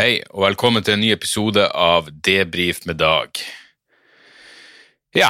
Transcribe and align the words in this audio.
Hei, 0.00 0.22
og 0.32 0.46
velkommen 0.46 0.80
til 0.80 0.94
en 0.94 1.02
ny 1.02 1.10
episode 1.12 1.60
av 1.76 2.06
Debrif 2.24 2.78
med 2.88 2.96
Dag. 3.02 3.36
Ja, 5.12 5.28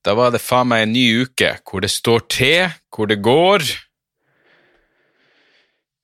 da 0.00 0.14
var 0.16 0.32
det 0.32 0.40
faen 0.40 0.70
meg 0.70 0.86
en 0.86 0.94
ny 0.94 1.02
uke 1.26 1.50
hvor 1.68 1.84
det 1.84 1.90
står 1.92 2.24
til, 2.32 2.72
hvor 2.88 3.10
det 3.10 3.18
går. 3.20 3.66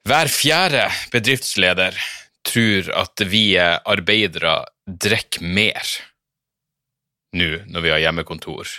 Hver 0.05 0.29
fjerde 0.29 0.85
bedriftsleder 1.15 1.97
tror 2.45 2.93
at 3.01 3.25
vi 3.33 3.57
arbeidere 3.65 4.59
drikker 4.85 5.49
mer 5.57 5.97
nå 7.33 7.53
når 7.65 7.87
vi 7.87 7.97
har 7.97 8.05
hjemmekontor. 8.05 8.77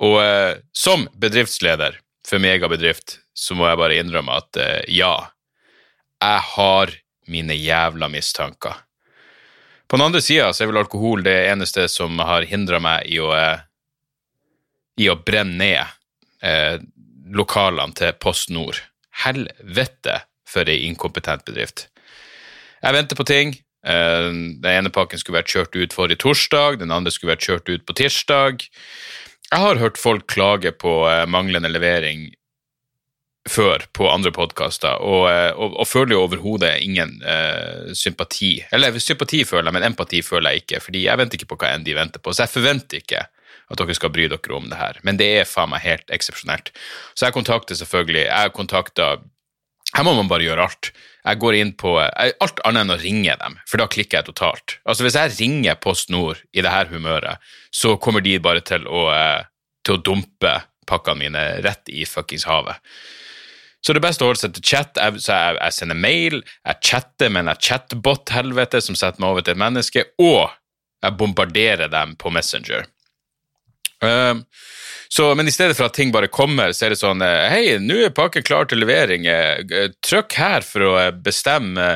Og 0.00 0.20
eh, 0.24 0.52
som 0.72 1.10
bedriftsleder 1.12 2.00
for 2.24 2.40
megabedrift 2.40 3.18
så 3.36 3.52
må 3.52 3.68
jeg 3.68 3.84
bare 3.84 4.00
innrømme 4.00 4.40
at 4.40 4.64
eh, 4.64 4.84
ja, 4.96 5.16
jeg 6.24 6.46
har 6.56 7.02
mine 7.32 7.56
jævla 7.56 8.08
mistanker. 8.12 8.74
På 9.86 9.98
den 9.98 10.06
andre 10.08 10.22
sida 10.24 10.48
er 10.50 10.70
vel 10.70 10.80
alkohol 10.80 11.22
det 11.26 11.36
eneste 11.50 11.86
som 11.90 12.18
har 12.18 12.46
hindra 12.50 12.80
meg 12.82 13.06
i 13.06 13.20
å, 13.22 13.30
eh, 13.36 13.60
i 14.98 15.08
å 15.12 15.18
brenne 15.22 15.58
ned 15.60 15.84
eh, 16.42 16.78
lokalene 17.30 17.94
til 17.94 18.16
Post 18.22 18.50
Nord. 18.50 18.80
Helvete 19.22 20.22
for 20.46 20.68
ei 20.70 20.86
inkompetent 20.88 21.44
bedrift. 21.46 21.86
Jeg 22.82 22.94
venter 22.94 23.18
på 23.18 23.26
ting. 23.26 23.54
Eh, 23.86 24.30
Den 24.30 24.72
ene 24.72 24.90
pakken 24.90 25.18
skulle 25.22 25.40
vært 25.40 25.54
kjørt 25.54 25.76
ut 25.78 25.94
forrige 25.94 26.22
torsdag, 26.24 26.80
den 26.82 26.90
andre 26.94 27.12
skulle 27.14 27.36
vært 27.36 27.46
kjørt 27.46 27.70
ut 27.70 27.86
på 27.86 27.96
tirsdag. 28.02 28.66
Jeg 29.46 29.62
har 29.62 29.78
hørt 29.78 29.98
folk 29.98 30.26
klage 30.26 30.72
på 30.74 31.06
eh, 31.06 31.26
manglende 31.30 31.70
levering 31.70 32.32
før 33.50 33.84
på 33.94 34.08
andre 34.10 34.32
podkaster, 34.34 34.98
og, 35.02 35.28
eh, 35.30 35.52
og, 35.54 35.76
og 35.80 35.88
føler 35.88 36.16
jo 36.16 36.24
overhodet 36.26 36.72
ingen 36.82 37.16
uh, 37.22 37.92
sympati. 37.94 38.56
Eller 38.74 38.98
sympati 39.02 39.44
føler 39.46 39.70
jeg, 39.70 39.76
men 39.76 39.86
empati 39.86 40.22
føler 40.26 40.50
jeg 40.54 40.64
ikke, 40.64 40.82
fordi 40.88 41.04
jeg 41.06 41.20
venter 41.20 41.38
ikke 41.38 41.52
på 41.54 41.58
hva 41.62 41.72
enn 41.74 41.86
de 41.86 41.94
venter 41.96 42.22
på. 42.22 42.34
Så 42.34 42.44
jeg 42.44 42.54
forventer 42.56 43.02
ikke 43.02 43.22
at 43.66 43.80
dere 43.80 43.96
skal 43.98 44.12
bry 44.14 44.28
dere 44.30 44.56
om 44.58 44.68
det 44.70 44.78
her, 44.78 45.00
men 45.06 45.18
det 45.18 45.30
er 45.40 45.48
faen 45.48 45.72
meg 45.72 45.82
helt 45.86 46.12
eksepsjonelt. 46.14 46.70
Så 47.14 47.26
jeg 47.26 47.34
kontakter 47.34 47.78
selvfølgelig 47.78 48.26
Jeg 48.28 48.52
kontakter 48.54 49.24
Her 49.96 50.04
må 50.04 50.12
man 50.18 50.28
bare 50.28 50.44
gjøre 50.44 50.64
alt. 50.66 50.90
Jeg 51.24 51.38
går 51.40 51.54
inn 51.54 51.72
på 51.72 51.96
jeg- 51.98 52.34
Alt 52.42 52.60
annet 52.66 52.84
enn 52.84 52.94
å 52.94 53.00
ringe 53.00 53.36
dem, 53.40 53.58
for 53.66 53.78
da 53.78 53.86
klikker 53.86 54.18
jeg 54.18 54.26
totalt. 54.26 54.78
Altså 54.86 55.06
Hvis 55.06 55.18
jeg 55.18 55.34
ringer 55.38 55.74
Post 55.80 56.10
Nord 56.10 56.42
i 56.52 56.60
det 56.60 56.70
her 56.70 56.86
humøret, 56.86 57.38
så 57.72 57.96
kommer 57.98 58.22
de 58.22 58.38
bare 58.38 58.60
til 58.60 58.84
å, 58.86 59.10
eh, 59.14 59.44
til 59.84 59.96
å 59.96 60.02
dumpe 60.02 60.62
pakkene 60.86 61.18
mine 61.18 61.62
rett 61.62 61.88
i 61.88 62.04
fuckings 62.04 62.44
havet. 62.44 62.76
Så 63.86 63.94
det 63.94 64.02
beste 64.02 64.24
å 64.24 64.32
holde 64.32 64.40
seg 64.42 64.54
til 64.56 64.64
chat. 64.66 64.98
Jeg, 64.98 65.20
så 65.22 65.36
jeg, 65.36 65.58
jeg 65.60 65.74
sender 65.76 65.98
mail, 66.02 66.40
jeg 66.66 66.82
chatter 66.88 67.30
med 67.30 67.46
en 67.46 67.60
chatbot-helvete 67.68 68.80
som 68.82 68.98
setter 68.98 69.22
meg 69.22 69.30
over 69.30 69.46
til 69.46 69.54
et 69.54 69.62
menneske, 69.62 70.02
og 70.18 70.50
jeg 71.04 71.18
bombarderer 71.20 71.92
dem 71.92 72.16
på 72.18 72.32
Messenger. 72.34 72.88
Um, 74.02 74.42
så, 75.08 75.30
men 75.38 75.46
i 75.46 75.54
stedet 75.54 75.76
for 75.78 75.86
at 75.86 75.94
ting 75.96 76.10
bare 76.12 76.28
kommer, 76.32 76.74
så 76.74 76.88
er 76.88 76.92
det 76.92 76.98
sånn 77.00 77.22
eh, 77.24 77.46
Hei, 77.48 77.76
nå 77.80 78.00
er 78.08 78.14
pakken 78.14 78.44
klar 78.44 78.66
til 78.68 78.82
levering. 78.82 79.28
eh, 79.30 79.86
Trykk 80.04 80.34
her 80.36 80.66
for 80.66 80.88
å 80.88 80.90
eh, 81.00 81.12
bestemme 81.14 81.86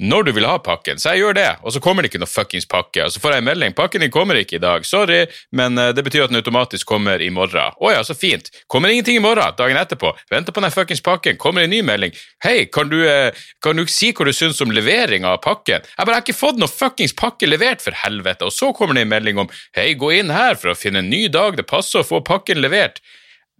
når 0.00 0.24
du 0.26 0.32
vil 0.32 0.46
ha 0.48 0.56
pakken. 0.64 0.98
Så 0.98 1.12
jeg 1.12 1.22
gjør 1.22 1.36
det, 1.36 1.48
og 1.60 1.74
så 1.74 1.80
kommer 1.84 2.02
det 2.02 2.10
ikke 2.10 2.22
noe 2.22 2.30
fuckings 2.30 2.66
pakke. 2.70 3.04
Og 3.04 3.12
så 3.12 3.20
får 3.22 3.36
jeg 3.36 3.42
en 3.42 3.48
melding. 3.50 3.74
Pakken 3.76 4.04
din 4.04 4.12
kommer 4.14 4.38
ikke 4.40 4.56
i 4.56 4.62
dag. 4.62 4.86
Sorry, 4.88 5.26
men 5.56 5.78
eh, 5.78 5.92
det 5.96 6.04
betyr 6.06 6.24
at 6.24 6.32
den 6.32 6.40
automatisk 6.40 6.88
kommer 6.88 7.20
i 7.20 7.28
morgen. 7.34 7.76
Å 7.76 7.92
ja, 7.92 8.00
så 8.06 8.16
fint. 8.16 8.48
Kommer 8.72 8.92
ingenting 8.92 9.20
i 9.20 9.24
morgen. 9.24 9.54
Dagen 9.58 9.78
etterpå. 9.80 10.14
Venter 10.32 10.56
på 10.56 10.64
den 10.64 10.74
fuckings 10.74 11.04
pakken. 11.04 11.38
Kommer 11.40 11.66
en 11.66 11.72
ny 11.74 11.82
melding. 11.86 12.16
Hei, 12.44 12.64
kan 12.72 12.88
du, 12.92 12.98
eh, 13.08 13.36
kan 13.62 13.76
du 13.76 13.84
si 13.86 14.12
hva 14.16 14.26
du 14.26 14.32
syns 14.36 14.60
om 14.64 14.72
levering 14.74 15.28
av 15.28 15.42
pakken? 15.44 15.84
Jeg 15.84 16.06
bare 16.06 16.18
har 16.18 16.24
ikke 16.24 16.38
fått 16.38 16.60
noe 16.60 16.72
fuckings 16.72 17.16
pakke 17.16 17.48
levert, 17.50 17.84
for 17.84 17.96
helvete. 17.96 18.48
Og 18.48 18.56
så 18.56 18.72
kommer 18.76 18.96
det 18.96 19.04
en 19.06 19.12
melding 19.12 19.38
om 19.44 19.50
hei, 19.76 19.92
gå 19.94 20.14
inn 20.18 20.32
her 20.32 20.56
for 20.56 20.72
å 20.72 20.78
finne 20.78 21.04
en 21.04 21.10
ny 21.12 21.26
dag 21.28 21.56
det 21.56 21.68
passer 21.68 22.00
å 22.00 22.06
få 22.06 22.24
pakken 22.24 22.60
levert. 22.64 23.00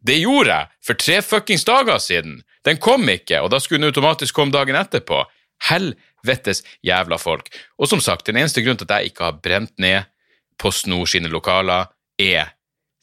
Det 0.00 0.16
gjorde 0.16 0.54
jeg 0.54 0.86
for 0.86 1.00
tre 1.00 1.20
fuckings 1.20 1.66
dager 1.68 2.00
siden. 2.00 2.40
Den 2.64 2.80
kom 2.80 3.08
ikke, 3.08 3.42
og 3.44 3.52
da 3.52 3.60
skulle 3.60 3.82
den 3.82 3.92
automatisk 3.92 4.36
komme 4.36 4.52
dagen 4.52 4.76
etterpå. 4.76 5.24
Helvetes 6.20 6.62
jævla 6.86 7.18
folk. 7.18 7.50
Og 7.78 7.88
som 7.88 8.00
sagt, 8.00 8.26
den 8.26 8.40
eneste 8.40 8.62
grunnen 8.64 8.80
til 8.80 8.88
at 8.90 9.00
jeg 9.00 9.12
ikke 9.12 9.28
har 9.28 9.40
brent 9.42 9.76
ned 9.78 10.08
Post 10.60 10.86
Nord 10.86 11.08
sine 11.08 11.30
lokaler, 11.32 11.88
er 12.20 12.52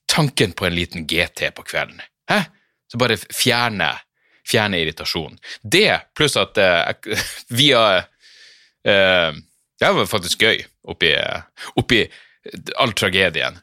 tanken 0.08 0.54
på 0.54 0.68
en 0.68 0.76
liten 0.76 1.08
GT 1.10 1.50
på 1.56 1.66
kvelden. 1.66 2.02
Hæ? 2.30 2.42
Så 2.92 2.98
bare 2.98 3.18
fjerne, 3.18 3.90
fjerne 4.48 4.80
irritasjon. 4.80 5.38
Det, 5.62 6.00
pluss 6.16 6.38
at 6.38 6.58
uh, 6.62 7.18
via 7.60 7.84
uh, 7.98 9.32
Det 9.78 9.94
var 9.94 10.10
faktisk 10.10 10.42
gøy 10.42 10.62
oppi, 10.90 11.12
oppi 11.78 12.06
all 12.78 12.94
tragedien. 12.98 13.60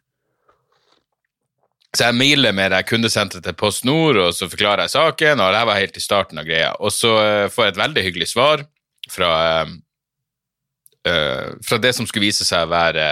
Så 1.94 2.08
jeg 2.08 2.18
mailer 2.18 2.54
med 2.54 2.72
det 2.74 2.84
kundesenteret 2.90 3.44
til 3.46 3.54
Post 3.58 3.84
Nord, 3.86 4.18
og 4.18 4.34
så 4.34 4.48
forklarer 4.50 4.84
jeg 4.84 4.94
saken, 4.94 5.40
og 5.40 5.52
det 5.54 5.62
var 5.66 5.78
helt 5.78 5.98
i 5.98 6.02
starten 6.02 6.38
av 6.38 6.46
greia. 6.46 6.72
Og 6.82 6.90
så 6.90 7.12
eh, 7.22 7.50
får 7.50 7.64
jeg 7.64 7.74
et 7.74 7.80
veldig 7.80 8.04
hyggelig 8.06 8.28
svar 8.32 8.64
fra, 9.10 9.66
eh, 11.06 11.50
fra 11.64 11.78
det 11.78 11.94
som 11.96 12.06
skulle 12.06 12.28
vise 12.28 12.46
seg 12.46 12.66
å 12.66 12.72
være 12.72 13.06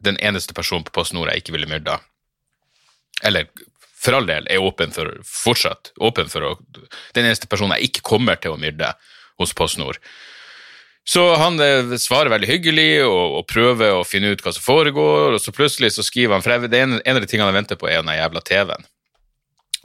den 0.00 0.16
eneste 0.24 0.56
personen 0.56 0.86
på 0.86 0.94
Post 0.96 1.12
Nord 1.16 1.30
jeg 1.30 1.42
ikke 1.42 1.54
ville 1.56 1.68
myrda. 1.70 1.98
Eller 3.22 3.50
for 4.00 4.16
all 4.16 4.28
del 4.28 4.46
er 4.48 4.64
åpen 4.64 4.94
for 4.94 5.12
fortsatt 5.28 5.92
åpen 6.00 6.30
for 6.32 6.46
å 6.46 6.52
Den 7.12 7.26
eneste 7.26 7.50
personen 7.50 7.76
jeg 7.76 7.90
ikke 7.90 8.06
kommer 8.14 8.40
til 8.40 8.54
å 8.54 8.60
myrde 8.60 8.94
hos 9.40 9.52
Post 9.56 9.80
Nord. 9.80 10.00
Så 11.04 11.22
han 11.40 11.58
eh, 11.64 11.96
svarer 11.98 12.30
veldig 12.32 12.48
hyggelig 12.48 13.04
og, 13.06 13.40
og 13.40 13.46
prøver 13.50 13.96
å 13.96 14.06
finne 14.06 14.32
ut 14.32 14.42
hva 14.44 14.52
som 14.54 14.64
foregår, 14.64 15.34
og 15.34 15.42
så 15.42 15.52
plutselig 15.54 15.94
så 15.96 16.04
skriver 16.06 16.36
han 16.36 16.44
For 16.44 16.68
det 16.68 16.76
er 16.76 16.86
en, 16.86 17.00
av 17.00 17.22
de 17.22 17.28
tingene 17.28 17.48
jeg 17.50 17.56
venter 17.56 17.80
på, 17.80 17.88
er 17.88 18.02
den 18.04 18.12
jævla 18.14 18.42
TV-en. 18.46 18.86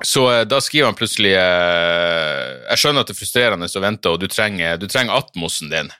Så 0.03 0.25
eh, 0.33 0.43
da 0.47 0.59
skriver 0.61 0.89
han 0.89 0.97
plutselig 0.97 1.31
eh, 1.39 2.49
Jeg 2.69 2.81
skjønner 2.81 3.05
at 3.05 3.11
det 3.11 3.15
er 3.15 3.19
frustrerende 3.19 3.69
å 3.69 3.83
vente, 3.83 4.11
og 4.11 4.19
du 4.19 4.27
trenger, 4.27 4.79
du 4.81 4.89
trenger 4.91 5.15
atmosen 5.15 5.71
din. 5.71 5.91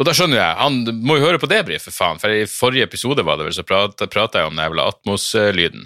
Og 0.00 0.06
da 0.08 0.14
skjønner 0.16 0.40
jeg, 0.40 0.56
han 0.56 0.80
må 1.04 1.18
jo 1.18 1.26
høre 1.28 1.40
på 1.42 1.50
debrief, 1.50 1.84
for 1.86 1.94
faen, 1.94 2.20
for 2.22 2.32
i 2.32 2.48
forrige 2.48 2.88
episode 2.88 3.22
var 3.26 3.36
det 3.36 3.50
vel, 3.50 3.56
så 3.58 3.66
prata 3.66 4.40
jeg 4.40 4.48
om 4.48 4.56
den 4.56 4.64
jævla 4.64 4.88
Atmos-lyden. 4.94 5.84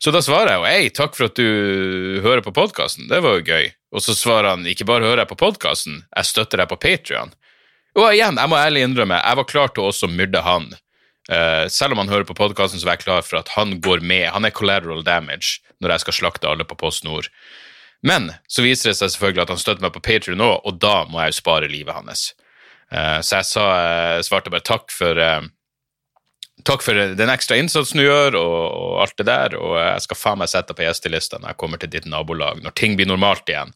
Så 0.00 0.12
da 0.14 0.22
svarer 0.24 0.54
jeg 0.54 0.60
jo 0.60 0.68
hei, 0.68 0.92
takk 0.96 1.14
for 1.16 1.28
at 1.28 1.36
du 1.36 2.20
hører 2.24 2.42
på 2.44 2.54
podkasten, 2.56 3.06
det 3.10 3.20
var 3.24 3.36
jo 3.36 3.44
gøy. 3.44 3.68
Og 3.94 4.02
så 4.02 4.16
svarer 4.16 4.54
han 4.54 4.64
ikke 4.66 4.86
bare 4.88 5.06
hører 5.06 5.22
jeg 5.22 5.30
på 5.34 5.38
podkasten, 5.44 6.00
jeg 6.08 6.30
støtter 6.30 6.62
deg 6.62 6.70
på 6.72 6.80
Patrion. 6.80 7.34
Og 7.94 8.08
igjen, 8.10 8.40
jeg 8.40 8.50
må 8.50 8.58
ærlig 8.58 8.82
innrømme, 8.88 9.20
jeg 9.20 9.38
var 9.38 9.48
klar 9.48 9.70
til 9.70 9.84
å 9.84 9.92
også 9.92 10.10
myrde 10.10 10.42
han. 10.42 10.72
Eh, 11.32 11.66
selv 11.72 11.94
om 11.94 12.02
han 12.02 12.12
hører 12.12 12.26
på 12.28 12.36
podkasten, 12.36 12.80
så 12.80 12.88
var 12.88 12.98
jeg 12.98 13.06
klar 13.06 13.24
for 13.24 13.40
at 13.40 13.54
han 13.56 13.78
går 13.80 14.04
med. 14.04 14.28
Han 14.34 14.44
er 14.44 14.54
collateral 14.54 15.04
damage 15.06 15.60
når 15.80 15.94
jeg 15.94 16.04
skal 16.04 16.18
slakte 16.20 16.50
alle 16.50 16.66
på 16.68 16.76
Post 16.76 17.04
Nord. 17.06 17.30
Men 18.04 18.34
så 18.50 18.64
viser 18.64 18.90
det 18.90 18.98
seg 18.98 19.14
selvfølgelig 19.14 19.46
at 19.46 19.52
han 19.54 19.60
støtter 19.62 19.84
meg 19.86 19.94
på 19.94 20.04
Patrion 20.04 20.44
òg, 20.44 20.58
og 20.68 20.80
da 20.82 21.04
må 21.08 21.22
jeg 21.22 21.32
jo 21.32 21.40
spare 21.40 21.70
livet 21.72 21.96
hans. 21.96 22.32
Uh, 22.92 23.20
så 23.24 23.40
jeg 23.40 23.48
sa, 23.48 23.64
uh, 23.64 24.24
svarte 24.24 24.52
bare 24.52 24.66
takk 24.66 24.92
for 24.92 25.20
Takk 26.64 26.84
for 26.86 26.94
den 27.18 27.30
ekstra 27.32 27.56
innsatsen 27.58 27.98
du 27.98 28.04
gjør, 28.04 28.36
og, 28.38 28.58
og 28.78 29.00
alt 29.02 29.16
det 29.18 29.26
der, 29.26 29.56
og 29.58 29.74
jeg 29.74 30.04
skal 30.04 30.16
faen 30.16 30.38
meg 30.40 30.48
sette 30.52 30.70
deg 30.70 30.78
på 30.78 30.84
gjestelista 30.86 31.40
når 31.40 31.50
jeg 31.50 31.58
kommer 31.60 31.80
til 31.82 31.90
ditt 31.92 32.06
nabolag, 32.08 32.60
når 32.62 32.76
ting 32.78 32.94
blir 32.96 33.10
normalt 33.10 33.50
igjen, 33.50 33.74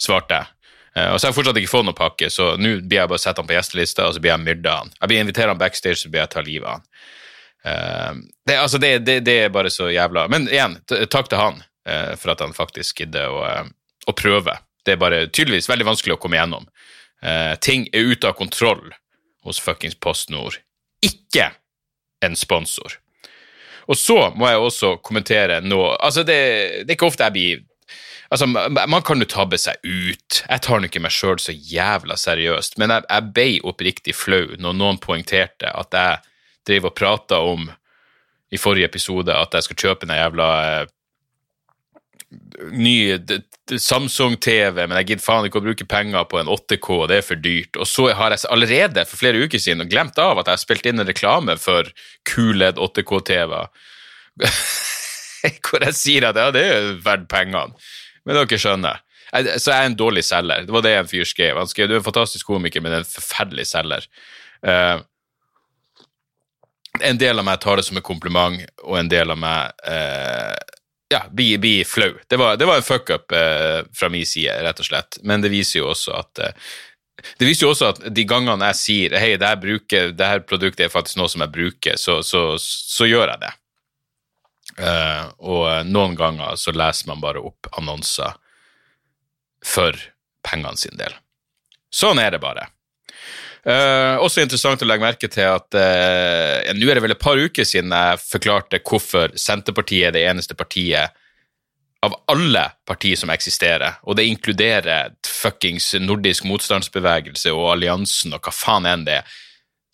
svarte 0.00 0.38
jeg. 0.40 0.57
Eh, 0.98 1.12
Og 1.12 1.20
så 1.20 1.26
har 1.26 1.32
jeg 1.32 1.38
fortsatt 1.38 1.60
ikke 1.60 1.70
fått 1.70 1.86
noen 1.86 1.98
pakke, 1.98 2.30
så 2.32 2.50
nå 2.58 2.74
blir 2.82 3.00
jeg 3.00 3.10
bare 3.12 3.22
sette 3.22 3.42
han 3.42 3.48
på 3.48 3.56
gjestelista, 3.56 4.08
og 4.08 4.16
så 4.16 4.22
blir 4.24 4.34
jeg 4.34 4.44
myrda 4.44 4.76
han. 4.80 4.92
Jeg 5.00 5.12
blir 5.12 5.22
invitert 5.24 5.52
han 5.52 5.60
backstage, 5.60 6.00
så 6.02 6.10
blir 6.12 6.24
jeg 6.24 6.32
ta 6.34 6.44
livet 6.44 6.68
av 6.68 6.78
han. 6.78 6.86
Eh, 7.64 8.20
det, 8.48 8.58
altså 8.58 8.80
det, 8.82 8.92
det, 9.06 9.18
det 9.26 9.36
er 9.44 9.50
bare 9.50 9.70
så 9.74 9.88
jævla 9.90 10.28
Men 10.30 10.44
igjen, 10.46 10.76
takk 11.10 11.26
til 11.28 11.40
han 11.40 11.56
eh, 11.88 12.14
for 12.16 12.32
at 12.34 12.44
han 12.44 12.54
faktisk 12.56 13.02
gidder 13.02 13.34
å, 13.34 13.42
å 14.06 14.16
prøve. 14.16 14.54
Det 14.86 14.94
er 14.94 15.02
bare 15.02 15.26
tydeligvis 15.26 15.68
veldig 15.68 15.88
vanskelig 15.90 16.16
å 16.16 16.20
komme 16.22 16.38
gjennom. 16.38 16.64
Ting 17.60 17.88
er 17.92 18.06
ute 18.12 18.28
av 18.30 18.36
kontroll 18.38 18.92
hos 19.44 19.58
fuckings 19.60 19.96
Post 19.98 20.30
Nord. 20.30 20.54
Ikke 21.04 21.50
en 22.24 22.36
sponsor. 22.38 22.94
Og 23.90 23.98
så 23.98 24.16
må 24.38 24.48
jeg 24.48 24.62
også 24.62 24.92
kommentere 25.04 25.58
noe 25.64 25.96
Altså, 25.96 26.22
det, 26.22 26.38
det 26.86 26.92
er 26.92 26.96
ikke 26.96 27.08
ofte 27.10 27.26
jeg 27.26 27.36
blir 27.36 27.62
Altså, 28.30 28.46
Man 28.46 29.02
kan 29.02 29.22
jo 29.22 29.28
tabbe 29.28 29.58
seg 29.60 29.80
ut. 29.84 30.42
Jeg 30.42 30.62
tar 30.64 30.80
nå 30.80 30.90
ikke 30.90 31.00
meg 31.00 31.14
sjøl 31.14 31.38
så 31.40 31.54
jævla 31.54 32.18
seriøst, 32.20 32.76
men 32.80 32.92
jeg, 32.92 33.06
jeg 33.08 33.32
ble 33.36 33.48
oppriktig 33.70 34.16
flau 34.16 34.56
når 34.60 34.76
noen 34.76 35.00
poengterte 35.00 35.72
at 35.72 35.96
jeg 35.96 36.20
drev 36.68 36.90
og 36.90 36.96
prata 36.98 37.40
om 37.40 37.70
i 38.52 38.60
forrige 38.60 38.88
episode 38.88 39.32
at 39.32 39.56
jeg 39.56 39.66
skal 39.66 39.80
kjøpe 39.82 40.08
en 40.08 40.16
jævla 40.16 40.48
eh, 40.68 40.94
ny 42.76 42.94
Samsung-TV, 43.68 44.82
men 44.86 44.96
jeg 45.00 45.08
gidder 45.10 45.24
faen 45.24 45.46
ikke 45.48 45.60
å 45.60 45.64
bruke 45.64 45.86
penger 45.88 46.24
på 46.28 46.40
en 46.40 46.50
8K, 46.52 46.88
det 47.08 47.18
er 47.20 47.24
for 47.24 47.40
dyrt. 47.40 47.76
Og 47.80 47.88
så 47.88 48.08
har 48.16 48.32
jeg 48.32 48.48
allerede 48.52 49.04
for 49.08 49.20
flere 49.20 49.40
uker 49.44 49.60
siden 49.60 49.88
glemt 49.88 50.20
av 50.20 50.40
at 50.40 50.48
jeg 50.48 50.56
har 50.56 50.62
spilt 50.62 50.88
inn 50.88 51.00
en 51.00 51.08
reklame 51.08 51.56
for 51.60 51.88
QLED 52.28 52.80
8K-TV-er. 52.80 53.72
Hvor 55.68 55.84
jeg 55.86 55.94
sier 55.96 56.28
at 56.28 56.40
ja, 56.40 56.48
det 56.54 56.64
er 56.64 56.92
verdt 57.04 57.28
pengene. 57.30 57.76
Men 58.28 58.36
dere 58.36 58.60
skjønner. 58.60 59.04
Jeg, 59.32 59.60
så 59.60 59.72
jeg 59.72 59.84
er 59.84 59.90
en 59.90 59.98
dårlig 59.98 60.24
selger. 60.28 60.64
Det 60.68 60.74
var 60.74 60.84
det 60.84 60.94
en 60.96 61.08
fyr 61.08 61.28
skrev. 61.28 61.56
Han 61.56 61.68
skrev 61.68 61.88
du 61.88 61.96
er 61.96 62.02
en 62.02 62.06
fantastisk 62.06 62.48
komiker, 62.48 62.84
men 62.84 63.00
en 63.00 63.08
forferdelig 63.08 63.68
selger. 63.72 64.08
Uh, 64.64 65.00
en 67.04 67.20
del 67.20 67.40
av 67.40 67.46
meg 67.46 67.60
tar 67.62 67.78
det 67.78 67.86
som 67.86 67.98
en 67.98 68.04
kompliment, 68.04 68.60
og 68.84 68.98
en 68.98 69.10
del 69.10 69.32
av 69.32 69.40
meg 69.40 69.88
uh, 69.88 70.56
ja, 71.12 71.22
blir, 71.32 71.58
blir 71.58 71.88
flau. 71.88 72.12
Det 72.28 72.36
var, 72.40 72.56
det 72.60 72.68
var 72.68 72.80
en 72.80 72.86
fuck-up 72.86 73.32
uh, 73.32 73.80
fra 73.96 74.10
min 74.12 74.26
side, 74.28 74.52
rett 74.64 74.80
og 74.80 74.88
slett. 74.88 75.20
Men 75.22 75.44
det 75.44 75.52
viser 75.52 75.82
jo 75.82 75.92
også 75.92 76.16
at 76.18 76.42
eh, 76.44 76.68
det 77.40 77.48
viser 77.48 77.66
jo 77.66 77.72
også 77.72 77.88
at 77.88 78.02
de 78.14 78.24
gangene 78.28 78.68
jeg 78.70 78.78
sier 78.78 79.16
hei, 79.18 79.32
det 79.40 79.48
her 79.48 80.44
produktet 80.46 80.84
er 80.86 80.92
faktisk 80.92 81.18
noe 81.18 81.30
som 81.32 81.42
jeg 81.42 81.54
bruker, 81.54 81.96
så, 81.98 82.20
så, 82.22 82.42
så 82.60 83.08
gjør 83.08 83.32
jeg 83.32 83.42
det. 83.42 83.54
Eh, 84.78 85.24
og 85.38 85.86
noen 85.90 86.14
ganger 86.18 86.58
så 86.60 86.74
leser 86.74 87.10
man 87.10 87.22
bare 87.22 87.42
opp 87.42 87.70
annonser 87.78 88.36
for 89.64 89.96
pengene 90.46 90.78
sin 90.78 90.98
del. 90.98 91.14
Sånn 91.90 92.20
er 92.22 92.36
det 92.36 92.42
bare. 92.42 92.68
Uh, 93.68 94.16
også 94.22 94.40
interessant 94.40 94.80
å 94.80 94.86
legge 94.86 95.02
merke 95.02 95.28
til 95.28 95.48
at 95.50 95.74
uh, 95.76 96.60
ja, 96.62 96.72
nå 96.72 96.86
er 96.88 96.96
det 96.96 97.02
vel 97.04 97.12
et 97.12 97.20
par 97.20 97.36
uker 97.36 97.66
siden 97.66 97.90
jeg 97.92 98.20
forklarte 98.22 98.78
hvorfor 98.86 99.34
Senterpartiet 99.36 100.06
er 100.08 100.14
det 100.14 100.22
eneste 100.30 100.54
partiet 100.56 101.16
av 102.06 102.14
alle 102.30 102.62
partier 102.86 103.18
som 103.18 103.32
eksisterer, 103.34 103.98
og 104.06 104.16
det 104.16 104.28
inkluderer 104.30 105.10
fuckings 105.26 105.90
nordisk 106.00 106.46
motstandsbevegelse 106.46 107.50
og 107.50 107.72
alliansen 107.74 108.36
og 108.36 108.46
hva 108.46 108.54
faen 108.54 108.86
enn 108.86 109.04
det 109.08 109.18
er. 109.18 109.36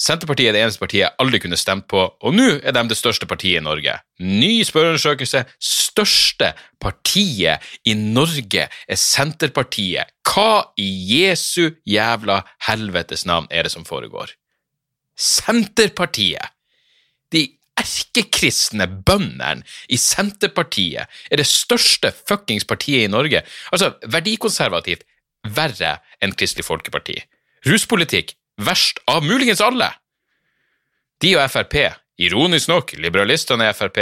Senterpartiet 0.05 0.51
er 0.51 0.57
det 0.57 0.63
eneste 0.65 0.83
partiet 0.83 1.03
jeg 1.07 1.17
aldri 1.23 1.39
kunne 1.41 1.57
stemt 1.57 1.87
på, 1.89 2.03
og 2.05 2.35
nå 2.37 2.49
er 2.61 2.75
de 2.77 2.83
det 2.91 2.99
største 2.99 3.29
partiet 3.31 3.63
i 3.63 3.65
Norge. 3.65 3.95
Ny 4.21 4.53
spørreundersøkelse. 4.69 5.45
Største 5.65 6.51
partiet 6.83 7.65
i 7.89 7.95
Norge 7.97 8.67
er 8.69 9.01
Senterpartiet. 9.01 10.13
Hva 10.29 10.75
i 10.77 10.89
Jesu 11.15 11.71
jævla 11.89 12.43
helvetes 12.69 13.25
navn 13.25 13.49
er 13.51 13.65
det 13.65 13.73
som 13.73 13.89
foregår? 13.89 14.35
Senterpartiet! 15.17 16.53
De 17.33 17.47
erkekristne 17.81 18.87
bøndene 19.09 19.65
i 19.89 19.97
Senterpartiet 19.99 21.09
er 21.31 21.41
det 21.41 21.49
største 21.49 22.13
fuckings 22.29 22.69
partiet 22.69 23.09
i 23.09 23.11
Norge. 23.11 23.41
Altså, 23.73 23.95
verdikonservativt 24.05 25.09
verre 25.57 25.97
enn 26.21 26.37
Kristelig 26.37 26.69
Folkeparti. 26.69 27.17
Ruspolitikk 27.65 28.37
verst 28.57 29.01
av 29.11 29.25
muligens 29.25 29.61
alle. 29.61 29.91
De 31.23 31.35
og 31.37 31.51
Frp, 31.51 31.77
ironisk 32.21 32.71
nok, 32.71 32.95
liberalistene 33.01 33.71
er 33.71 33.77
Frp. 33.77 34.01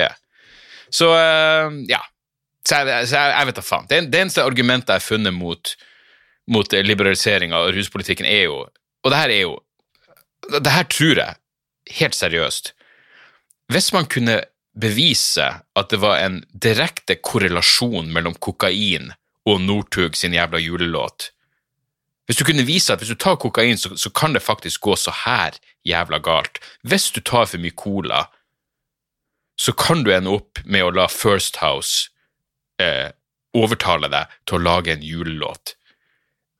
Så 0.92 1.12
eh, 1.16 1.78
ja. 1.92 2.02
Så 2.62 2.78
jeg, 2.78 3.08
så 3.10 3.18
jeg, 3.18 3.32
jeg 3.34 3.46
vet 3.48 3.58
da 3.58 3.64
faen. 3.66 3.88
Det, 3.90 4.00
det 4.12 4.20
eneste 4.22 4.44
argumentet 4.46 4.92
jeg 4.92 5.00
har 5.00 5.06
funnet 5.06 5.34
mot, 5.34 5.72
mot 6.52 6.76
liberalisering 6.78 7.54
av 7.56 7.72
ruspolitikken, 7.74 8.28
er 8.28 8.46
jo 8.46 8.60
Og 9.02 9.10
det 9.10 9.18
her 9.18 9.32
er 9.34 9.40
jo 9.40 9.56
Det 10.62 10.70
her 10.70 10.86
tror 10.86 11.18
jeg, 11.18 11.40
helt 11.98 12.14
seriøst 12.14 12.70
Hvis 13.74 13.90
man 13.96 14.06
kunne 14.06 14.38
bevise 14.78 15.48
at 15.74 15.90
det 15.90 15.98
var 16.04 16.22
en 16.22 16.38
direkte 16.54 17.18
korrelasjon 17.18 18.12
mellom 18.14 18.38
kokain 18.38 19.10
og 19.42 19.60
Northug 19.60 20.14
sin 20.16 20.36
jævla 20.38 20.62
julelåt 20.62 21.32
hvis 22.26 22.38
du 22.38 22.44
kunne 22.46 22.66
vise 22.66 22.92
at 22.92 23.02
hvis 23.02 23.10
du 23.12 23.18
tar 23.18 23.36
kokain, 23.40 23.78
så, 23.78 23.94
så 23.98 24.10
kan 24.10 24.34
det 24.34 24.44
faktisk 24.44 24.80
gå 24.80 24.96
så 24.96 25.14
her 25.24 25.58
jævla 25.88 26.20
galt. 26.22 26.60
Hvis 26.86 27.10
du 27.10 27.20
tar 27.20 27.48
for 27.50 27.62
mye 27.62 27.74
cola, 27.74 28.26
så 29.58 29.74
kan 29.76 30.04
du 30.04 30.12
ende 30.14 30.32
opp 30.32 30.62
med 30.64 30.86
å 30.86 30.92
la 30.94 31.08
First 31.10 31.58
House 31.62 32.08
eh, 32.82 33.10
overtale 33.54 34.08
deg 34.12 34.30
til 34.46 34.58
å 34.58 34.62
lage 34.62 34.94
en 34.94 35.04
julelåt. 35.04 35.74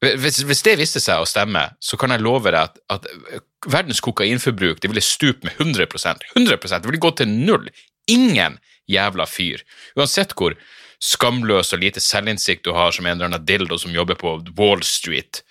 Hvis, 0.03 0.41
hvis 0.43 0.65
det 0.67 0.81
viste 0.81 1.01
seg 1.01 1.23
å 1.23 1.29
stemme, 1.31 1.63
så 1.79 1.97
kan 1.99 2.11
jeg 2.11 2.25
love 2.25 2.51
deg 2.51 2.59
at, 2.59 2.81
at 2.91 3.07
verdens 3.71 4.03
kokainforbruk 4.03 4.83
det 4.83 4.91
ville 4.91 5.05
stupe 5.05 5.47
med 5.47 5.55
100% 5.63 6.27
100% 6.35 6.83
Det 6.83 6.91
ville 6.91 7.03
gå 7.03 7.13
til 7.15 7.31
null. 7.31 7.69
Ingen 8.11 8.59
jævla 8.91 9.29
fyr. 9.31 9.63
Uansett 9.95 10.35
hvor 10.35 10.57
skamløs 11.03 11.73
og 11.75 11.83
lite 11.83 12.01
selvinnsikt 12.03 12.65
du 12.67 12.73
har 12.77 12.95
som 12.95 13.07
en 13.07 13.17
eller 13.17 13.33
annen 13.33 13.47
dildo 13.47 13.79
som 13.81 13.95
jobber 13.95 14.19
på 14.21 14.37
Wall 14.59 14.85
Street, 14.87 15.43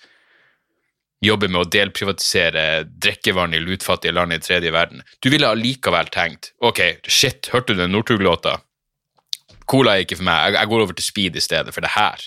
jobber 1.22 1.50
med 1.52 1.60
å 1.60 1.70
delprivatisere 1.70 2.64
drikkevann 2.88 3.54
i 3.54 3.60
lutfattige 3.62 4.14
land 4.16 4.34
i 4.34 4.40
tredje 4.42 4.72
verden. 4.74 5.04
Du 5.20 5.30
ville 5.30 5.48
allikevel 5.48 6.08
tenkt 6.14 6.50
ok, 6.64 6.80
shit, 7.06 7.52
hørte 7.52 7.76
du 7.76 7.82
den 7.84 7.92
Northug-låta? 7.94 8.56
Cola 9.70 9.94
er 9.94 10.06
ikke 10.06 10.18
for 10.18 10.26
meg, 10.26 10.56
jeg, 10.56 10.70
går 10.72 10.86
over 10.86 10.96
til 10.98 11.06
speed 11.06 11.36
i 11.38 11.44
stedet, 11.44 11.74
for 11.74 11.84
det 11.84 11.92
her 11.94 12.24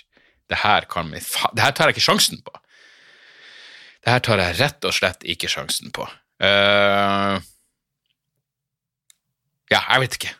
det 0.50 0.62
her, 0.62 0.86
kan, 0.86 1.10
det 1.10 1.64
her 1.64 1.74
tar 1.74 1.90
jeg 1.90 1.96
ikke 1.96 2.06
sjansen 2.06 2.42
på. 2.46 2.54
Det 4.06 4.14
her 4.14 4.22
tar 4.22 4.38
jeg 4.38 4.58
rett 4.60 4.86
og 4.86 4.94
slett 4.94 5.26
ikke 5.26 5.50
sjansen 5.50 5.90
på. 5.90 6.06
Uh, 6.38 7.42
ja, 9.74 9.82
jeg 9.82 10.04
vet 10.04 10.18
ikke. 10.20 10.34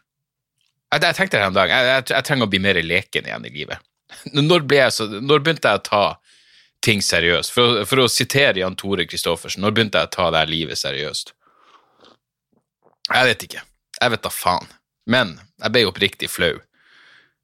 Jeg, 0.96 1.04
jeg 1.04 1.18
tenkte 1.18 1.40
det 1.42 1.48
en 1.50 1.58
dag, 1.58 1.72
jeg, 1.72 1.88
jeg, 1.92 2.04
jeg, 2.14 2.26
trenger 2.28 2.48
å 2.48 2.52
bli 2.52 2.62
mer 2.64 2.80
leken 2.80 3.28
igjen 3.28 3.48
i 3.50 3.52
livet. 3.52 3.84
Når, 4.32 4.68
så, 4.96 5.08
når 5.20 5.42
begynte 5.44 5.72
jeg 5.72 5.82
å 5.82 5.86
ta 5.86 6.04
ting 6.86 7.02
seriøst? 7.04 7.52
For, 7.52 7.82
for 7.90 8.06
å 8.06 8.12
sitere 8.12 8.62
Jan 8.62 8.78
Tore 8.80 9.08
Christoffersen, 9.10 9.64
når 9.66 9.76
begynte 9.76 10.00
jeg 10.00 10.08
å 10.08 10.14
ta 10.14 10.30
det 10.32 10.44
her 10.46 10.52
livet 10.54 10.80
seriøst? 10.80 11.34
Jeg 13.12 13.28
vet 13.28 13.44
ikke. 13.48 13.66
Jeg 14.00 14.14
vet 14.14 14.24
da 14.24 14.32
faen. 14.32 14.72
Men 15.10 15.36
jeg 15.62 15.74
ble 15.74 15.86
oppriktig 15.90 16.32
flau 16.32 16.56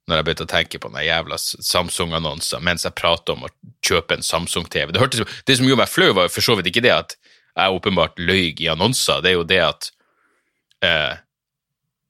når 0.10 0.18
jeg 0.18 0.26
begynte 0.28 0.46
å 0.48 0.50
tenke 0.50 0.80
på 0.82 0.90
den 0.92 1.06
jævla 1.06 1.38
Samsung-annonsen 1.40 2.64
mens 2.66 2.84
jeg 2.88 2.98
pratet 2.98 3.34
om 3.36 3.46
å 3.46 3.52
kjøpe 3.86 4.18
en 4.18 4.26
Samsung-TV. 4.26 4.96
Det, 4.96 5.28
det, 5.48 5.58
som 5.58 5.68
gjorde 5.68 5.84
meg 5.84 5.92
flau, 5.92 6.10
var 6.18 6.32
for 6.34 6.44
så 6.44 6.58
vidt 6.58 6.72
ikke 6.72 6.84
det 6.84 6.96
at 6.96 7.16
jeg 7.52 7.76
åpenbart 7.78 8.20
løy 8.20 8.56
i 8.56 8.70
annonser, 8.72 9.22
det 9.24 9.32
er 9.32 9.38
jo 9.38 9.46
det 9.48 9.60
at 9.64 9.92
eh, 10.88 11.22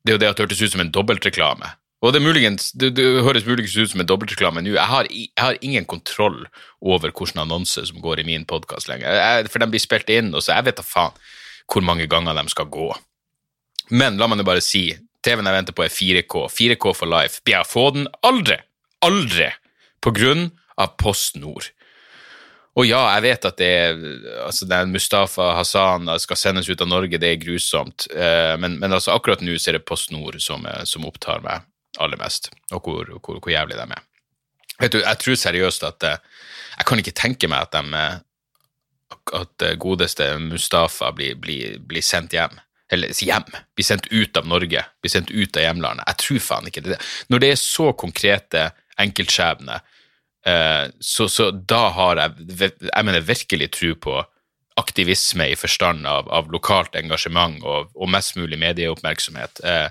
det 0.03 0.11
er 0.11 0.17
jo 0.17 0.21
det 0.21 0.29
at 0.31 0.37
det 0.39 0.45
hørtes 0.45 0.61
ut 0.61 0.73
som 0.73 0.83
en 0.83 0.91
dobbeltreklame. 0.93 1.75
Og 2.01 2.15
det, 2.15 2.21
muligens, 2.25 2.71
det, 2.73 2.95
det, 2.97 3.05
høres 3.21 3.45
muligens 3.45 3.75
ut 3.77 3.91
som 3.91 4.01
en 4.01 4.09
dobbeltreklame 4.09 4.63
nå. 4.65 4.73
Jeg 4.73 4.89
har, 4.89 5.09
jeg 5.13 5.29
har, 5.37 5.57
ingen 5.61 5.85
kontroll 5.85 6.47
over 6.81 7.11
hvilken 7.11 7.43
annonse 7.43 7.83
som 7.85 8.01
går 8.01 8.23
i 8.23 8.25
min 8.25 8.45
podkast 8.49 8.89
lenger. 8.89 9.45
For 9.53 9.61
de 9.61 9.69
blir 9.69 9.83
spilt 9.83 10.09
inn, 10.09 10.33
og 10.33 10.41
så 10.41 10.57
jeg 10.57 10.69
vet 10.69 10.81
da 10.81 10.85
faen 10.85 11.13
hvor 11.71 11.85
mange 11.85 12.07
ganger 12.09 12.35
de 12.35 12.51
skal 12.51 12.71
gå. 12.73 12.89
Men 13.93 14.17
la 14.17 14.27
meg 14.27 14.39
nå 14.39 14.47
bare 14.47 14.63
si, 14.65 14.89
TV-en 15.21 15.45
jeg 15.45 15.59
venter 15.59 15.77
på 15.77 15.85
er 15.85 15.93
4K. 15.93 16.47
4K 16.49 16.95
for 16.97 17.11
life. 17.11 17.43
Blir 17.45 17.59
jeg 17.59 17.69
få 17.69 17.85
den? 17.93 18.09
Aldri! 18.25 18.57
Aldri! 19.05 19.51
På 20.01 20.13
grunn 20.15 20.49
av 20.81 20.95
Post 20.97 21.37
Nord. 21.37 21.69
Og 22.79 22.87
ja, 22.87 23.01
jeg 23.17 23.23
vet 23.25 23.45
at 23.49 23.57
det 23.59 23.67
er, 23.67 23.97
altså 24.45 24.67
den 24.69 24.93
Mustafa 24.93 25.49
Hassan 25.57 26.07
skal 26.23 26.39
sendes 26.39 26.69
ut 26.71 26.81
av 26.81 26.87
Norge, 26.87 27.19
det 27.19 27.33
er 27.33 27.41
grusomt, 27.41 28.07
eh, 28.15 28.55
men, 28.61 28.77
men 28.79 28.95
altså 28.95 29.11
akkurat 29.11 29.43
nå 29.43 29.57
er 29.57 29.75
det 29.75 29.83
Post 29.87 30.13
Nord 30.15 30.39
som, 30.39 30.63
eh, 30.65 30.85
som, 30.87 31.03
opptar 31.07 31.43
meg 31.43 31.67
aller 31.99 32.19
mest, 32.21 32.47
og 32.71 32.87
hvor, 32.87 33.11
hvor, 33.19 33.41
hvor 33.43 33.51
jævlig 33.51 33.75
de 33.75 33.87
er. 33.89 34.07
Vet 34.79 34.95
du, 34.95 35.01
Jeg 35.03 35.19
tror 35.19 35.35
seriøst 35.37 35.83
at 35.83 36.07
eh, 36.07 36.21
Jeg 36.77 36.87
kan 36.87 37.01
ikke 37.03 37.17
tenke 37.17 37.51
meg 37.51 37.67
at 37.67 37.75
de 37.75 38.03
at 39.35 39.63
godeste 39.77 40.25
Mustafa 40.39 41.11
blir, 41.11 41.35
blir, 41.35 41.75
blir 41.83 42.01
sendt 42.01 42.31
hjem 42.33 42.55
eller 42.91 43.11
hjem, 43.11 43.47
blir 43.75 43.85
sendt 43.87 44.07
ut 44.11 44.37
av 44.39 44.47
Norge, 44.47 44.83
blir 45.03 45.11
sendt 45.11 45.31
ut 45.31 45.57
av 45.59 45.63
hjemlandet. 45.63 46.07
Jeg 46.09 46.19
tror 46.23 46.41
faen 46.43 46.67
ikke 46.67 46.83
det. 46.83 46.97
Når 47.31 47.43
det 47.43 47.51
er 47.53 47.59
så 47.59 47.91
konkrete 47.95 48.63
enkeltskjebner, 48.99 49.83
så, 50.41 51.27
så, 51.29 51.51
da 51.53 51.83
har 51.93 52.17
jeg 52.17 52.71
jeg 52.81 53.05
mener 53.05 53.21
virkelig 53.21 53.67
tro 53.75 53.91
på 53.93 54.15
aktivisme 54.79 55.49
i 55.51 55.57
forstand 55.59 56.07
av, 56.07 56.29
av 56.31 56.49
lokalt 56.53 56.95
engasjement 56.99 57.59
og, 57.63 57.91
og, 57.95 58.09
mest 58.11 58.37
mulig 58.39 58.59
medieoppmerksomhet. 58.61 59.61
Eh, 59.67 59.89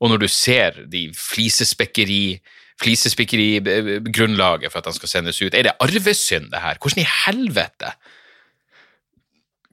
og 0.00 0.12
når 0.12 0.22
du 0.22 0.28
ser 0.30 0.82
de 0.90 1.08
flisespekkeri 1.16 2.40
flisespikkeri-grunnlaget 2.80 4.72
for 4.72 4.80
at 4.80 4.86
han 4.88 4.94
skal 4.96 5.10
sendes 5.10 5.36
ut. 5.42 5.52
Er 5.52 5.66
det 5.66 5.74
arvesynd, 5.84 6.46
det 6.48 6.62
her? 6.62 6.78
Hvordan 6.80 7.02
i 7.02 7.10
helvete 7.26 7.90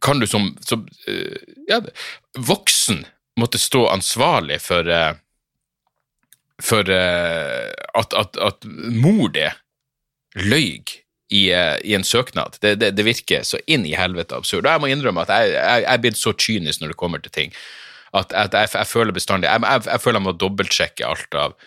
kan 0.03 0.19
du 0.19 0.27
som, 0.27 0.49
som 0.67 0.83
uh, 1.07 1.37
ja, 1.69 1.79
voksen 2.35 3.05
måtte 3.39 3.61
stå 3.63 3.85
ansvarlig 3.93 4.59
for 4.65 4.91
for 6.59 6.89
at, 6.91 8.13
at, 8.17 8.37
at, 8.41 8.67
mor 8.91 9.29
di 9.29 9.45
løy 10.37 10.83
i, 11.29 11.51
eh, 11.51 11.75
i, 11.83 11.95
en 11.95 12.03
søknad. 12.03 12.57
Det, 12.61 12.75
det, 12.75 12.91
det, 12.91 13.03
virker 13.03 13.43
så 13.43 13.59
inn 13.67 13.85
i 13.85 13.95
helvete 13.97 14.37
absurd. 14.37 14.65
Og 14.65 14.71
jeg 14.71 14.83
må 14.83 14.91
innrømme 14.91 15.25
at 15.25 15.33
jeg, 15.33 15.57
jeg, 15.57 15.83
er 15.91 16.03
blitt 16.03 16.19
så 16.19 16.33
kynisk 16.33 16.81
når 16.81 16.93
det 16.93 16.99
kommer 16.99 17.23
til 17.23 17.33
ting, 17.33 17.55
at, 18.15 18.31
at 18.31 18.55
jeg, 18.55 18.71
jeg, 18.73 18.87
føler 18.87 19.15
bestandig 19.15 19.49
jeg, 19.49 19.61
jeg, 19.67 19.99
føler 19.99 20.21
jeg 20.21 20.25
må 20.29 20.33
dobbeltsjekke 20.39 21.07
alt 21.07 21.35
av, 21.35 21.57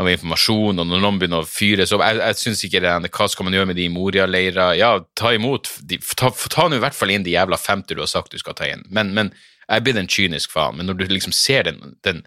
av, 0.00 0.08
informasjon, 0.08 0.80
og 0.80 0.88
når 0.88 1.02
noen 1.04 1.20
begynner 1.20 1.44
å 1.44 1.48
fyre 1.48 1.84
så 1.86 1.98
Jeg, 2.00 2.16
jeg 2.22 2.38
syns 2.40 2.62
ikke 2.64 2.80
det 2.80 3.10
Hva 3.12 3.26
skal 3.28 3.46
man 3.46 3.56
gjøre 3.58 3.68
med 3.68 3.76
de 3.76 3.90
Moria-leirer? 3.92 4.78
Ja, 4.80 4.94
ta 5.18 5.34
imot. 5.36 5.68
De, 5.84 6.00
ta, 6.16 6.32
ta 6.32 6.68
nå 6.68 6.80
i 6.80 6.84
hvert 6.86 6.96
fall 6.96 7.12
inn 7.12 7.26
de 7.26 7.36
jævla 7.36 7.60
50 7.60 7.98
du 7.98 8.04
har 8.04 8.10
sagt 8.10 8.32
du 8.32 8.40
skal 8.40 8.56
ta 8.56 8.70
inn. 8.70 8.86
Men, 8.88 9.12
men 9.16 9.34
jeg 9.66 9.76
er 9.76 9.84
blitt 9.84 10.00
en 10.00 10.10
kynisk 10.10 10.54
faen. 10.54 10.80
Men 10.80 10.88
når 10.88 11.02
du 11.02 11.04
liksom 11.12 11.36
ser 11.36 11.68
den, 11.68 11.98
den, 12.06 12.24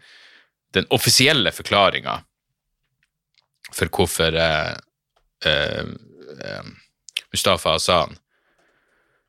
den 0.78 0.86
offisielle 0.94 1.52
forklaringa 1.52 2.22
for 3.74 3.90
hvorfor 3.90 4.38
eh, 4.38 4.76
eh, 5.50 6.64
Mustafa 7.34 7.76
Asan 7.76 8.18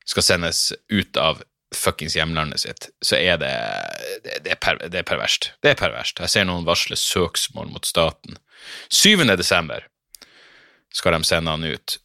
skal 0.05 0.23
sendes 0.23 0.73
ut 0.89 1.17
av 1.17 1.43
fuckings 1.75 2.17
hjemlandet 2.17 2.61
sitt, 2.61 2.89
så 3.03 3.17
er 3.19 3.39
det 3.41 3.53
det, 4.23 4.53
er 4.53 4.61
per, 4.61 4.79
det, 4.79 5.01
er 5.01 5.07
perverst. 5.09 5.53
Det 5.65 5.73
er 5.73 5.79
perverst. 5.79 6.21
Jeg 6.23 6.31
ser 6.31 6.47
noen 6.49 6.67
varsle 6.69 6.97
søksmål 6.99 7.73
mot 7.73 7.89
staten. 7.89 8.39
7. 8.95 9.25
desember 9.35 9.87
skal 10.95 11.17
de 11.17 11.27
sende 11.27 11.51
han 11.51 11.67
ut. 11.67 11.97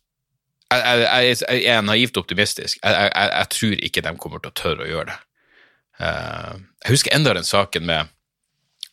Jeg, 0.70 0.86
jeg, 0.86 1.02
jeg, 1.10 1.62
jeg 1.64 1.74
er 1.74 1.86
naivt 1.86 2.18
optimistisk. 2.18 2.80
Jeg, 2.84 3.50
tror 3.54 3.84
ikke 3.86 4.06
de 4.06 4.16
kommer 4.22 4.42
til 4.42 4.52
å 4.52 4.58
tørre 4.58 4.86
å 4.86 4.90
gjøre 4.90 5.12
det. 5.12 5.20
Uh, 6.00 6.56
jeg 6.86 6.96
husker 6.96 7.16
enda 7.16 7.34
den 7.36 7.44
saken 7.44 7.84
med 7.84 8.08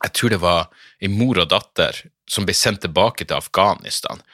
Jeg 0.03 0.13
tror 0.19 0.33
det 0.33 0.41
var 0.43 0.65
en 0.99 1.13
mor 1.15 1.39
og 1.39 1.53
datter 1.53 2.01
som 2.29 2.45
ble 2.49 2.55
sendt 2.57 2.83
tilbake 2.83 3.25
til 3.25 3.39
Afghanistan 3.39 4.25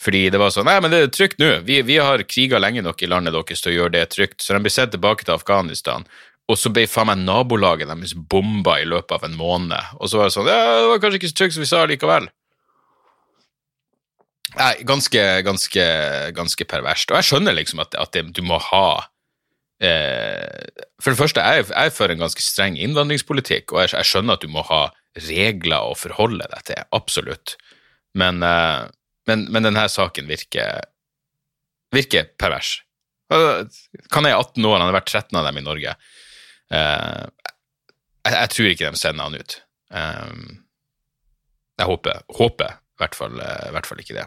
fordi 0.00 0.24
det 0.32 0.40
var 0.40 0.52
sånn 0.54 0.68
Nei, 0.68 0.78
men 0.80 0.92
det 0.92 1.02
er 1.02 1.12
trygt 1.12 1.40
nå. 1.42 1.50
Vi, 1.68 1.80
vi 1.84 1.98
har 2.00 2.22
kriga 2.24 2.60
lenge 2.62 2.82
nok 2.84 3.02
i 3.04 3.08
landet 3.10 3.36
deres 3.36 3.60
til 3.60 3.74
å 3.74 3.76
gjøre 3.76 3.94
det 3.98 4.06
trygt. 4.14 4.40
Så 4.40 4.56
de 4.56 4.62
ble 4.64 4.72
sendt 4.72 4.94
tilbake 4.94 5.26
til 5.26 5.36
Afghanistan. 5.36 6.06
Og 6.50 6.56
så 6.58 6.72
ble 6.72 6.86
faen 6.90 7.10
meg 7.10 7.20
nabolaget 7.22 7.90
deres 7.90 8.14
bomba 8.16 8.78
i 8.80 8.88
løpet 8.88 9.12
av 9.18 9.26
en 9.28 9.36
måned. 9.38 9.96
Og 10.00 10.10
så 10.10 10.18
var 10.18 10.30
det 10.30 10.34
sånn 10.34 10.48
Ja, 10.48 10.60
det 10.80 10.88
var 10.88 11.02
kanskje 11.02 11.20
ikke 11.20 11.32
så 11.32 11.40
trygt 11.40 11.56
som 11.56 11.64
vi 11.64 11.70
sa 11.70 11.82
likevel. 11.90 12.30
Nei, 14.56 14.72
ganske, 14.82 15.24
ganske, 15.46 15.84
ganske 16.34 16.66
perverst. 16.66 17.12
Og 17.12 17.20
jeg 17.20 17.28
skjønner 17.28 17.54
liksom 17.54 17.82
at, 17.84 17.94
at 18.00 18.16
det, 18.16 18.24
du 18.34 18.40
må 18.42 18.58
ha 18.70 18.86
eh, 19.84 20.70
For 20.98 21.12
det 21.12 21.20
første, 21.20 21.44
jeg, 21.44 21.68
jeg 21.68 21.92
er 21.92 21.94
for 21.94 22.10
en 22.10 22.24
ganske 22.24 22.42
streng 22.42 22.78
innvandringspolitikk, 22.80 23.76
og 23.76 23.84
jeg, 23.84 23.92
jeg, 23.94 24.08
skjønner 24.10 24.40
at 24.40 24.46
du 24.46 24.50
må 24.50 24.64
ha 24.72 24.88
regler 25.28 25.92
å 25.92 25.94
forholde 25.98 26.48
deg 26.50 26.66
til. 26.72 26.82
Absolutt. 26.96 27.54
Men 28.18 28.42
eh, 28.42 28.88
men, 29.30 29.46
men 29.54 29.66
denne 29.68 29.86
saken 29.90 30.28
virker, 30.30 30.84
virker 31.94 32.30
pervers. 32.40 32.80
Kan 34.10 34.26
jeg 34.26 34.34
18 34.36 34.66
år, 34.66 34.78
han 34.80 34.88
har 34.88 34.98
vært 34.98 35.12
13 35.12 35.38
av 35.38 35.46
dem 35.46 35.60
i 35.60 35.64
Norge. 35.64 35.94
Uh, 36.70 37.26
jeg, 38.26 38.34
jeg, 38.34 38.50
tror 38.54 38.70
ikke 38.70 38.90
de 38.90 39.00
sender 39.00 39.28
han 39.28 39.38
ut. 39.38 39.58
Um, 39.90 40.46
jeg 41.80 41.88
håper, 41.88 42.24
håper 42.36 42.74
i 42.74 43.02
hvert, 43.02 43.16
fall, 43.16 43.38
i 43.40 43.74
hvert 43.74 43.88
fall 43.88 44.02
ikke 44.02 44.18
det. 44.18 44.26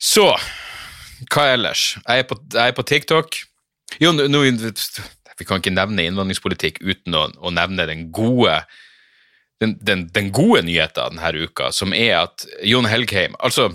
Så 0.00 0.28
hva 1.28 1.46
ellers? 1.52 1.94
Jeg 2.06 2.22
er 2.22 2.28
på, 2.28 2.38
jeg 2.54 2.72
er 2.72 2.76
på 2.76 2.86
TikTok. 2.86 3.40
Jo, 4.00 4.12
nå, 4.14 4.44
vi 5.40 5.46
kan 5.48 5.60
ikke 5.60 5.74
nevne 5.74 6.06
innvandringspolitikk 6.06 6.80
uten 6.84 7.16
å, 7.16 7.26
å 7.40 7.52
nevne 7.52 7.88
den 7.90 8.06
gode 8.14 8.60
den, 9.60 9.76
den, 9.80 10.08
den 10.14 10.32
gode 10.32 10.64
nyheten 10.66 11.20
denne 11.20 11.46
uka, 11.46 11.70
som 11.72 11.94
er 11.96 12.22
at 12.24 12.46
Jon 12.64 12.88
Helgheim 12.88 13.36
Altså 13.40 13.70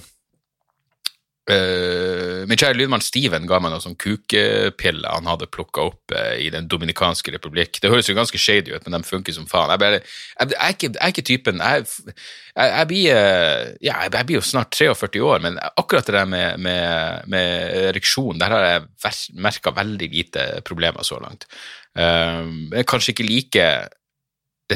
Uh, 1.46 2.42
min 2.50 2.58
kjære 2.58 2.74
lydmann 2.74 3.04
Steven 3.06 3.44
ga 3.46 3.60
meg 3.62 3.70
noe 3.70 3.84
sånn 3.84 3.94
kukepille 4.02 5.12
han 5.14 5.28
hadde 5.30 5.46
plukka 5.54 5.84
opp 5.92 6.14
uh, 6.18 6.32
i 6.42 6.48
Den 6.50 6.66
dominikanske 6.66 7.30
republikk. 7.36 7.78
Det 7.84 7.92
høres 7.94 8.08
jo 8.10 8.16
ganske 8.18 8.40
shady 8.42 8.74
ut, 8.74 8.82
men 8.88 8.96
de 8.98 9.06
funker 9.06 9.36
som 9.36 9.46
faen. 9.46 9.70
Jeg, 9.70 9.82
bare, 9.84 10.00
jeg, 10.02 10.40
jeg, 10.40 10.58
er, 10.58 10.74
ikke, 10.74 10.90
jeg 10.90 10.98
er, 10.98 11.14
ikke, 11.14 11.26
typen 11.30 11.62
Jeg, 11.62 12.88
blir, 12.90 13.12
uh, 13.14 13.76
ja, 13.78 14.00
jeg, 14.08 14.26
blir 14.26 14.40
jo 14.40 14.42
snart 14.42 14.74
43 14.74 15.22
år, 15.22 15.46
men 15.46 15.60
akkurat 15.68 16.10
det 16.10 16.16
der 16.18 16.32
med, 16.34 16.66
med, 16.66 17.30
med 17.30 17.78
ereksjon, 17.92 18.42
der 18.42 18.56
har 18.56 18.66
jeg 18.66 19.38
merka 19.46 19.76
veldig 19.78 20.10
lite 20.16 20.48
problemer 20.66 21.06
så 21.06 21.22
langt. 21.22 21.46
kanskje 21.94 23.14
ikke 23.14 23.30
like 23.30 23.68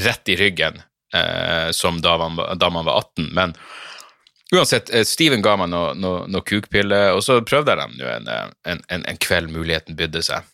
rett 0.06 0.30
i 0.30 0.38
ryggen 0.38 0.78
eh, 1.14 1.70
som 1.72 2.02
da 2.02 2.18
man, 2.18 2.40
da 2.60 2.70
man, 2.70 2.86
var 2.86 2.98
18. 2.98 3.30
Men 3.34 3.56
uansett, 4.56 4.94
eh, 4.94 5.06
Steven 5.08 5.42
ga 5.46 5.56
meg 5.60 5.72
noen 5.72 6.02
no, 6.02 6.14
no 6.28 6.44
kukpiller, 6.46 7.14
og 7.16 7.24
så 7.26 7.40
prøvde 7.46 7.76
jeg 7.76 7.82
dem 7.84 7.98
nå 8.00 8.12
en, 8.14 8.30
en, 8.30 8.86
en, 8.88 9.06
en, 9.06 9.22
kveld 9.22 9.52
muligheten 9.54 9.98
bydde 10.00 10.24
seg, 10.26 10.48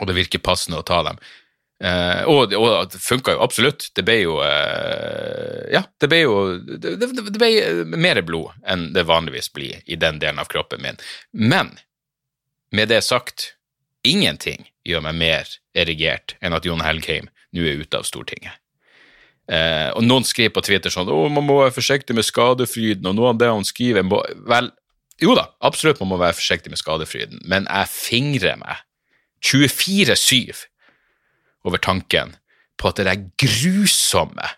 og 0.00 0.08
det 0.08 0.18
virker 0.18 0.44
passende 0.44 0.80
å 0.82 0.86
ta 0.86 1.02
dem. 1.06 1.20
Eh, 1.84 2.22
og, 2.24 2.54
og, 2.56 2.88
det 2.92 3.00
funka 3.04 3.34
jo 3.36 3.42
absolutt. 3.44 3.90
Det 3.96 4.04
ble 4.06 4.20
jo 4.22 4.38
eh, 4.44 5.66
Ja, 5.74 5.82
det 6.00 6.08
ble 6.08 6.22
jo 6.22 6.36
det, 6.56 6.94
det, 6.96 7.10
det, 7.18 7.36
ble 7.36 7.98
mer 8.00 8.22
blod 8.24 8.54
enn 8.64 8.88
det 8.96 9.04
vanligvis 9.08 9.50
blir 9.52 9.82
i 9.84 9.98
den 10.00 10.20
delen 10.22 10.40
av 10.40 10.48
kroppen 10.52 10.80
min. 10.84 11.00
Men 11.32 11.74
med 12.72 12.88
det 12.88 13.02
sagt, 13.04 13.52
ingenting 14.06 14.70
gjør 14.88 15.04
meg 15.04 15.20
mer 15.20 15.56
erigert 15.76 16.36
enn 16.40 16.56
at 16.56 16.64
Jon 16.64 16.84
Helgheim 16.84 17.28
nå 17.52 17.66
er 17.66 17.82
ute 17.82 18.00
av 18.00 18.08
Stortinget. 18.08 18.56
Eh, 19.46 19.90
og 19.94 20.02
noen 20.02 20.26
skriver 20.26 20.54
på 20.56 20.64
Twitter 20.66 20.90
sånn 20.90 21.10
å, 21.12 21.20
man 21.30 21.46
må 21.46 21.60
være 21.60 21.76
forsiktig 21.76 22.16
med 22.18 22.26
skadefryden, 22.26 23.06
og 23.06 23.14
noe 23.18 23.30
av 23.30 23.38
det 23.38 23.50
han 23.52 23.66
skriver 23.66 24.06
må, 24.06 24.18
Vel, 24.50 24.72
jo 25.22 25.36
da, 25.38 25.46
absolutt 25.64 26.00
man 26.02 26.10
må 26.12 26.18
være 26.20 26.36
forsiktig 26.38 26.72
med 26.72 26.80
skadefryden, 26.80 27.44
men 27.46 27.68
jeg 27.70 27.92
fingrer 27.92 28.58
meg 28.60 28.82
24-7 29.46 30.66
over 31.66 31.82
tanken 31.82 32.34
på 32.76 32.90
at 32.90 32.98
det 32.98 33.06
der 33.08 33.22
grusomme, 33.40 34.50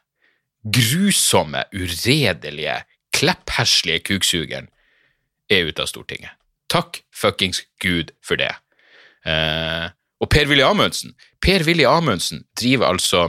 grusomme, 0.65 1.67
uredelige, 1.77 2.81
kleppherslige 3.15 4.03
kuksugeren 4.09 4.69
er 5.53 5.69
ute 5.69 5.85
av 5.85 5.91
Stortinget. 5.91 6.35
Takk 6.69 7.03
fuckings 7.15 7.63
Gud 7.81 8.13
for 8.25 8.41
det. 8.41 8.53
Eh, 9.29 9.89
og 10.19 10.31
Per-Willy 10.33 10.65
Amundsen 10.67 11.15
Per-Willy 11.45 11.87
Amundsen 11.89 12.45
driver 12.59 12.91
altså 12.91 13.29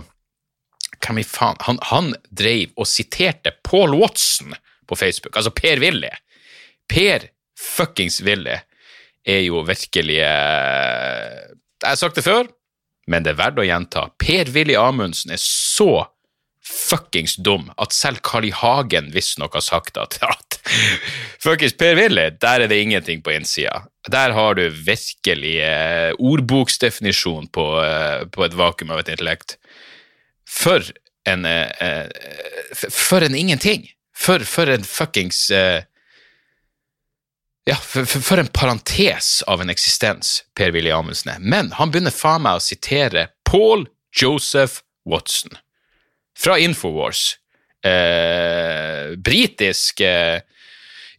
hvem 1.05 1.21
i 1.21 1.27
faen 1.27 1.59
han, 1.65 1.79
han 1.89 2.13
drev 2.29 2.73
og 2.79 2.87
siterte 2.89 3.53
Paul 3.63 3.95
Watson 3.99 4.55
på 4.89 4.97
Facebook, 4.97 5.35
altså 5.37 5.53
Per 5.55 5.81
Willy. 5.83 6.11
Per 6.89 7.29
fuckings 7.59 8.21
Willy 8.25 8.57
er 9.29 9.43
jo 9.45 9.63
virkelig 9.67 10.21
eh, 10.23 11.49
Jeg 11.79 11.91
har 11.91 11.99
sagt 11.99 12.17
det 12.17 12.25
før, 12.25 12.47
men 13.09 13.25
det 13.25 13.33
er 13.33 13.41
verdt 13.41 13.61
å 13.61 13.67
gjenta. 13.67 14.09
Per 14.19 14.49
Willy 14.55 14.75
Amundsen 14.79 15.31
er 15.35 15.41
så 15.41 16.07
fuckings 16.69 17.37
dum 17.41 17.69
at 17.81 17.95
selv 17.95 18.21
Carl 18.25 18.45
I. 18.45 18.51
Hagen 18.53 19.09
visstnok 19.13 19.55
har 19.57 19.63
sagt 19.65 19.97
at, 19.97 20.19
at 20.33 20.59
fuckings 21.41 21.77
Per 21.79 21.95
Willy, 21.97 22.29
der 22.41 22.65
er 22.65 22.71
det 22.71 22.81
ingenting 22.83 23.23
på 23.25 23.33
innsida. 23.33 23.85
Der 24.09 24.33
har 24.35 24.57
du 24.59 24.65
virkelig 24.69 25.55
eh, 25.63 26.11
ordboksdefinisjon 26.17 27.49
på, 27.55 27.67
eh, 27.83 28.25
på 28.33 28.45
et 28.45 28.57
vakuum 28.57 28.93
av 28.93 29.03
et 29.03 29.13
intellekt 29.15 29.57
for 30.59 30.83
en 31.29 31.45
eh, 31.45 31.69
eh 31.79 32.09
For 32.89 33.25
en 33.25 33.35
ingenting. 33.35 33.87
For, 34.15 34.39
for 34.39 34.69
en 34.69 34.83
fuckings 34.83 35.49
eh, 35.51 35.83
Ja, 37.69 37.75
for, 37.75 38.05
for, 38.05 38.37
en 38.37 38.47
parentes 38.47 39.43
av 39.47 39.61
en 39.61 39.69
eksistens, 39.69 40.43
Per-Willy 40.57 40.89
Amundsen 40.91 41.35
er. 41.35 41.39
Men 41.39 41.71
han 41.77 41.91
begynner 41.91 42.13
faen 42.15 42.41
meg 42.41 42.57
å 42.57 42.63
sitere 42.63 43.27
Paul 43.45 43.85
Joseph 44.15 44.81
Watson 45.05 45.53
fra 46.39 46.57
Infowars. 46.57 47.35
Eh, 47.85 49.13
Britisk 49.21 50.01
eh, 50.01 50.41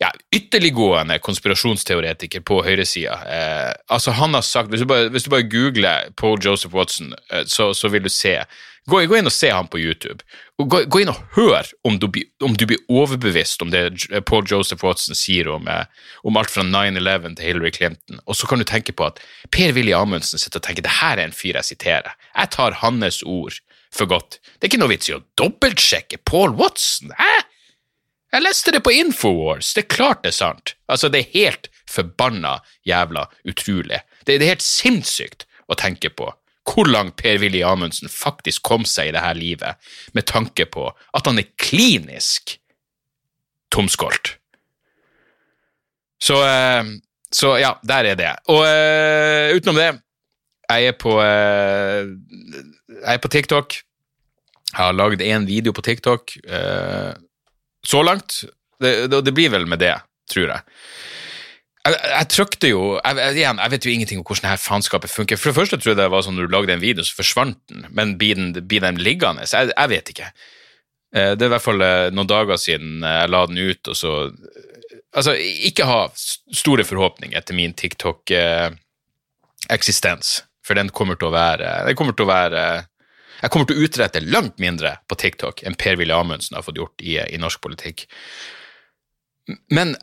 ja, 0.00 0.10
ytterliggående 0.32 1.18
konspirasjonsteoretiker 1.20 2.40
på 2.40 2.62
høyresida. 2.64 3.18
Eh, 3.36 3.72
altså 3.92 4.14
han 4.16 4.34
har 4.36 4.44
sagt, 4.46 4.72
hvis 4.72 4.82
du, 4.84 4.88
bare, 4.88 5.10
hvis 5.12 5.26
du 5.26 5.30
bare, 5.32 5.48
googler 5.50 6.10
Paul 6.16 6.40
Joseph 6.40 6.74
Watson, 6.74 7.12
eh, 7.30 7.44
så, 7.46 7.70
så, 7.76 7.90
vil 7.92 8.06
du 8.06 8.08
se 8.12 8.38
Gå, 8.88 9.02
gå, 9.06 9.16
inn 9.18 9.28
og 9.28 9.34
se 9.34 9.50
ham 9.52 9.68
på 9.70 9.78
YouTube. 9.78 10.24
Og 10.58 10.70
gå, 10.72 10.82
gå 10.88 11.02
inn 11.02 11.10
og 11.12 11.18
hør 11.36 11.68
om 11.86 11.98
du, 12.00 12.06
om 12.44 12.54
du, 12.56 12.64
blir 12.66 12.80
overbevist 12.88 13.62
om 13.62 13.72
det 13.72 13.84
Paul 14.28 14.46
Joseph 14.48 14.84
Watson 14.84 15.18
sier 15.18 15.50
om, 15.52 15.68
eh, 15.68 15.84
om 16.24 16.38
alt 16.40 16.52
fra 16.52 16.64
9-11 16.64 17.36
til 17.36 17.46
Hillary 17.46 17.72
Clinton. 17.76 18.22
Og 18.24 18.38
så 18.38 18.48
kan 18.48 18.62
du 18.62 18.66
tenke 18.68 18.94
på 18.96 19.10
at 19.10 19.20
Per-Willy 19.52 19.92
Amundsen 19.96 20.40
sitter 20.40 20.62
og 20.62 20.66
tenker 20.66 20.86
det 20.86 20.96
her 21.02 21.18
er 21.18 21.28
en 21.28 21.36
fyr 21.36 21.60
jeg 21.60 21.72
siterer. 21.72 22.16
Jeg 22.34 22.54
tar 22.56 22.80
hans 22.80 23.22
ord 23.22 23.60
for 23.92 24.10
godt. 24.10 24.40
Det 24.58 24.66
er 24.66 24.72
ikke 24.72 24.82
noe 24.82 24.94
vits 24.94 25.10
i 25.10 25.16
å 25.16 25.22
dobbeltsjekke 25.40 26.22
Paul 26.28 26.56
Watson. 26.58 27.12
Hæ? 27.18 27.32
Jeg 28.30 28.46
leste 28.46 28.70
det 28.70 28.84
på 28.86 28.92
Infowars, 28.94 29.72
det 29.74 29.84
er 29.84 29.90
klart 29.90 30.20
det 30.22 30.30
er 30.30 30.36
sant. 30.38 30.74
Altså, 30.86 31.08
det 31.10 31.24
er 31.24 31.32
helt 31.34 31.70
forbanna 31.90 32.60
jævla 32.86 33.26
utrolig. 33.48 34.04
Det 34.26 34.36
er 34.36 34.52
helt 34.52 34.62
sinnssykt 34.62 35.48
å 35.66 35.74
tenke 35.78 36.12
på 36.14 36.28
hvor 36.68 36.88
langt 36.88 37.16
Per-Willy 37.20 37.62
Amundsen 37.66 38.10
faktisk 38.12 38.62
kom 38.68 38.84
seg 38.88 39.10
i 39.10 39.14
dette 39.16 39.32
livet, 39.38 39.92
med 40.12 40.28
tanke 40.28 40.66
på 40.70 40.88
at 40.90 41.26
han 41.26 41.40
er 41.40 41.48
klinisk 41.60 42.58
tomskolt. 43.72 44.36
Så, 46.20 46.36
eh, 46.44 46.84
så 47.32 47.54
ja, 47.58 47.74
der 47.86 48.12
er 48.12 48.18
det. 48.18 48.32
Og 48.52 48.64
eh, 48.66 49.56
utenom 49.56 49.78
det, 49.78 49.90
jeg 50.70 50.92
er 50.92 50.98
på 51.00 51.16
eh, 51.18 52.10
Jeg 53.00 53.14
er 53.16 53.22
på 53.22 53.30
TikTok. 53.32 53.78
Jeg 54.70 54.78
har 54.78 54.94
lagd 54.94 55.22
én 55.24 55.46
video 55.48 55.72
på 55.74 55.82
TikTok 55.82 56.30
så 57.82 58.02
langt. 58.06 58.44
Det, 58.78 59.08
det, 59.10 59.24
det 59.26 59.32
blir 59.34 59.50
vel 59.50 59.66
med 59.66 59.80
det, 59.82 59.96
tror 60.30 60.52
jeg. 60.52 60.60
Jeg, 61.86 61.94
jeg 61.96 62.26
trykte 62.28 62.68
jo 62.68 63.00
jeg, 63.00 63.16
jeg- 63.16 63.36
jeg 63.56 63.70
vet 63.72 63.84
jo 63.86 63.90
ingenting 63.90 64.18
om 64.20 64.24
hvordan 64.28 64.42
det 64.44 64.50
her 64.52 64.56
faenskapet 64.60 65.08
funker. 65.10 65.36
For 65.40 65.48
det 65.50 65.56
første 65.56 65.76
tror 65.80 65.90
jeg 65.94 66.00
det 66.00 66.10
var 66.12 66.22
sånn 66.26 66.36
når 66.36 66.46
du 66.48 66.52
lagde 66.56 66.72
en 66.74 66.80
video, 66.82 67.02
så 67.04 67.14
forsvant 67.16 67.56
den. 67.72 67.86
Men 67.90 68.18
blir 68.20 68.34
den, 68.36 68.52
blir 68.68 68.80
den 68.84 68.96
liggende? 69.00 69.46
Jeg, 69.48 69.72
jeg 69.76 69.88
vet 69.88 70.08
ikke. 70.12 70.28
Eh, 71.14 71.34
Det 71.34 71.42
er 71.42 71.46
i 71.48 71.54
hvert 71.56 71.62
fall 71.64 71.80
eh, 71.82 72.10
noen 72.14 72.26
dager 72.28 72.56
siden 72.60 73.02
eh, 73.04 73.20
jeg 73.22 73.28
la 73.32 73.46
den 73.46 73.58
ut, 73.58 73.88
og 73.88 73.96
så 73.96 74.30
Altså, 75.10 75.32
ikke 75.34 75.82
ha 75.88 76.06
store 76.54 76.84
forhåpninger 76.86 77.40
til 77.42 77.56
min 77.58 77.72
TikTok-eksistens, 77.74 80.28
for 80.62 80.74
den 80.78 80.86
kommer 80.94 81.16
til 81.18 81.26
å 81.30 81.34
være 81.34 81.66
Den 81.88 81.96
kommer 81.98 82.14
til 82.14 82.26
å 82.28 82.30
være 82.30 82.62
Jeg 83.42 83.50
kommer 83.50 83.66
til 83.66 83.76
å 83.80 83.84
utrette 83.88 84.20
langt 84.22 84.58
mindre 84.62 84.92
på 85.10 85.14
TikTok 85.18 85.64
enn 85.66 85.74
Per-Willy 85.80 86.14
Amundsen 86.14 86.54
har 86.54 86.62
fått 86.66 86.78
gjort 86.78 87.00
i, 87.02 87.16
i 87.18 87.38
norsk 87.40 87.58
politikk. 87.64 88.04
Men 89.72 89.96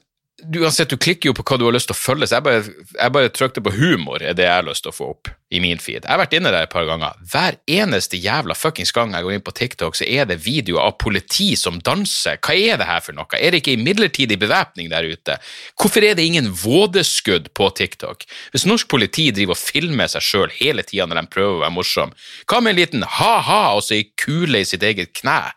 du, 0.43 0.59
uansett, 0.61 0.89
du 0.89 0.97
klikker 1.01 1.31
jo 1.31 1.33
på 1.33 1.43
hva 1.47 1.57
du 1.57 1.63
har 1.65 1.73
lyst 1.73 1.89
til 1.89 1.95
å 1.95 1.97
følge, 1.97 2.27
så 2.29 2.37
jeg 2.37 2.45
bare, 2.45 2.73
jeg 2.93 3.13
bare 3.15 3.29
trykte 3.33 3.61
på 3.65 3.71
humor, 3.73 4.21
er 4.21 4.35
det 4.37 4.45
jeg 4.45 4.53
har 4.53 4.65
lyst 4.67 4.83
til 4.85 4.91
å 4.91 4.95
få 4.95 5.07
opp 5.15 5.31
i 5.49 5.61
min 5.63 5.79
feed. 5.81 6.03
Jeg 6.03 6.11
har 6.11 6.21
vært 6.21 6.35
inne 6.37 6.51
der 6.53 6.67
et 6.67 6.73
par 6.73 6.85
ganger. 6.85 7.17
Hver 7.31 7.57
eneste 7.73 8.19
jævla 8.21 8.53
fuckings 8.57 8.93
gang 8.93 9.15
jeg 9.17 9.25
går 9.25 9.33
inn 9.33 9.45
på 9.47 9.55
TikTok, 9.57 9.97
så 9.97 10.05
er 10.05 10.29
det 10.29 10.37
videoer 10.45 10.83
av 10.83 10.99
politi 11.01 11.49
som 11.57 11.79
danser. 11.81 12.37
Hva 12.43 12.53
er 12.53 12.77
det 12.77 12.89
her 12.89 13.01
for 13.01 13.17
noe? 13.17 13.39
Er 13.39 13.55
det 13.55 13.63
ikke 13.63 13.73
en 13.79 13.85
midlertidig 13.87 14.37
bevæpning 14.43 14.93
der 14.93 15.09
ute? 15.09 15.39
Hvorfor 15.81 16.05
er 16.05 16.19
det 16.19 16.27
ingen 16.29 16.53
vådeskudd 16.53 17.49
på 17.57 17.71
TikTok? 17.81 18.27
Hvis 18.53 18.69
norsk 18.69 18.91
politi 18.93 19.31
driver 19.33 19.57
og 19.57 19.63
filmer 19.63 20.11
seg 20.11 20.27
sjøl 20.27 20.53
hele 20.59 20.85
tida 20.85 21.09
når 21.09 21.23
de 21.23 21.33
prøver 21.33 21.57
å 21.57 21.63
være 21.65 21.77
morsom, 21.79 22.13
hva 22.45 22.61
med 22.61 22.75
en 22.75 22.81
liten 22.83 23.09
ha-ha 23.17 23.61
og 23.73 23.87
så 23.87 23.97
ei 23.97 24.11
kule 24.21 24.61
i 24.61 24.69
sitt 24.69 24.85
eget 24.85 25.17
kne? 25.17 25.47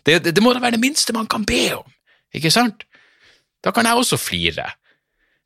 Det, 0.00 0.22
det, 0.24 0.32
det 0.32 0.40
må 0.40 0.56
da 0.56 0.64
være 0.64 0.78
det 0.78 0.86
minste 0.86 1.12
man 1.12 1.28
kan 1.28 1.44
be 1.44 1.66
om, 1.76 1.98
ikke 2.32 2.54
sant? 2.54 2.86
Da 3.64 3.72
kan 3.76 3.88
jeg 3.88 4.00
også 4.00 4.18
flire. 4.20 4.68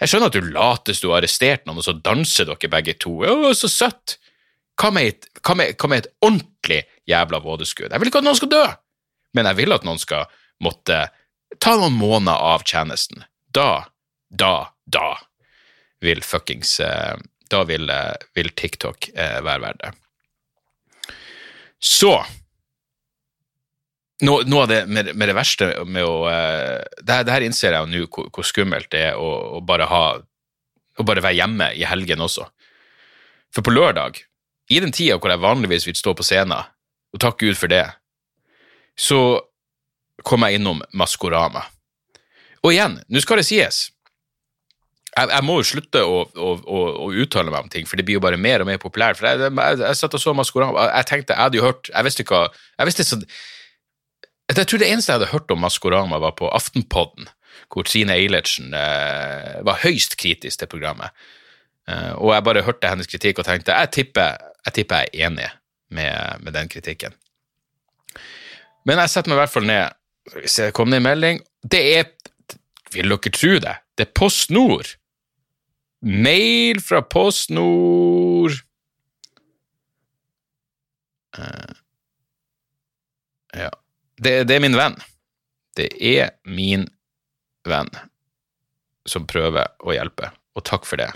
Jeg 0.00 0.10
skjønner 0.10 0.30
at 0.30 0.36
du 0.36 0.52
lates 0.54 1.00
du 1.02 1.08
har 1.10 1.20
arrestert 1.20 1.66
noen, 1.66 1.80
og 1.80 1.86
så 1.86 1.94
danser 1.96 2.48
dere 2.48 2.70
begge 2.70 2.96
to. 3.00 3.18
Å, 3.22 3.52
så 3.56 3.70
søtt! 3.70 4.18
Hva 4.80 4.90
med, 4.90 5.06
et, 5.12 5.28
hva, 5.46 5.54
med, 5.54 5.76
hva 5.78 5.90
med 5.90 6.00
et 6.02 6.08
ordentlig 6.26 6.80
jævla 7.06 7.38
vådeskudd? 7.44 7.92
Jeg 7.92 8.02
vil 8.02 8.10
ikke 8.10 8.24
at 8.24 8.26
noen 8.26 8.38
skal 8.40 8.50
dø, 8.50 8.64
men 9.38 9.46
jeg 9.46 9.58
vil 9.60 9.74
at 9.76 9.86
noen 9.86 10.00
skal 10.02 10.26
måtte 10.62 10.96
ta 11.62 11.76
noen 11.78 11.94
måneder 11.94 12.42
av 12.54 12.64
tjenesten. 12.66 13.22
Da, 13.54 13.84
da, 14.34 14.72
da 14.90 15.12
vil 16.02 16.24
fuckings 16.26 16.80
eh, 16.82 17.14
Da 17.52 17.60
vil, 17.68 17.86
eh, 17.92 18.16
vil 18.34 18.50
TikTok 18.56 19.10
eh, 19.14 19.38
være 19.44 19.62
verdt 19.62 19.82
det. 19.84 19.92
Så 21.78 22.16
noe, 24.22 24.44
noe 24.46 24.62
av 24.62 24.70
det 24.70 24.84
med, 24.86 25.10
med 25.16 25.30
det 25.30 25.36
verste 25.36 25.70
med 25.88 26.06
å 26.06 26.28
eh, 26.30 26.84
det, 27.00 27.10
her, 27.10 27.26
det 27.26 27.34
her 27.34 27.46
innser 27.46 27.74
jeg 27.74 27.82
jo 27.82 27.90
nå 27.90 28.06
hvor, 28.06 28.30
hvor 28.30 28.46
skummelt 28.46 28.90
det 28.94 29.02
er 29.10 29.18
å, 29.18 29.58
å 29.58 29.64
bare 29.64 29.88
ha 29.90 30.04
å 30.94 31.06
bare 31.06 31.24
være 31.24 31.38
hjemme 31.40 31.72
i 31.74 31.82
helgen 31.88 32.22
også. 32.22 32.46
For 33.54 33.66
på 33.66 33.74
lørdag, 33.74 34.20
i 34.70 34.80
den 34.82 34.94
tida 34.94 35.18
hvor 35.18 35.32
jeg 35.32 35.42
vanligvis 35.42 35.88
vil 35.88 35.98
stå 35.98 36.14
på 36.14 36.26
scenen, 36.26 36.70
og 37.14 37.22
takk 37.22 37.40
Gud 37.42 37.58
for 37.58 37.70
det, 37.70 37.86
så 38.98 39.18
kom 40.26 40.46
jeg 40.46 40.60
innom 40.60 40.82
Maskorama. 40.94 41.64
Og 42.64 42.72
igjen, 42.72 43.00
nå 43.10 43.22
skal 43.22 43.40
det 43.40 43.48
sies, 43.48 43.88
jeg, 45.14 45.30
jeg 45.30 45.46
må 45.46 45.58
jo 45.60 45.66
slutte 45.68 46.02
å, 46.02 46.22
å, 46.26 46.52
å, 46.58 46.78
å 47.06 47.08
uttale 47.22 47.52
meg 47.52 47.66
om 47.66 47.70
ting, 47.70 47.86
for 47.86 47.98
det 47.98 48.06
blir 48.06 48.18
jo 48.18 48.24
bare 48.24 48.38
mer 48.40 48.64
og 48.64 48.70
mer 48.70 48.80
populært. 48.82 49.20
For 49.20 49.28
jeg, 49.30 49.50
jeg, 49.50 49.80
jeg 49.82 49.98
satt 49.98 50.16
og 50.16 50.22
så 50.22 50.34
Maskorama, 50.34 50.88
jeg 50.90 51.10
tenkte, 51.10 51.36
jeg 51.36 51.46
hadde 51.46 51.60
jo 51.60 51.66
hørt 51.66 51.90
Jeg 51.92 52.06
visste 52.06 52.24
ikke 52.24 52.38
hva 52.40 52.48
Jeg 52.80 52.88
visste 52.88 53.06
så 53.06 53.20
jeg 54.52 54.68
tror 54.68 54.82
det 54.82 54.90
eneste 54.90 55.12
jeg 55.12 55.20
hadde 55.20 55.32
hørt 55.32 55.50
om 55.50 55.62
Maskorama, 55.64 56.18
var 56.20 56.34
på 56.36 56.50
Aftenpodden, 56.52 57.28
hvor 57.72 57.86
Trine 57.88 58.16
Eilertsen 58.18 58.74
eh, 58.76 59.60
var 59.64 59.80
høyst 59.82 60.18
kritisk 60.20 60.60
til 60.60 60.70
programmet. 60.70 61.14
Eh, 61.88 62.12
og 62.18 62.34
jeg 62.34 62.44
bare 62.44 62.64
hørte 62.66 62.90
hennes 62.90 63.08
kritikk 63.08 63.40
og 63.40 63.48
tenkte 63.48 63.76
jeg 63.76 63.92
tipper 63.92 64.36
jeg, 64.64 64.74
tipper 64.76 65.02
jeg 65.02 65.10
er 65.12 65.26
enig 65.28 65.48
med, 65.92 66.44
med 66.44 66.56
den 66.56 66.68
kritikken. 66.72 67.16
Men 68.84 69.00
jeg 69.00 69.12
setter 69.12 69.32
meg 69.32 69.38
i 69.38 69.42
hvert 69.42 69.52
fall 69.52 69.68
ned. 69.68 69.96
Hvis 70.38 70.58
jeg 70.60 70.74
kom 70.76 70.92
det 70.92 71.00
en 71.00 71.08
melding? 71.08 71.40
Det 71.60 71.82
er 71.98 72.12
Vil 72.94 73.10
dere 73.10 73.32
tro 73.34 73.56
det? 73.58 73.74
Det 73.98 74.06
er 74.06 74.12
Post 74.14 74.52
Nord. 74.54 74.94
Mail 76.04 76.80
fra 76.84 77.00
Post 77.00 77.50
Nord. 77.50 78.54
Eh, 81.34 81.72
ja. 83.56 83.70
Det, 84.16 84.44
det 84.48 84.56
er 84.56 84.62
min 84.62 84.78
venn. 84.78 84.96
Det 85.74 85.90
er 85.98 86.36
min 86.46 86.86
venn 87.66 87.90
som 89.08 89.26
prøver 89.28 89.72
å 89.84 89.94
hjelpe, 89.94 90.30
og 90.54 90.64
takk 90.64 90.86
for 90.88 91.00
det. 91.02 91.10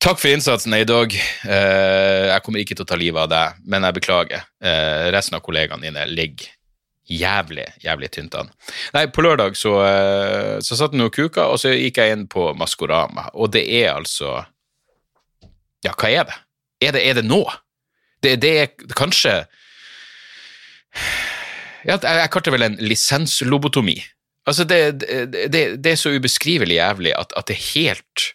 Takk 0.00 0.16
for 0.16 0.32
innsatsen, 0.32 0.72
Eidog. 0.72 1.12
Eh, 1.12 2.30
jeg 2.30 2.42
kommer 2.46 2.62
ikke 2.62 2.78
til 2.78 2.86
å 2.86 2.88
ta 2.88 2.96
livet 2.96 3.20
av 3.20 3.28
deg, 3.28 3.58
men 3.68 3.84
jeg 3.84 3.98
beklager. 3.98 4.46
Eh, 4.64 5.10
resten 5.12 5.36
av 5.36 5.44
kollegaene 5.44 5.84
dine 5.84 6.06
ligger 6.08 6.48
jævlig, 7.10 7.66
jævlig 7.84 8.08
tynt 8.14 8.38
an. 8.38 8.48
Nei, 8.94 9.04
på 9.12 9.20
lørdag 9.26 9.58
så, 9.60 9.74
eh, 9.84 10.56
så 10.64 10.78
satt 10.78 10.94
den 10.94 11.04
og 11.04 11.12
kuka, 11.12 11.50
og 11.52 11.60
så 11.60 11.74
gikk 11.74 12.00
jeg 12.00 12.16
inn 12.16 12.26
på 12.32 12.54
Maskorama, 12.56 13.28
og 13.34 13.52
det 13.52 13.66
er 13.68 13.92
altså 13.94 14.46
Ja, 15.84 15.94
hva 15.96 16.10
er 16.12 16.24
det? 16.28 16.34
Er 16.80 16.92
det, 16.92 17.02
er 17.08 17.14
det 17.14 17.24
nå? 17.24 17.44
Det, 18.20 18.34
det 18.40 18.50
er 18.60 18.66
kanskje 18.92 19.46
jeg, 21.84 22.00
jeg 22.02 22.30
kalte 22.32 22.50
det 22.50 22.56
vel 22.56 22.66
en 22.66 22.80
lisenslobotomi. 22.82 23.96
Altså, 24.48 24.64
det, 24.64 24.80
det, 25.02 25.48
det, 25.52 25.62
det 25.84 25.92
er 25.92 25.98
så 26.00 26.12
ubeskrivelig 26.16 26.78
jævlig 26.80 27.14
at, 27.16 27.32
at 27.36 27.48
det 27.50 27.58
er 27.58 27.66
helt 27.74 28.30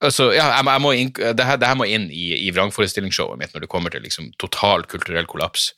Altså, 0.00 0.30
ja, 0.32 0.46
jeg, 0.48 0.64
jeg 0.64 0.80
må 0.80 0.90
inn, 0.96 1.10
det, 1.12 1.44
her, 1.44 1.58
det 1.60 1.68
her 1.68 1.76
må 1.76 1.84
inn 1.84 2.06
i, 2.08 2.30
i 2.46 2.52
vrangforestillingsshowet 2.56 3.36
mitt 3.36 3.52
når 3.52 3.66
det 3.66 3.68
kommer 3.68 3.92
til 3.92 4.00
liksom, 4.00 4.30
total 4.40 4.86
kulturell 4.88 5.26
kollaps. 5.28 5.74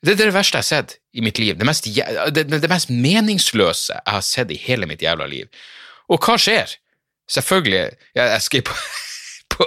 Det 0.00 0.14
er 0.14 0.30
det 0.30 0.32
verste 0.32 0.56
jeg 0.56 0.64
har 0.64 0.68
sett 0.68 0.94
i 1.12 1.20
mitt 1.24 1.36
liv. 1.36 1.56
Det 1.60 1.66
mest, 1.68 1.88
det, 2.32 2.46
det 2.48 2.70
mest 2.72 2.88
meningsløse 2.88 3.92
jeg 3.92 4.14
har 4.14 4.24
sett 4.24 4.54
i 4.54 4.58
hele 4.60 4.88
mitt 4.88 5.04
jævla 5.04 5.28
liv. 5.28 5.50
Og 6.08 6.20
hva 6.22 6.38
skjer? 6.40 6.78
Selvfølgelig 7.28 7.80
Jeg, 8.14 8.24
jeg 8.24 8.42
skrev 8.44 8.64
på, 8.68 8.76
på 9.56 9.66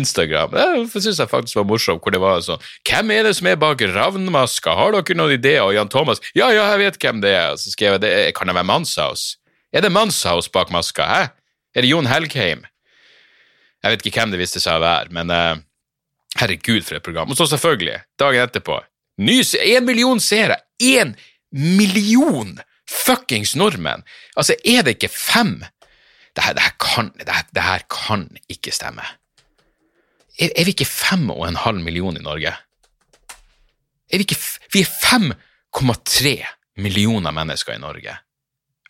Instagram 0.00 0.56
Det 0.56 1.02
syns 1.04 1.20
jeg 1.20 1.30
faktisk 1.30 1.60
var 1.60 1.68
morsomt, 1.68 2.02
hvor 2.02 2.14
det 2.14 2.22
var 2.22 2.40
sånn 2.44 2.62
Hvem 2.88 3.12
er 3.14 3.28
det 3.28 3.36
som 3.38 3.50
er 3.50 3.60
bak 3.60 3.84
ravnmaska? 3.94 4.74
Har 4.76 4.96
dere 4.96 5.18
noen 5.18 5.36
ideer? 5.36 5.62
Og 5.66 5.76
Jan 5.76 5.92
Thomas 5.92 6.22
Ja, 6.34 6.50
ja, 6.54 6.66
jeg 6.74 6.82
vet 6.84 6.98
hvem 7.04 7.22
det 7.24 7.34
er. 7.36 7.54
Så 7.60 7.74
skrev 7.74 7.98
jeg 7.98 8.04
det, 8.06 8.14
Kan 8.38 8.50
det 8.50 8.56
være 8.58 8.68
Manshaus? 8.70 9.34
Er 9.72 9.84
det 9.84 9.92
Manshaus 9.94 10.50
bak 10.50 10.72
maska? 10.74 11.06
Hæ? 11.06 11.22
Er 11.76 11.86
det 11.86 11.90
Jon 11.92 12.08
Helgheim? 12.10 12.64
Jeg 13.80 13.94
vet 13.94 14.06
ikke 14.06 14.20
hvem 14.20 14.32
det 14.34 14.40
viste 14.42 14.60
seg 14.60 14.76
å 14.76 14.82
være, 14.82 15.12
men 15.14 15.30
uh, 15.32 15.60
herregud 16.40 16.84
for 16.84 16.98
et 16.98 17.06
program. 17.06 17.30
Og 17.30 17.38
så 17.38 17.46
selvfølgelig, 17.48 18.00
dagen 18.20 18.44
etterpå, 18.44 18.80
ny 19.22 19.40
en 19.62 19.86
million 19.86 20.20
seere! 20.20 20.58
Én 20.82 21.14
million 21.50 22.58
fuckings 22.88 23.54
nordmenn! 23.56 24.04
Altså, 24.36 24.58
er 24.64 24.84
det 24.84 24.98
ikke 24.98 25.12
fem? 25.12 25.60
Det 26.36 26.44
her, 26.44 26.54
det 26.54 26.62
her, 26.62 26.76
kan, 26.80 27.12
det 27.18 27.28
her, 27.28 27.46
det 27.54 27.62
her 27.62 27.84
kan 27.90 28.28
ikke 28.48 28.72
stemme. 28.74 29.04
Er, 30.38 30.52
er 30.56 30.64
vi 30.64 30.74
ikke 30.74 30.88
fem 30.88 31.30
og 31.30 31.46
en 31.48 31.58
halv 31.58 31.82
million 31.84 32.16
i 32.16 32.24
Norge? 32.24 32.54
Er 34.10 34.18
vi 34.18 34.26
ikke 34.26 34.38
Vi 34.72 34.84
er 34.84 34.90
5,3 35.74 36.34
millioner 36.80 37.34
mennesker 37.34 37.74
i 37.74 37.82
Norge. 37.82 38.16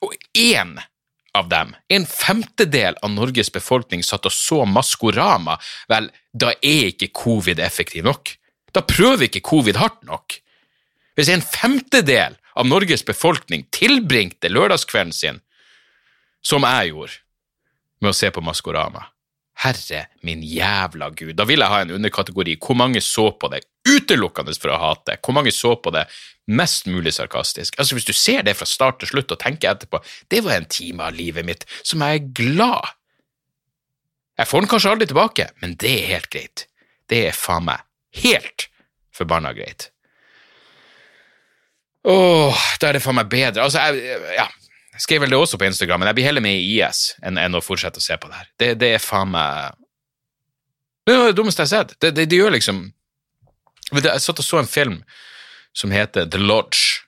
Og 0.04 0.14
én 0.36 0.76
av 1.34 1.48
dem, 1.48 1.74
en 1.88 2.06
femtedel 2.06 2.96
av 3.02 3.12
Norges 3.12 3.52
befolkning, 3.54 4.02
satt 4.02 4.26
og 4.26 4.34
så 4.34 4.64
Maskorama, 4.66 5.56
vel, 5.88 6.10
da 6.32 6.52
er 6.58 6.90
ikke 6.90 7.12
covid 7.14 7.60
effektiv 7.62 8.04
nok. 8.06 8.34
Da 8.74 8.82
prøver 8.86 9.28
ikke 9.28 9.44
covid 9.46 9.78
hardt 9.78 10.02
nok. 10.08 10.36
Hvis 11.18 11.30
en 11.32 11.44
femtedel 11.44 12.36
av 12.56 12.66
Norges 12.66 13.04
befolkning 13.06 13.66
tilbringte 13.74 14.50
lørdagskvelden 14.50 15.14
sin, 15.14 15.40
som 16.42 16.64
jeg 16.66 16.94
gjorde, 16.94 17.18
med 18.00 18.12
å 18.12 18.16
se 18.16 18.30
på 18.32 18.42
Maskorama, 18.44 19.06
herre 19.60 20.06
min 20.24 20.42
jævla 20.46 21.10
gud, 21.16 21.34
da 21.36 21.44
vil 21.48 21.60
jeg 21.60 21.72
ha 21.72 21.82
en 21.84 21.92
underkategori. 21.98 22.56
Hvor 22.64 22.78
mange 22.80 23.02
så 23.04 23.28
på 23.36 23.50
det 23.52 23.62
utelukkende 23.88 24.54
for 24.56 24.72
å 24.72 24.80
hate? 24.80 25.18
Hvor 25.20 25.36
mange 25.36 25.52
så 25.52 25.74
på 25.76 25.92
det 25.94 26.06
mest 26.48 26.88
mulig 26.88 27.12
sarkastisk? 27.16 27.76
Altså, 27.78 27.98
hvis 27.98 28.08
du 28.08 28.14
ser 28.16 28.46
det 28.46 28.56
fra 28.56 28.68
start 28.68 29.02
til 29.02 29.12
slutt 29.12 29.36
og 29.36 29.42
tenker 29.42 29.74
etterpå, 29.74 30.00
det 30.32 30.42
var 30.46 30.56
en 30.56 30.70
time 30.70 31.10
av 31.10 31.16
livet 31.16 31.46
mitt 31.46 31.68
som 31.82 32.02
jeg 32.06 32.22
er 32.22 32.32
glad. 32.40 32.96
Jeg 34.40 34.48
får 34.48 34.64
den 34.64 34.72
kanskje 34.72 34.92
aldri 34.94 35.10
tilbake, 35.10 35.50
men 35.60 35.76
det 35.80 35.94
er 35.98 36.12
helt 36.14 36.30
greit. 36.32 36.66
Det 37.10 37.26
er 37.28 37.36
faen 37.36 37.66
meg 37.68 37.84
helt 38.22 38.70
forbanna 39.12 39.52
greit. 39.52 39.90
Åh, 42.08 42.62
da 42.80 42.88
er 42.88 42.96
det 42.96 43.04
faen 43.04 43.18
meg 43.18 43.28
bedre. 43.28 43.66
Altså, 43.66 43.82
jeg, 43.84 44.20
ja, 44.38 44.46
skrev 45.00 45.24
vel 45.24 45.32
det 45.32 45.40
også 45.40 45.58
på 45.60 45.66
Instagram, 45.68 46.02
men 46.02 46.10
jeg 46.10 46.18
blir 46.18 46.28
heller 46.28 46.44
med 46.44 46.58
i 46.58 46.78
IS 46.78 47.10
enn, 47.24 47.38
enn 47.40 47.56
å 47.56 47.64
fortsette 47.64 48.00
å 48.00 48.04
se 48.04 48.16
på 48.20 48.30
det 48.30 48.40
her. 48.40 48.48
Det, 48.60 48.70
det 48.80 48.94
er 48.94 49.02
faen 49.02 49.32
meg 49.32 49.76
Det 51.06 51.16
er 51.16 51.30
det 51.30 51.36
dummeste 51.38 51.64
jeg 51.64 51.70
har 51.70 51.84
sett. 51.84 51.94
Det, 51.98 52.14
det, 52.16 52.28
det 52.30 52.40
gjør 52.40 52.56
liksom 52.56 52.88
Jeg 53.96 54.22
satt 54.22 54.42
og 54.42 54.46
så 54.46 54.60
en 54.60 54.70
film 54.70 55.00
som 55.76 55.92
heter 55.94 56.26
The 56.26 56.38
Lodge, 56.38 57.04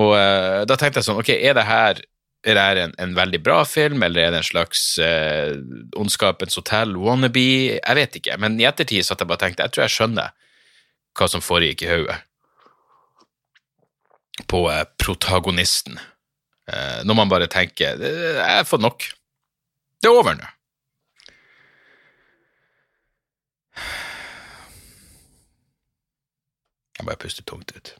og 0.00 0.14
uh, 0.16 0.62
da 0.64 0.78
tenkte 0.80 1.00
jeg 1.00 1.04
sånn 1.04 1.20
Ok, 1.20 1.28
er 1.34 1.56
det 1.58 1.68
her 1.68 2.00
er 2.42 2.56
det 2.74 2.82
en, 2.82 2.94
en 2.98 3.12
veldig 3.14 3.38
bra 3.44 3.60
film, 3.68 4.02
eller 4.02 4.24
er 4.24 4.32
det 4.34 4.40
en 4.40 4.46
slags 4.48 4.80
uh, 4.98 5.52
Ondskapens 6.00 6.56
hotell 6.58 6.96
wannabe? 6.98 7.44
Jeg 7.76 7.98
vet 7.98 8.16
ikke, 8.18 8.38
men 8.42 8.58
i 8.58 8.66
ettertid 8.66 9.06
satt 9.06 9.22
jeg 9.22 9.30
bare 9.30 9.38
og 9.38 9.44
tenkte 9.44 9.68
jeg 9.68 9.74
tror 9.74 9.84
jeg 9.84 9.94
skjønner 9.94 10.32
hva 11.18 11.28
som 11.28 11.44
foregikk 11.44 11.84
i 11.84 11.90
hodet 11.92 12.18
på 14.50 14.64
uh, 14.66 14.82
protagonisten. 14.98 16.00
Uh, 16.70 17.02
når 17.02 17.16
man 17.18 17.30
bare 17.30 17.48
tenker 17.50 17.98
Jeg 17.98 18.38
har 18.38 18.66
fått 18.68 18.84
nok. 18.84 19.06
Det 20.02 20.10
er 20.10 20.18
over 20.18 20.36
nå. 20.38 20.46
Jeg 26.98 27.08
bare 27.08 27.18
puster 27.18 27.46
tungt 27.48 27.72
ut. 27.74 27.94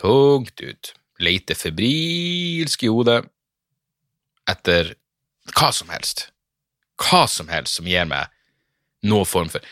Tungt 0.00 0.60
ut. 0.60 0.92
Leter 1.22 1.54
febrilsk 1.54 2.82
i 2.82 2.90
hodet 2.90 3.20
etter 4.50 4.94
hva 5.54 5.70
som 5.74 5.90
helst. 5.94 6.28
Hva 6.98 7.26
som 7.30 7.50
helst 7.52 7.78
som 7.78 7.86
gir 7.86 8.06
meg 8.08 8.32
noen 9.06 9.28
form 9.28 9.50
for 9.52 9.62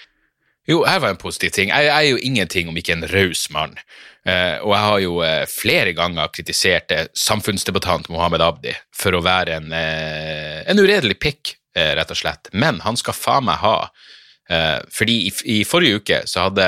Jo, 0.66 0.84
her 0.88 1.00
var 1.00 1.12
en 1.12 1.20
positiv 1.20 1.52
ting. 1.52 1.68
Jeg, 1.68 1.90
er 1.92 2.06
jo 2.08 2.20
ingenting 2.24 2.70
om 2.70 2.76
ikke 2.80 2.94
en 2.96 3.06
raus 3.10 3.48
mann. 3.52 3.76
Eh, 4.24 4.56
og 4.64 4.72
jeg 4.72 4.84
har 4.86 5.00
jo 5.02 5.18
eh, 5.26 5.42
flere 5.50 5.92
ganger 5.92 6.30
kritisert 6.32 6.94
eh, 6.94 7.10
samfunnsdebattant 7.12 8.08
Mohammed 8.08 8.40
Abdi 8.40 8.72
for 8.96 9.12
å 9.12 9.20
være 9.24 9.58
en, 9.58 9.74
en 9.74 10.80
uredelig 10.80 11.18
pikk, 11.20 11.58
rett 11.74 12.10
og 12.14 12.16
slett. 12.16 12.48
Men 12.54 12.78
han 12.84 12.96
skal 12.96 13.16
faen 13.18 13.48
meg 13.48 13.58
ha. 13.58 13.88
fordi 14.94 15.14
i, 15.26 15.30
i, 15.50 15.56
forrige 15.66 15.98
uke 15.98 16.18
så 16.30 16.44
hadde 16.44 16.66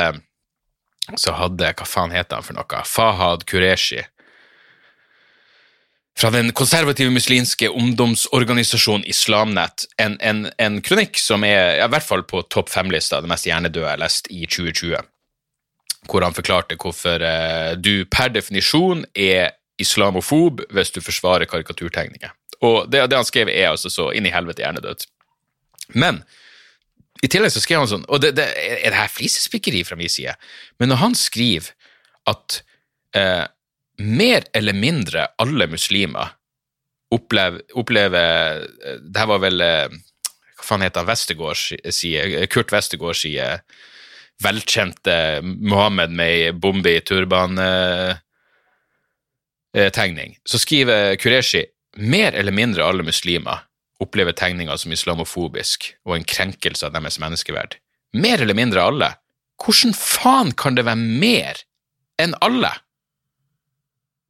så 1.15 1.37
hadde 1.39 1.69
Hva 1.79 1.87
faen 1.87 2.11
heter 2.11 2.41
han 2.41 2.43
for 2.43 2.59
noe? 2.59 2.81
Fahad 2.91 3.45
Qureshi 3.47 4.01
fra 6.17 6.31
den 6.33 6.53
konservative 6.57 7.13
muslimske 7.13 7.69
ungdomsorganisasjonen 7.69 9.05
Islamnett 9.05 9.85
en, 10.01 10.17
en, 10.21 10.47
en 10.59 10.79
kronikk 10.83 11.21
som 11.21 11.45
er 11.45 11.77
i 11.77 11.89
hvert 11.93 12.07
fall 12.07 12.25
på 12.29 12.41
topp 12.53 12.73
fem-lista, 12.73 13.21
det 13.21 13.31
mest 13.31 13.49
hjernedøde 13.49 13.85
jeg 13.85 13.93
har 13.93 14.01
lest 14.01 14.31
i 14.33 14.47
2020, 14.49 14.97
hvor 16.09 16.25
han 16.25 16.37
forklarte 16.37 16.79
hvorfor 16.81 17.25
eh, 17.27 17.75
du 17.77 18.07
per 18.09 18.33
definisjon 18.33 19.05
er 19.13 19.53
islamofob 19.83 20.63
hvis 20.73 20.95
du 20.95 21.03
forsvarer 21.05 21.49
karikaturtegninger. 21.51 22.33
Og 22.65 22.89
det, 22.89 23.05
det 23.11 23.19
han 23.19 23.29
skrev, 23.29 23.51
er 23.53 23.75
altså 23.75 23.93
så 23.93 24.09
inn 24.17 24.25
i 24.25 24.33
helvete 24.33 24.65
hjernedødt. 24.65 25.05
Men 25.93 26.23
i 27.25 27.29
tillegg 27.29 27.53
så 27.53 27.61
skrev 27.61 27.83
han 27.83 27.91
sånn, 27.91 28.07
og 28.09 28.23
det, 28.25 28.33
det, 28.39 28.47
er 28.57 28.89
det 28.89 29.03
her 29.03 29.13
flisespikkeri 29.13 29.83
fra 29.85 30.01
min 30.01 30.13
side, 30.13 30.33
men 30.81 30.93
når 30.93 31.03
han 31.03 31.19
skriver 31.19 31.75
at 32.29 32.63
eh, 33.17 33.45
mer 33.99 34.45
eller 34.53 34.73
mindre 34.77 35.29
alle 35.39 35.67
muslimer 35.67 36.35
opplever, 37.15 37.63
opplever 37.75 38.67
Det 39.01 39.21
her 39.21 39.29
var 39.31 39.39
vel 39.45 39.63
Hva 39.63 40.65
faen 40.65 40.83
heter 40.83 41.07
han? 41.07 42.49
Kurt 42.51 42.73
Westergårds 42.73 43.21
side. 43.23 43.61
Velkjente 44.43 45.41
Mohammed 45.43 46.11
med 46.13 46.29
ei 46.29 46.53
bombe 46.53 46.91
i 46.93 47.01
turban-tegning. 47.01 48.21
Eh, 50.35 50.41
Så 50.45 50.59
skriver 50.59 51.17
Kureshi 51.17 51.65
mer 51.97 52.33
eller 52.33 52.53
mindre 52.53 52.85
alle 52.85 53.03
muslimer 53.03 53.63
opplever 54.01 54.33
tegninga 54.37 54.77
som 54.77 54.93
islamofobisk 54.93 55.95
og 56.05 56.17
en 56.17 56.25
krenkelse 56.29 56.87
av 56.87 56.93
deres 56.93 57.19
menneskeverd. 57.23 57.79
Mer 58.13 58.43
eller 58.43 58.55
mindre 58.57 58.83
alle. 58.85 59.15
Hvordan 59.63 59.95
faen 59.97 60.53
kan 60.53 60.77
det 60.77 60.85
være 60.85 61.01
mer 61.01 61.63
enn 62.21 62.35
alle? 62.45 62.75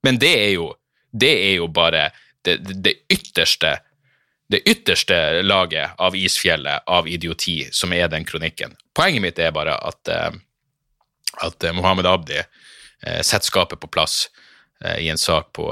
Men 0.06 0.20
det 0.22 0.34
er 0.38 0.52
jo, 0.54 0.70
det 1.10 1.34
er 1.48 1.56
jo 1.58 1.66
bare 1.74 2.10
det, 2.46 2.60
det, 2.62 2.92
ytterste 3.10 3.72
det 4.48 4.60
ytterste 4.70 5.42
laget 5.42 5.98
av 5.98 6.14
isfjellet 6.16 6.86
av 6.86 7.08
idioti 7.10 7.64
som 7.74 7.90
er 7.92 8.06
den 8.12 8.24
kronikken. 8.24 8.76
Poenget 8.94 9.24
mitt 9.24 9.40
er 9.42 9.54
bare 9.54 9.74
at, 9.74 10.08
eh, 10.08 10.36
at 11.42 11.66
Mohammed 11.74 12.06
Abdi 12.06 12.38
eh, 12.38 13.22
setter 13.26 13.48
skapet 13.48 13.82
på 13.82 13.90
plass 13.90 14.28
eh, 14.84 15.00
i 15.02 15.08
en 15.10 15.18
sak 15.18 15.50
på, 15.58 15.66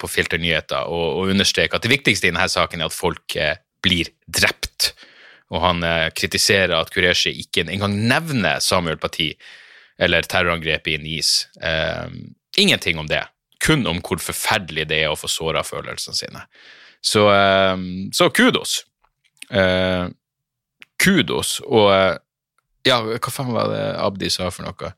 på 0.00 0.08
Filter 0.08 0.40
nyheter 0.40 0.88
og, 0.88 1.04
og 1.18 1.34
understreker 1.34 1.76
at 1.76 1.84
det 1.84 1.92
viktigste 1.92 2.30
i 2.30 2.32
denne 2.32 2.48
saken 2.48 2.80
er 2.80 2.88
at 2.88 2.96
folk 2.96 3.36
blir 3.84 4.08
drept. 4.24 4.94
Og 5.52 5.60
han 5.60 5.84
kritiserer 6.16 6.72
at 6.78 6.88
Qureshi 6.90 7.34
ikke 7.44 7.66
engang 7.68 7.92
nevner 8.08 8.64
Samuel 8.64 8.96
Parti 8.96 9.28
eller 10.00 10.24
terrorangrepet 10.24 10.96
i 10.96 11.02
Nice. 11.04 11.46
ingenting 12.56 12.98
om 12.98 13.06
det 13.06 13.20
kun 13.64 13.86
om 13.88 14.00
hvor 14.04 14.20
forferdelig 14.22 14.88
det 14.90 15.02
er 15.04 15.12
å 15.12 15.18
få 15.18 15.30
såra 15.30 15.64
følelsene 15.66 16.18
sine. 16.18 16.44
Så, 17.04 17.26
uh, 17.28 17.76
så 18.12 18.30
kudos. 18.30 18.82
Uh, 19.52 20.08
kudos. 21.00 21.58
Og 21.64 21.90
uh, 21.92 22.16
ja, 22.84 23.00
hva 23.04 23.32
faen 23.32 23.54
var 23.54 23.70
det 23.72 23.84
Abdi 24.00 24.32
sa 24.32 24.50
for 24.52 24.66
noe? 24.66 24.92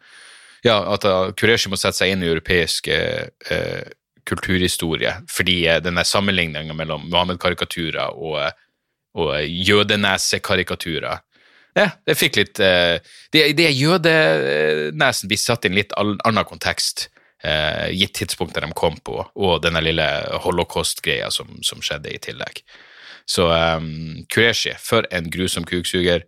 Ja, 0.66 0.80
at 0.90 1.04
Kureshi 1.38 1.70
må 1.70 1.78
sette 1.78 2.00
seg 2.00 2.10
inn 2.10 2.24
i 2.24 2.26
europeisk 2.26 2.88
kulturhistorie, 4.26 5.12
fordi 5.30 5.60
denne 5.84 6.02
sammenligninga 6.02 6.74
mellom 6.74 7.04
Mohammed-karikaturer 7.12 8.16
og, 8.18 8.40
og 9.14 9.36
jødenesekarikaturer 9.46 11.22
ja, 11.76 11.90
det 12.08 12.16
fikk 12.18 12.40
litt 12.40 12.58
Det, 12.58 13.42
det 13.54 13.68
jødenesen 13.76 15.30
blir 15.30 15.38
satt 15.38 15.68
i 15.68 15.70
en 15.70 15.78
litt 15.78 15.94
annen 15.94 16.48
kontekst 16.48 17.06
eh, 17.44 17.88
gitt 17.92 18.14
tidspunktet 18.14 18.64
de 18.64 18.72
kom 18.76 18.96
på, 19.04 19.20
og 19.34 19.62
denne 19.64 19.82
lille 19.84 20.06
holocaust-greia 20.44 21.30
som, 21.34 21.50
som, 21.66 21.82
skjedde 21.84 22.12
i 22.12 22.20
tillegg. 22.22 22.62
Så 23.26 23.48
um, 23.50 24.22
Kureshi, 24.30 24.76
for 24.78 25.06
en 25.10 25.30
grusom 25.30 25.66
kuksuger. 25.66 26.22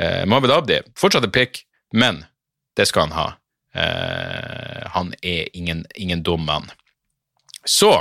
Eh, 0.00 0.24
Mohammed 0.26 0.54
Abdi, 0.54 0.80
fortsatt 0.96 1.26
en 1.26 1.34
pikk, 1.34 1.62
men 1.92 2.22
det 2.78 2.88
skal 2.88 3.08
han 3.08 3.16
ha. 3.18 3.28
Eh, 3.76 4.84
han 4.94 5.12
er 5.20 5.48
ingen, 5.52 5.84
ingen 5.94 6.22
dum 6.24 6.46
mann. 6.48 6.70
Så, 7.64 7.92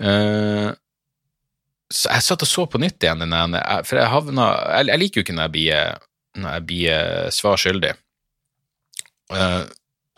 eh, 0.00 0.70
så 1.90 2.08
Jeg 2.14 2.22
satt 2.22 2.42
og 2.46 2.48
så 2.48 2.64
på 2.70 2.78
nytt 2.78 3.02
igjen, 3.02 3.26
for 3.84 3.98
jeg 3.98 4.08
havna 4.08 4.46
jeg, 4.86 4.98
liker 5.02 5.20
jo 5.20 5.24
ikke 5.26 5.34
når 5.34 5.48
jeg 5.48 5.54
blir, 5.56 6.06
når 6.38 6.52
jeg 6.54 6.66
blir 6.68 7.30
svar 7.34 7.58
skyldig. 7.58 7.92
Uh, 9.30 9.66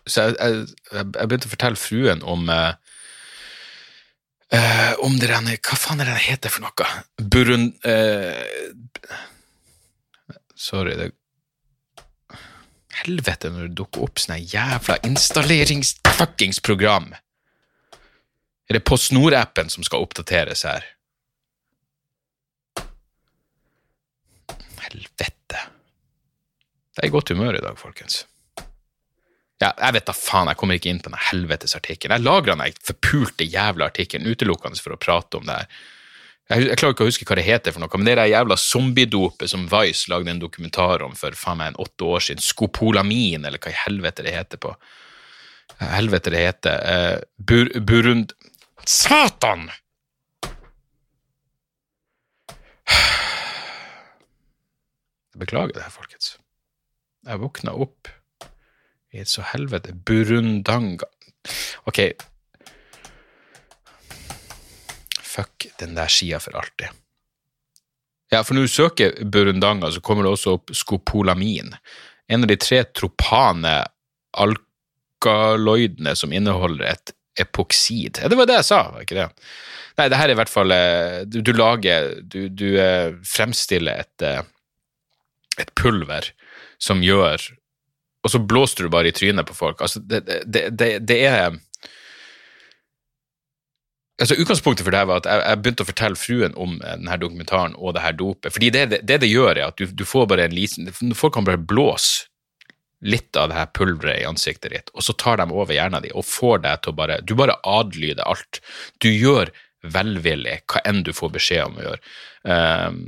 så 0.06 0.22
jeg, 0.26 0.34
jeg, 0.40 0.66
jeg, 0.90 1.28
begynte 1.28 1.46
å 1.46 1.52
fortelle 1.52 1.78
fruen 1.78 2.22
om 2.26 2.48
uh, 2.50 2.74
uh, 4.54 4.92
om 5.06 5.18
det 5.20 5.28
der 5.30 5.58
Hva 5.62 5.76
faen 5.78 6.00
er 6.02 6.06
det 6.10 6.16
det 6.18 6.28
heter 6.28 6.50
for 6.52 6.62
noe? 6.66 6.86
Burund... 7.22 7.68
Eh, 7.86 8.42
sorry, 10.58 10.94
det 10.98 11.12
Helvete 13.02 13.48
når 13.50 13.62
det 13.66 13.78
dukker 13.78 14.04
opp 14.04 14.18
sånne 14.20 14.36
jævla 14.44 14.94
installerings-fuckings-program. 15.08 17.06
Er 18.68 18.72
det 18.76 18.84
på 18.86 18.96
snorappen 19.00 19.72
som 19.72 19.82
skal 19.86 20.04
oppdateres 20.04 20.62
her? 20.68 20.82
Helvete. 24.82 25.60
Det 26.92 27.00
er 27.00 27.08
i 27.08 27.14
godt 27.16 27.32
humør 27.32 27.56
i 27.56 27.64
dag, 27.64 27.80
folkens 27.80 28.26
ja, 29.62 29.70
Jeg 29.78 29.94
vet 29.94 30.08
da 30.08 30.14
faen, 30.16 30.50
jeg 30.50 30.58
kommer 30.58 30.78
ikke 30.78 30.90
inn 30.90 31.02
på 31.02 31.10
den 31.12 31.24
helvetes 31.30 31.76
artikkelen. 31.78 32.16
Jeg 32.18 32.26
lagra 32.26 32.56
den 32.58 32.78
forpulte 32.88 33.46
jævla 33.46 33.90
artikkelen 33.92 34.26
utelukkende 34.30 34.80
for 34.82 34.96
å 34.96 35.00
prate 35.00 35.38
om 35.38 35.46
det 35.46 35.58
her. 35.60 35.68
Jeg, 36.50 36.66
jeg, 36.66 36.78
klarer 36.80 36.94
ikke 36.96 37.04
å 37.06 37.10
huske 37.10 37.26
hva 37.28 37.36
det 37.38 37.46
heter, 37.46 37.72
for 37.72 37.80
noe, 37.84 37.96
men 37.96 38.06
det 38.08 38.12
er 38.16 38.20
det 38.20 38.32
jævla 38.32 38.56
zombiedopet 38.58 39.48
som 39.52 39.68
Vice 39.70 40.10
lagde 40.10 40.30
en 40.32 40.42
dokumentar 40.42 41.04
om 41.06 41.14
for 41.16 41.32
faen 41.38 41.58
meg 41.60 41.68
en 41.72 41.80
åtte 41.84 42.02
år 42.08 42.20
siden, 42.26 42.42
skopolamin, 42.44 43.46
eller 43.46 43.58
hva 43.62 43.70
i 43.70 43.82
helvete 43.84 44.26
det 44.26 44.34
heter 44.36 44.58
på 44.62 44.70
Helvete 45.82 46.30
det 46.30 46.40
heter 46.42 46.76
uh, 46.84 47.18
Bur 47.38 47.66
Burund... 47.80 48.32
Satan! 48.86 49.70
Jeg 55.32 55.38
beklager 55.46 55.72
det 55.78 55.82
her, 55.86 55.94
folkens. 55.94 56.36
Jeg 57.24 57.40
våkna 57.40 57.72
opp 57.86 58.10
i 59.12 59.24
så 59.28 59.44
helvete 59.52 59.92
Burundanga 59.92 61.08
Ok. 61.84 61.98
Fuck 65.22 65.66
den 65.80 65.96
der 65.96 66.10
skia 66.12 66.38
for 66.40 66.56
alltid. 66.60 66.92
Ja, 68.32 68.42
for 68.44 68.56
når 68.56 68.68
du 68.68 68.72
søker 68.72 69.16
burundanga, 69.24 69.90
så 69.90 70.00
kommer 70.00 70.24
det 70.24 70.32
også 70.32 70.54
opp 70.56 70.72
skopolamin. 70.76 71.74
En 72.28 72.44
av 72.44 72.48
de 72.48 72.56
tre 72.60 72.82
tropane 72.94 73.74
alkaloidene 74.32 76.14
som 76.16 76.32
inneholder 76.32 76.86
et 76.94 77.12
epoksid. 77.40 78.22
Ja, 78.22 78.30
det 78.30 78.38
var 78.38 78.48
det 78.48 78.60
jeg 78.60 78.68
sa, 78.70 78.80
var 78.94 79.04
ikke 79.04 79.18
det? 79.18 79.28
Nei, 79.98 80.08
det 80.08 80.20
her 80.20 80.30
er 80.30 80.34
i 80.34 80.38
hvert 80.40 80.52
fall 80.52 80.72
eh, 80.72 81.18
Du, 81.28 81.42
du 81.44 81.50
lager 81.52 82.06
Du, 82.24 82.46
du 82.48 82.78
eh, 82.80 83.12
fremstiller 83.28 84.04
et, 84.06 84.24
eh, 84.24 84.40
et 85.60 85.72
pulver 85.76 86.30
som 86.80 87.04
gjør 87.04 87.44
Og 88.22 88.30
så 88.30 88.38
blåser 88.38 88.86
du 88.86 88.92
bare 88.92 89.10
i 89.10 89.14
trynet 89.16 89.46
på 89.48 89.56
folk. 89.56 89.82
Altså, 89.82 90.00
det, 90.00 90.24
det, 90.26 90.68
det, 90.78 90.94
det 91.08 91.20
er 91.26 91.58
Altså, 94.20 94.36
Utgangspunktet 94.38 94.84
for 94.84 94.94
det 94.94 95.00
her 95.00 95.08
var 95.08 95.22
at 95.22 95.26
jeg, 95.26 95.40
jeg, 95.42 95.58
begynte 95.62 95.82
å 95.82 95.88
fortelle 95.88 96.20
fruen 96.20 96.52
om 96.60 96.76
denne 96.78 97.16
dokumentaren 97.18 97.72
og 97.74 97.96
det 97.96 98.04
her 98.04 98.12
dopet. 98.14 98.52
Fordi 98.54 98.68
det 98.70 98.84
det, 98.92 99.16
det 99.24 99.30
gjør, 99.30 99.56
er 99.56 99.64
at 99.72 99.80
du, 99.80 99.88
du, 99.88 100.04
får 100.06 100.28
bare 100.30 100.44
en 100.46 100.54
liten 100.54 100.92
Folk 101.18 101.34
kan 101.34 101.48
bare 101.48 101.58
blåse 101.58 102.28
litt 103.02 103.34
av 103.34 103.48
det 103.50 103.56
her 103.58 103.72
pulveret 103.74 104.20
i 104.20 104.28
ansiktet 104.28 104.70
ditt, 104.70 104.92
og 104.94 105.02
så 105.02 105.14
tar 105.18 105.40
de 105.40 105.48
over 105.50 105.74
hjernen 105.74 106.04
din 106.04 106.14
og 106.14 106.28
får 106.28 106.62
deg 106.62 106.84
til 106.84 106.92
å 106.92 106.98
bare 107.00 107.18
Du 107.26 107.34
bare 107.34 107.58
adlyder 107.66 108.22
alt. 108.30 108.60
Du 109.02 109.10
gjør 109.10 109.50
velvillig 109.82 110.60
hva 110.70 110.84
enn 110.86 111.02
du 111.02 111.10
får 111.16 111.32
beskjed 111.34 111.64
om 111.66 111.80
å 111.80 111.86
gjøre. 111.88 112.12
Um, 112.46 113.00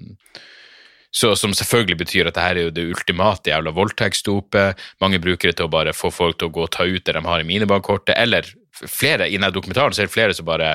så, 1.15 1.37
som 1.39 1.53
selvfølgelig 1.55 1.99
betyr 2.01 2.29
at 2.29 2.35
det 2.35 2.43
her 2.43 2.59
er 2.59 2.67
jo 2.69 2.75
det 2.75 2.89
ultimate 2.91 3.53
jævla 3.53 3.71
voldtektsdopet. 3.77 4.81
Mange 5.03 5.21
bruker 5.23 5.51
det 5.51 5.61
til 5.61 5.69
å 5.69 5.71
bare 5.71 5.95
få 5.95 6.11
folk 6.11 6.41
til 6.41 6.51
å 6.51 6.55
gå 6.57 6.65
og 6.67 6.73
ta 6.75 6.87
ut 6.89 7.05
det 7.07 7.15
de 7.15 7.23
har 7.23 7.43
i 7.43 7.47
minibankkortet, 7.47 8.17
eller 8.19 8.49
flere 8.75 9.29
i 9.29 9.37
denne 9.37 9.53
dokumentaren 9.55 9.95
så 9.95 10.03
er 10.03 10.11
det 10.11 10.15
flere 10.17 10.35
som 10.35 10.49
bare 10.49 10.73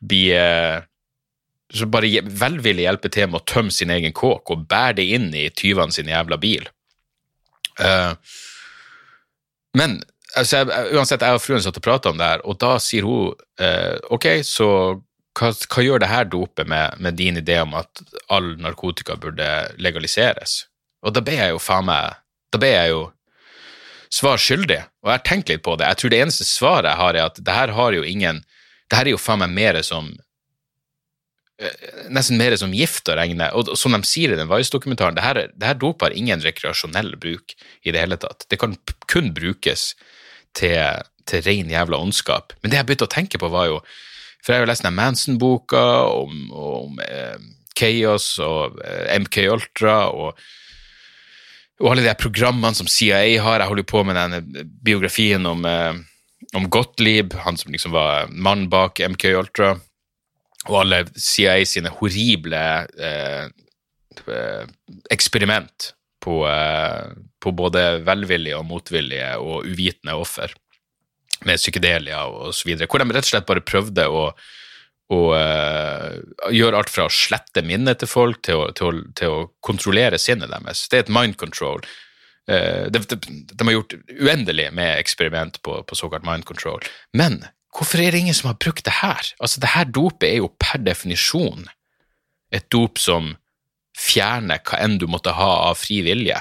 blir 0.00 0.38
eh, 0.38 0.78
som 1.72 1.92
bare 1.92 2.22
velvillig 2.24 2.86
hjelper 2.86 3.12
til 3.12 3.28
med 3.30 3.40
å 3.40 3.48
tømme 3.48 3.72
sin 3.72 3.92
egen 3.92 4.12
kåk 4.16 4.52
og 4.52 4.64
bære 4.68 4.98
det 5.00 5.06
inn 5.16 5.28
i 5.36 5.46
tyvene 5.56 5.94
sin 5.94 6.10
jævla 6.10 6.36
bil. 6.40 6.66
Uh, 7.80 8.12
men 9.78 10.02
altså, 10.36 10.60
jeg, 10.60 10.90
uansett, 10.92 11.24
jeg 11.24 11.38
og 11.38 11.40
fruen 11.40 11.64
satt 11.64 11.78
og 11.80 11.84
prata 11.84 12.12
om 12.12 12.20
det 12.20 12.28
her, 12.28 12.44
og 12.44 12.58
da 12.60 12.74
sier 12.82 13.08
hun 13.08 13.32
uh, 13.32 13.96
ok, 14.12 14.28
så 14.44 14.68
hva, 15.38 15.48
hva, 15.52 15.82
gjør 15.84 16.02
det 16.02 16.10
her 16.10 16.28
dopet 16.28 16.68
med, 16.68 16.98
med, 17.00 17.16
din 17.16 17.40
idé 17.40 17.58
om 17.62 17.74
at 17.78 18.02
all 18.32 18.54
narkotika 18.60 19.16
burde 19.20 19.48
legaliseres? 19.80 20.66
Og 21.02 21.14
da 21.16 21.22
ble 21.24 21.38
jeg 21.38 21.54
jo 21.54 21.62
faen 21.62 21.88
meg 21.88 22.18
Da 22.52 22.60
ble 22.60 22.68
jeg 22.68 22.90
jo 22.92 23.04
svar 24.12 24.36
skyldig, 24.36 24.76
og 25.00 25.08
jeg 25.08 25.16
har 25.16 25.22
tenkt 25.24 25.48
litt 25.48 25.62
på 25.64 25.72
det. 25.80 25.86
Jeg 25.88 25.98
tror 26.00 26.12
det 26.12 26.18
eneste 26.20 26.44
svaret 26.44 26.90
jeg 26.90 27.00
har, 27.00 27.16
er 27.16 27.30
at 27.30 27.38
det 27.40 27.54
her 27.56 27.72
har 27.72 27.96
jo 27.96 28.04
ingen 28.04 28.42
Det 28.90 28.98
her 28.98 29.08
er 29.08 29.14
jo 29.14 29.22
faen 29.22 29.40
meg 29.40 29.54
mer 29.56 29.78
som 29.88 30.10
eh, 31.56 31.86
Nesten 32.12 32.36
mer 32.36 32.52
som 32.60 32.74
gift 32.76 33.08
å 33.08 33.16
regne. 33.16 33.48
Og 33.56 33.72
som 33.78 33.96
de 33.96 34.02
sier 34.04 34.34
i 34.34 34.36
den 34.36 34.50
Vice-dokumentaren, 34.52 35.16
det, 35.16 35.24
her, 35.24 35.40
det 35.48 35.70
her 35.70 35.80
dop 35.80 36.04
har 36.04 36.12
ingen 36.12 36.44
rekreasjonell 36.44 37.16
bruk 37.16 37.56
i 37.80 37.94
det 37.94 38.04
hele 38.04 38.20
tatt. 38.20 38.44
Det 38.52 38.60
kan 38.60 38.76
kun 39.08 39.32
brukes 39.32 39.94
til, 40.52 40.76
til 41.24 41.44
ren 41.48 41.72
jævla 41.72 42.04
ondskap. 42.04 42.52
Men 42.60 42.72
det 42.72 42.82
jeg 42.82 42.90
begynte 42.90 43.08
å 43.08 43.16
tenke 43.16 43.40
på, 43.40 43.48
var 43.48 43.70
jo 43.70 43.80
For 44.42 44.52
jeg 44.52 44.60
har 44.60 44.66
jo 44.66 44.70
lest 44.72 44.86
den 44.86 44.98
Manson-boka 44.98 45.84
om, 46.10 46.48
om 46.50 46.98
eh, 47.06 47.38
Chaos 47.78 48.34
og 48.42 48.80
eh, 48.84 49.14
MK 49.22 49.44
Ultra 49.54 49.96
og 50.10 50.42
og 51.82 51.90
alle 51.90 52.04
de 52.04 52.12
programmene 52.14 52.76
som 52.78 52.86
CIA 52.86 53.40
har. 53.42 53.58
Jeg 53.58 53.68
holder 53.68 53.82
jo 53.82 53.90
på 53.90 54.02
med 54.06 54.14
den 54.14 54.68
biografien 54.86 55.46
om, 55.50 55.64
eh, 55.66 55.96
om 56.54 56.68
Gottlieb, 56.70 57.34
han 57.42 57.58
som 57.58 57.72
liksom 57.74 57.94
var 57.96 58.30
mannen 58.30 58.68
bak 58.70 59.00
MK 59.02 59.24
Ultra, 59.40 59.72
og 60.68 60.76
alle 60.84 61.02
CIA 61.18 61.64
sine 61.66 61.90
horrible 61.98 62.62
eh, 63.02 63.48
eh, 64.30 64.64
eksperiment 65.10 65.90
på, 66.22 66.44
eh, 66.46 67.10
på, 67.42 67.50
både 67.50 68.04
velvillige 68.06 68.60
og 68.60 68.68
motvillige 68.68 69.32
og 69.42 69.66
uvitende 69.66 70.14
offer, 70.14 70.54
med 71.48 71.60
psykedelia 71.60 72.24
videre, 72.66 72.88
hvor 72.90 73.02
de 73.02 73.12
rett 73.12 73.26
og 73.26 73.32
slett 73.32 73.48
bare 73.48 73.64
prøvde 73.64 74.08
å 74.08 74.26
og 75.12 75.32
uh, 75.36 76.52
gjør 76.54 76.78
alt 76.78 76.92
fra 76.92 77.04
å 77.08 77.12
slette 77.12 77.64
minnet 77.66 78.00
til 78.00 78.08
folk 78.08 78.38
til 78.46 78.62
å, 78.62 78.68
til, 78.76 78.88
å, 78.88 79.10
til 79.18 79.34
å, 79.34 79.42
kontrollere 79.64 80.20
sinnet 80.20 80.52
deres. 80.52 80.86
Det 80.88 80.98
er 80.98 81.04
et 81.04 81.12
mind 81.12 81.36
control. 81.40 81.82
Uh, 82.48 82.88
de, 82.92 83.02
de, 83.10 83.18
de, 83.50 83.58
har 83.58 83.74
gjort 83.74 83.96
uendelig 84.08 84.70
med 84.72 84.94
eksperiment 84.94 85.60
på, 85.66 85.82
på, 85.84 85.98
såkalt 85.98 86.24
mind 86.28 86.46
control. 86.48 86.80
Men 87.18 87.42
hvorfor 87.76 88.00
er 88.00 88.14
det 88.14 88.22
ingen 88.24 88.38
som 88.38 88.52
har 88.52 88.60
brukt 88.62 88.86
det 88.88 89.00
her? 89.02 89.34
Altså, 89.38 89.60
det 89.60 89.74
her 89.74 89.90
dopet 89.90 90.30
er 90.30 90.40
jo 90.40 90.52
per 90.62 90.80
definisjon 90.80 91.68
et 92.52 92.68
dop 92.72 93.00
som 93.00 93.34
fjerner 93.98 94.62
hva 94.64 94.80
enn 94.80 94.96
du 95.00 95.06
måtte 95.10 95.34
ha 95.36 95.52
av 95.68 95.76
fri 95.80 96.00
vilje. 96.06 96.38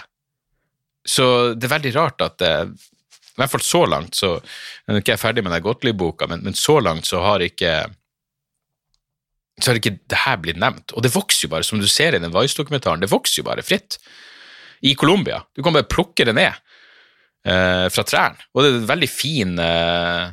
Så 1.07 1.25
det 1.57 1.67
er 1.67 1.75
veldig 1.75 1.93
rart 1.97 2.23
at 2.23 2.39
det, 2.39 2.55
i 3.31 3.39
hvert 3.41 3.53
fall 3.53 3.63
så 3.63 3.81
langt, 3.87 4.17
så 4.17 4.33
jeg 4.35 4.95
er 4.95 5.01
ikke 5.01 5.19
ferdig 5.21 5.43
med 5.45 5.53
den 5.55 5.63
Gottlieb-boka, 5.65 6.27
men, 6.29 6.43
men 6.45 6.57
så 6.57 6.79
langt 6.83 7.07
så 7.07 7.23
har 7.23 7.43
ikke 7.45 7.73
så 9.61 9.71
har 9.71 9.79
ikke 9.79 9.97
det 10.09 10.19
her 10.23 10.39
blitt 10.41 10.59
nevnt. 10.61 10.93
Og 10.95 11.05
det 11.05 11.13
vokser 11.13 11.45
jo 11.45 11.53
bare, 11.53 11.65
som 11.67 11.79
du 11.81 11.87
ser 11.89 12.15
i 12.17 12.21
den 12.21 12.33
Vice-dokumentaren, 12.33 13.01
det 13.03 13.11
vokser 13.11 13.41
jo 13.41 13.47
bare 13.49 13.65
fritt. 13.65 13.99
I 14.81 14.95
Colombia. 14.97 15.43
Du 15.53 15.61
kan 15.61 15.75
bare 15.75 15.85
plukke 15.85 16.25
det 16.25 16.33
ned 16.33 16.55
eh, 17.45 17.87
fra 17.93 18.05
trærne. 18.07 18.41
Og 18.55 18.63
det 18.63 18.71
er 18.71 18.77
en 18.79 18.87
veldig 18.89 19.09
fin 19.11 19.59
eh, 19.61 20.31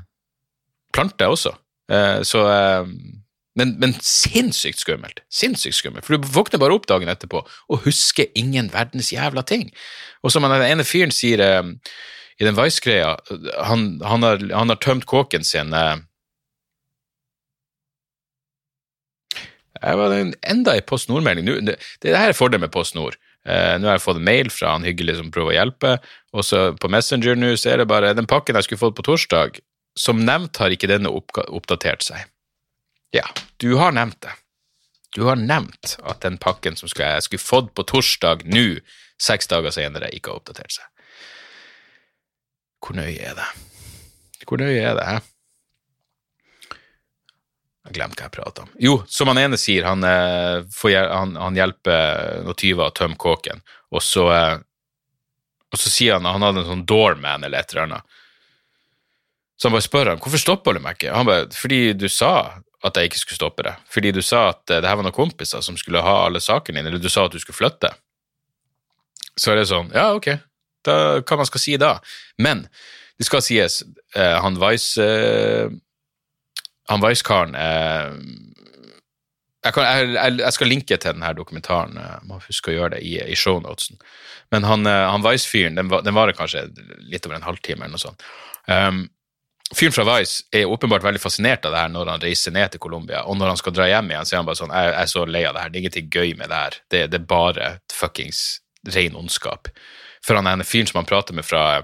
plante 0.97 1.29
også. 1.29 1.53
Eh, 1.93 2.21
så 2.25 2.45
eh, 2.49 2.93
men, 3.59 3.75
men, 3.83 3.93
sinnssykt 4.05 4.81
skummelt. 4.81 5.21
Sinnssykt 5.35 5.77
skummelt. 5.77 6.07
For 6.07 6.17
du 6.17 6.31
våkner 6.33 6.63
bare 6.63 6.79
opp 6.79 6.87
dagen 6.89 7.11
etterpå 7.11 7.43
og 7.43 7.85
husker 7.85 8.31
ingen 8.39 8.71
verdens 8.73 9.11
jævla 9.13 9.45
ting. 9.45 9.69
Og 10.23 10.33
som 10.33 10.47
den 10.47 10.65
ene 10.65 10.87
fyren 10.87 11.13
sier 11.15 11.43
eh, 11.45 11.75
i 12.39 12.47
den 12.47 12.57
Vice-greia, 12.57 13.17
han, 13.67 13.89
han, 14.05 14.23
han, 14.23 14.71
har 14.71 14.79
tømt 14.83 15.09
kåken 15.11 15.45
sin 15.45 15.73
eh, 15.75 15.97
enda 19.83 20.77
i 20.77 20.85
Post 20.87 21.09
Nord-melding. 21.11 21.51
Det, 21.67 21.77
det, 22.03 22.15
her 22.15 22.31
er 22.31 22.39
fordelen 22.39 22.67
med 22.67 22.75
Post 22.75 22.95
Nord. 22.99 23.19
Uh, 23.49 23.79
nå 23.81 23.89
har 23.89 23.97
jeg 23.97 24.05
fått 24.05 24.19
en 24.21 24.27
mail 24.27 24.51
fra 24.53 24.75
han 24.75 24.85
hyggelig 24.85 25.17
som 25.21 25.31
prøver 25.33 25.55
å 25.55 25.57
hjelpe, 25.57 25.93
og 26.37 26.45
så 26.45 26.65
på 26.77 26.91
Messenger 26.93 27.39
nå 27.39 27.55
så 27.57 27.73
er 27.73 27.81
det 27.81 27.89
bare 27.89 28.11
den 28.17 28.29
pakken 28.29 28.59
jeg 28.59 28.67
skulle 28.67 28.83
fått 28.83 28.99
på 28.99 29.07
torsdag. 29.07 29.63
Som 29.99 30.21
nevnt 30.27 30.59
har 30.63 30.71
ikke 30.71 30.91
denne 30.91 31.11
oppdatert 31.11 32.05
seg. 32.07 32.27
Ja, 33.15 33.25
du 33.59 33.73
har 33.81 33.95
nevnt 33.97 34.21
det. 34.23 34.35
Du 35.17 35.25
har 35.27 35.39
nevnt 35.41 35.97
at 36.07 36.21
den 36.23 36.37
pakken 36.39 36.77
som 36.79 36.91
jeg 36.93 37.25
skulle 37.25 37.43
fått 37.43 37.73
på 37.75 37.87
torsdag 37.89 38.45
nå, 38.47 38.79
seks 39.19 39.51
dager 39.51 39.75
senere, 39.75 40.13
ikke 40.15 40.31
har 40.31 40.43
oppdatert 40.43 40.77
seg. 40.77 40.87
Hvor 42.85 42.97
nøye 42.99 43.19
er 43.19 43.35
det? 43.39 43.49
Hvor 44.47 44.61
nøye 44.61 44.79
er 44.81 44.97
det? 44.99 45.09
Jeg 47.89 47.97
glemte 47.97 48.21
hva 48.21 48.29
jeg 48.29 48.37
prata 48.37 48.65
om. 48.67 48.71
Jo, 48.85 48.99
som 49.09 49.31
han 49.33 49.41
ene 49.41 49.59
sier, 49.61 49.87
han, 49.89 50.05
eh, 50.05 50.65
han, 51.09 51.35
han 51.41 51.57
hjelper 51.57 52.43
noen 52.45 52.59
tyver 52.61 52.91
å 52.91 52.95
tømme 52.95 53.17
kåken, 53.21 53.63
og 53.95 54.05
så, 54.05 54.27
eh, 54.35 54.57
og 55.73 55.81
så 55.81 55.93
sier 55.93 56.19
han 56.19 56.29
at 56.29 56.37
han 56.37 56.45
hadde 56.45 56.65
en 56.65 56.73
sånn 56.75 56.87
doorman 56.89 57.47
eller 57.49 57.65
et 57.65 57.73
eller 57.73 57.87
annet. 57.87 58.19
Så 59.59 59.69
han 59.69 59.75
bare 59.75 59.87
spør 59.89 60.13
han, 60.13 60.21
hvorfor 60.23 60.43
stopper 60.43 60.77
du 60.77 60.85
meg 60.85 60.99
ikke? 60.99 61.15
Han 61.17 61.27
bare, 61.29 61.49
fordi 61.57 61.81
du 61.97 62.07
sa 62.13 62.61
at 62.85 62.99
jeg 62.99 63.09
ikke 63.11 63.23
skulle 63.25 63.41
stoppe 63.41 63.65
det. 63.67 63.73
Fordi 63.91 64.13
du 64.15 64.21
sa 64.23 64.51
at 64.53 64.71
eh, 64.71 64.83
det 64.83 64.91
her 64.91 65.01
var 65.01 65.09
noen 65.09 65.17
kompiser 65.17 65.65
som 65.65 65.79
skulle 65.81 66.05
ha 66.05 66.19
alle 66.27 66.45
sakene 66.45 66.79
dine, 66.83 66.93
eller 66.93 67.03
du 67.03 67.11
sa 67.11 67.25
at 67.27 67.35
du 67.35 67.41
skulle 67.43 67.59
flytte. 67.59 67.91
Så 69.39 69.53
er 69.53 69.63
det 69.63 69.69
sånn, 69.71 69.91
ja, 69.97 70.11
ok, 70.19 70.29
da, 70.87 71.19
hva 71.23 71.41
man 71.41 71.49
skal 71.49 71.63
si 71.63 71.77
da? 71.81 71.97
Men 72.39 72.67
det 73.19 73.27
skal 73.27 73.43
sies, 73.43 73.83
han 74.15 74.61
Vice 74.61 75.05
han 76.89 77.05
Vice-karen 77.05 77.57
eh, 77.59 78.15
jeg, 79.67 79.75
jeg, 80.15 80.39
jeg, 80.39 80.55
skal 80.55 80.71
linke 80.71 80.97
til 80.97 81.13
denne 81.13 81.35
dokumentaren, 81.37 81.99
jeg 82.01 82.25
må 82.31 82.39
huske 82.47 82.73
å 82.73 82.77
gjøre 82.77 82.95
det 82.97 83.03
i, 83.05 83.19
i 83.21 83.37
shownotesen. 83.37 83.99
Men 84.55 84.65
han, 84.65 84.87
eh, 84.89 85.05
han 85.11 85.25
Vice-fyren, 85.27 85.77
den, 85.77 85.91
den, 85.91 86.17
varer 86.17 86.37
kanskje 86.37 86.69
litt 87.11 87.27
over 87.27 87.37
en 87.37 87.45
halvtime 87.45 87.85
eller 87.85 87.99
noe 87.99 88.05
sånt. 88.05 88.25
Um, 88.69 89.03
fyren 89.75 89.97
fra 89.97 90.07
Vice 90.09 90.47
er 90.55 90.71
åpenbart 90.71 91.05
veldig 91.05 91.21
fascinert 91.21 91.67
av 91.69 91.75
det 91.75 91.83
her 91.83 91.93
når 91.93 92.13
han 92.15 92.25
reiser 92.25 92.55
ned 92.55 92.73
til 92.73 92.83
Colombia, 92.87 93.27
og 93.29 93.37
når 93.37 93.53
han 93.53 93.61
skal 93.61 93.77
dra 93.77 93.91
hjem 93.91 94.13
igjen, 94.15 94.29
så 94.29 94.37
er 94.37 94.41
han 94.41 94.49
bare 94.49 94.63
sånn 94.63 94.75
Jeg, 94.77 94.95
jeg 94.95 95.03
er 95.03 95.13
så 95.13 95.27
lei 95.29 95.45
av 95.45 95.57
det 95.57 95.65
her, 95.65 95.75
det 95.75 95.79
er 95.79 95.85
ingenting 95.85 96.11
gøy 96.15 96.35
med 96.39 96.53
det 96.53 96.63
her. 96.63 96.81
Det, 96.89 97.05
det 97.13 97.21
er 97.21 97.31
bare 97.35 97.71
fuckings 97.93 98.43
ren 98.95 99.19
ondskap. 99.19 99.69
For 100.25 100.39
han 100.39 100.49
ene 100.51 100.67
fyren 100.67 100.91
som 100.91 101.01
han 101.03 101.09
prater 101.09 101.37
med 101.37 101.47
fra 101.47 101.83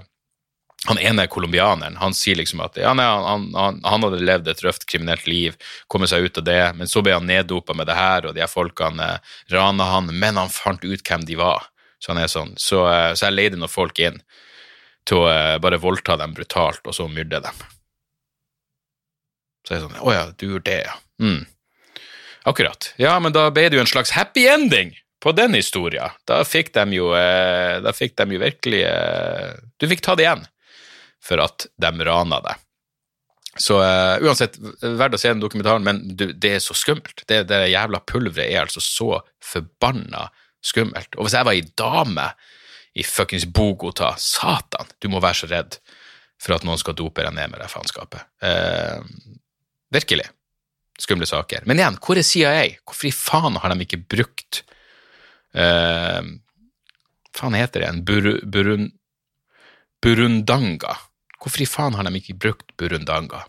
han 0.85 0.99
ene 0.99 1.27
colombianeren 1.27 1.97
han 1.97 2.13
sier 2.13 2.37
liksom 2.37 2.61
at 2.61 2.77
ja, 2.77 2.91
nei, 2.93 3.05
han, 3.05 3.47
han, 3.55 3.79
han, 3.83 4.03
hadde 4.05 4.21
levd 4.21 4.49
et 4.51 4.63
røft 4.63 4.85
kriminelt 4.89 5.25
liv, 5.27 5.55
kommet 5.89 6.11
seg 6.11 6.27
ut 6.27 6.37
av 6.41 6.45
det, 6.45 6.61
men 6.77 6.89
så 6.89 7.01
ble 7.01 7.15
han 7.15 7.25
neddopa 7.25 7.73
med 7.73 7.89
det 7.89 7.95
her, 7.97 8.27
og 8.27 8.35
de 8.35 8.43
her 8.43 8.51
folkene 8.51 9.07
eh, 9.15 9.37
rana 9.53 9.87
han, 9.95 10.11
men 10.13 10.37
han 10.37 10.51
fant 10.53 10.83
ut 10.85 11.01
hvem 11.01 11.25
de 11.25 11.39
var. 11.39 11.65
Så 11.97 12.11
han 12.13 12.21
er 12.21 12.29
sånn. 12.29 12.53
Så, 12.61 12.83
eh, 12.91 13.13
så 13.17 13.27
jeg 13.27 13.37
leide 13.37 13.57
noen 13.57 13.71
folk 13.71 13.97
inn 14.03 14.19
til 15.09 15.23
å 15.23 15.31
eh, 15.31 15.55
bare 15.63 15.81
voldta 15.81 16.19
dem 16.21 16.35
brutalt, 16.37 16.83
og 16.85 16.97
så 16.97 17.07
myrde 17.09 17.41
dem. 17.47 17.65
Så 19.65 19.73
jeg 19.73 19.81
er 19.81 19.87
sånn 19.87 20.01
Å 20.05 20.13
ja, 20.13 20.25
du 20.37 20.47
gjorde 20.51 20.69
det, 20.69 20.81
ja. 20.85 20.95
Mm. 21.23 21.41
Akkurat. 22.45 22.91
Ja, 23.01 23.15
men 23.17 23.33
da 23.33 23.47
ble 23.49 23.71
det 23.71 23.79
jo 23.79 23.81
en 23.81 23.89
slags 23.89 24.13
happy 24.13 24.45
ending 24.51 24.93
på 25.25 25.33
den 25.33 25.57
historia. 25.57 26.11
Da 26.29 26.43
fikk 26.45 26.69
de 26.75 26.99
jo, 26.99 27.07
da 27.09 27.93
fikk 27.97 28.13
de 28.19 28.35
jo 28.35 28.41
virkelig 28.43 28.83
Du 29.81 29.87
fikk 29.89 30.03
ta 30.05 30.13
det 30.13 30.27
igjen 30.27 30.43
for 31.25 31.41
at 31.41 31.65
de 31.81 32.05
rana 32.05 32.37
deg. 32.45 32.61
Så 33.55 33.77
uh, 33.79 34.19
uansett, 34.19 34.57
verdt 34.81 35.15
å 35.15 35.19
se 35.19 35.31
den 35.31 35.43
dokumentaren, 35.43 35.85
men 35.85 36.01
du, 36.17 36.27
det 36.33 36.57
er 36.57 36.63
så 36.63 36.75
skummelt. 36.75 37.23
Det, 37.27 37.45
det 37.47 37.61
jævla 37.71 38.01
pulveret 38.03 38.51
er 38.51 38.65
altså 38.65 38.83
så 38.83 39.21
forbanna 39.43 40.27
skummelt. 40.65 41.15
Og 41.15 41.27
hvis 41.27 41.37
jeg 41.37 41.47
var 41.47 41.55
ei 41.55 41.63
dame 41.79 42.27
i 42.95 43.05
fuckings 43.07 43.47
Bogota, 43.47 44.11
satan, 44.19 44.91
du 44.99 45.07
må 45.11 45.23
være 45.23 45.39
så 45.43 45.51
redd 45.51 45.79
for 46.41 46.57
at 46.57 46.67
noen 46.67 46.79
skal 46.81 46.97
dope 46.99 47.23
deg 47.23 47.35
ned 47.35 47.53
med 47.53 47.63
det 47.63 47.71
faenskapet. 47.71 48.27
Uh, 48.43 48.99
virkelig. 49.95 50.27
Skumle 50.99 51.27
saker. 51.27 51.63
Men 51.67 51.79
igjen, 51.79 51.99
hvor 52.03 52.19
er 52.19 52.27
CIA? 52.27 52.67
Hvorfor 52.83 53.07
i 53.07 53.15
faen 53.15 53.59
har 53.59 53.71
de 53.71 53.87
ikke 53.87 54.03
brukt 54.03 54.65
uh, 55.55 56.21
faen 57.35 57.57
heter 57.57 57.83
det 57.83 57.89
en 57.89 58.05
Bur, 58.05 58.31
burun, 58.43 58.89
burundanga? 60.03 60.97
Hvorfor 61.41 61.61
i 61.61 61.69
faen 61.69 61.97
har 61.97 62.07
de 62.07 62.19
ikke 62.19 62.37
brukt 62.47 62.75
burundanga? 62.79 63.43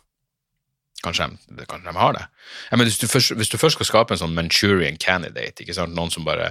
Kanskje 1.04 1.28
de, 1.48 1.66
kanskje 1.68 1.92
de 1.92 1.96
har 1.96 2.12
det? 2.16 2.24
Ja, 2.70 2.78
hvis, 2.80 2.98
du 2.98 3.06
først, 3.06 3.32
hvis, 3.36 3.48
du 3.52 3.58
først, 3.58 3.78
skal 3.78 3.88
skape 3.88 4.14
en 4.14 4.20
sånn 4.20 4.34
Manchurian 4.34 4.98
candidate, 4.98 5.62
ikke 5.62 5.76
sant? 5.76 5.94
noen 5.94 6.10
som 6.10 6.26
bare 6.26 6.50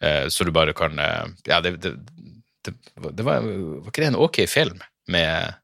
eh, 0.00 0.28
Så 0.32 0.46
du 0.46 0.52
bare 0.54 0.74
kan 0.76 0.98
eh, 0.98 1.26
Ja, 1.50 1.60
det, 1.64 1.76
det, 1.82 1.96
det, 2.64 2.74
det 2.94 3.26
var, 3.26 3.42
var, 3.44 3.90
ikke 3.90 4.04
det 4.04 4.12
en 4.12 4.20
ok 4.20 4.44
film 4.48 4.80
med 5.10 5.56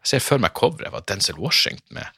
Jeg 0.00 0.14
ser 0.14 0.24
for 0.24 0.42
meg 0.42 0.56
coveret 0.56 0.92
var 0.92 1.04
Denzil 1.08 1.38
Washington 1.40 1.96
med. 1.96 2.08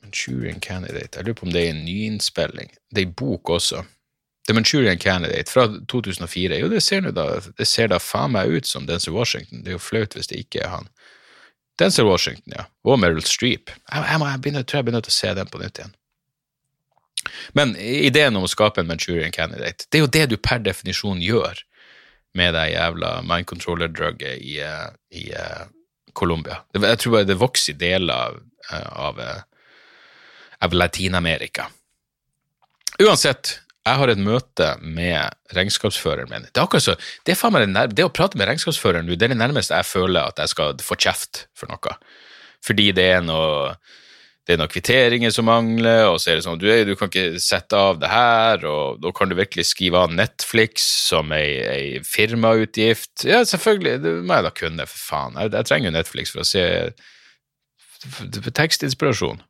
Manchurian 0.00 0.60
Candidate. 0.60 1.18
Jeg 1.18 1.26
lurer 1.26 1.36
på 1.36 1.44
om 1.46 1.52
det 1.52 1.66
er 1.66 1.74
en 1.74 1.82
nyinnspilling. 1.84 2.70
Det 2.88 3.02
er 3.02 3.08
en 3.10 3.12
bok 3.12 3.52
også. 3.52 3.82
The 4.50 4.54
Manchurian 4.54 4.98
Candidate 4.98 5.52
fra 5.52 5.68
2004. 5.88 6.58
Jo, 6.58 6.68
det 6.68 6.80
ser, 6.80 7.00
da, 7.14 7.24
det 7.58 7.66
ser 7.70 7.92
da 7.92 8.00
faen 8.02 8.32
meg 8.34 8.50
ut 8.50 8.66
som 8.66 8.86
Denzil 8.88 9.14
Washington. 9.14 9.60
Det 9.62 9.70
er 9.70 9.76
jo 9.76 9.82
flaut 9.82 10.16
hvis 10.18 10.26
det 10.26 10.40
ikke 10.42 10.64
er 10.64 10.72
han. 10.72 10.88
Denzil 11.78 12.08
Washington, 12.08 12.56
ja. 12.56 12.64
Og 12.82 12.98
Meryl 12.98 13.22
Streep. 13.22 13.70
Jeg, 13.70 14.02
jeg, 14.02 14.18
jeg, 14.24 14.40
begynner, 14.42 14.66
tror 14.66 14.80
jeg 14.80 14.88
begynner 14.88 15.06
å 15.06 15.14
se 15.14 15.30
den 15.38 15.52
på 15.52 15.62
nytt 15.62 15.78
igjen. 15.78 15.94
Men 17.54 17.76
ideen 17.78 18.40
om 18.40 18.48
å 18.48 18.50
skape 18.50 18.82
en 18.82 18.90
Manchurian 18.90 19.30
Candidate, 19.30 19.86
det 19.86 20.00
er 20.00 20.02
jo 20.02 20.10
det 20.18 20.26
du 20.34 20.36
per 20.42 20.66
definisjon 20.66 21.22
gjør 21.22 21.62
med 22.34 22.58
det 22.58 22.66
jævla 22.72 23.14
mind 23.30 23.46
controller-drugget 23.54 24.42
i, 24.50 24.58
eh, 24.66 24.90
i 25.14 25.28
uh, 25.30 25.70
Colombia. 26.10 26.58
Jeg 26.74 27.04
tror 27.04 27.20
bare 27.20 27.30
det 27.30 27.38
vokser 27.38 27.76
i 27.76 27.80
deler 27.86 28.26
av, 28.26 28.42
av, 29.06 29.24
av 30.58 30.74
Latin-Amerika. 30.74 31.70
Uansett, 32.98 33.60
jeg 33.86 33.96
har 33.96 34.12
et 34.12 34.20
møte 34.20 34.66
med 34.84 35.54
regnskapsføreren 35.56 36.28
min. 36.30 36.44
Det 36.44 36.60
er 36.60 36.66
akkurat 36.66 36.84
så, 36.84 36.96
det, 37.26 37.36
det 37.96 38.04
å 38.04 38.12
prate 38.12 38.38
med 38.38 38.50
regnskapsføreren 38.50 39.08
nå, 39.08 39.16
det 39.16 39.28
er 39.28 39.34
det 39.34 39.40
nærmeste 39.40 39.78
jeg 39.78 39.88
føler 39.88 40.28
at 40.28 40.42
jeg 40.42 40.52
skal 40.52 40.76
få 40.84 40.98
kjeft 41.00 41.46
for 41.56 41.72
noe. 41.72 41.96
Fordi 42.64 42.90
det 42.96 43.08
er 43.16 43.24
noe 43.24 43.74
det 44.48 44.56
er 44.56 44.58
noen 44.58 44.72
kvitteringer 44.72 45.30
som 45.30 45.46
mangler, 45.46 46.08
og 46.10 46.16
så 46.18 46.32
er 46.32 46.38
det 46.38 46.44
sånn 46.46 46.58
du, 46.58 46.66
du 46.88 46.94
kan 46.98 47.10
ikke 47.10 47.38
sette 47.42 47.76
av 47.76 48.00
det 48.02 48.08
her, 48.10 48.64
og 48.66 48.98
da 48.98 49.12
kan 49.14 49.30
du 49.30 49.36
virkelig 49.38 49.68
skrive 49.68 50.00
av 50.00 50.14
Netflix 50.16 50.86
som 51.06 51.30
ei, 51.36 51.60
ei 51.70 52.00
firmautgift. 52.02 53.26
Ja, 53.28 53.44
selvfølgelig, 53.46 54.00
det 54.02 54.14
må 54.26 54.40
jeg 54.40 54.48
da 54.48 54.52
kunne, 54.56 54.88
for 54.90 55.04
faen. 55.12 55.38
Jeg, 55.38 55.52
jeg 55.54 55.68
trenger 55.68 55.90
jo 55.90 55.94
Netflix 55.94 56.34
for 56.34 56.42
å 56.42 56.48
se 56.48 56.64
tekstinspirasjon. 58.58 59.44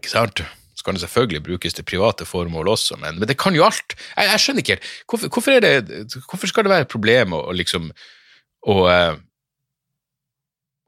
Ikke 0.00 0.10
sant? 0.10 0.42
Så 0.82 0.88
kan 0.88 0.96
det 0.96 1.04
selvfølgelig 1.04 1.44
brukes 1.46 1.76
til 1.78 1.84
private 1.86 2.24
formål 2.26 2.72
også, 2.72 2.96
men, 2.98 3.20
men 3.22 3.28
det 3.30 3.36
kan 3.38 3.54
jo 3.54 3.62
alt. 3.62 3.94
Jeg, 4.16 4.26
jeg 4.32 4.40
skjønner 4.42 4.64
ikke 4.64 4.76
hvorfor, 5.06 5.28
hvorfor, 5.28 5.60
det, 5.62 6.16
hvorfor, 6.26 6.50
skal 6.50 6.66
det 6.66 6.72
være 6.72 6.86
et 6.88 6.90
problem 6.90 7.36
å, 7.38 7.42
liksom 7.54 7.84
å, 8.66 8.74
uh, 8.90 9.14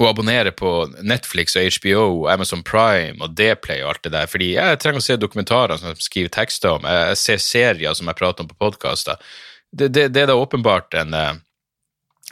å 0.02 0.08
abonnere 0.08 0.50
på 0.50 0.72
Netflix 1.06 1.54
og 1.54 1.78
HBO 1.78 2.02
og 2.08 2.26
Amazon 2.32 2.66
Prime 2.66 3.22
og 3.22 3.38
Dplay 3.38 3.84
og 3.84 3.92
alt 3.92 4.02
det 4.08 4.16
der, 4.16 4.26
fordi 4.34 4.50
jeg 4.56 4.82
trenger 4.82 5.04
å 5.04 5.06
se 5.06 5.20
dokumentarer 5.22 5.78
som 5.78 5.92
jeg 5.92 6.08
skriver 6.08 6.34
tekster 6.40 6.74
om, 6.74 6.90
jeg, 6.90 7.22
ser 7.22 7.46
serier 7.46 7.94
som 7.94 8.10
jeg 8.10 8.18
prater 8.18 8.42
om 8.42 8.50
på 8.50 8.58
podkaster. 8.66 9.22
Det, 9.70 9.92
det, 9.94 10.08
det, 10.10 10.24
er 10.24 10.32
da 10.32 10.38
åpenbart 10.42 10.98
en, 10.98 11.14
eh, 11.14 11.38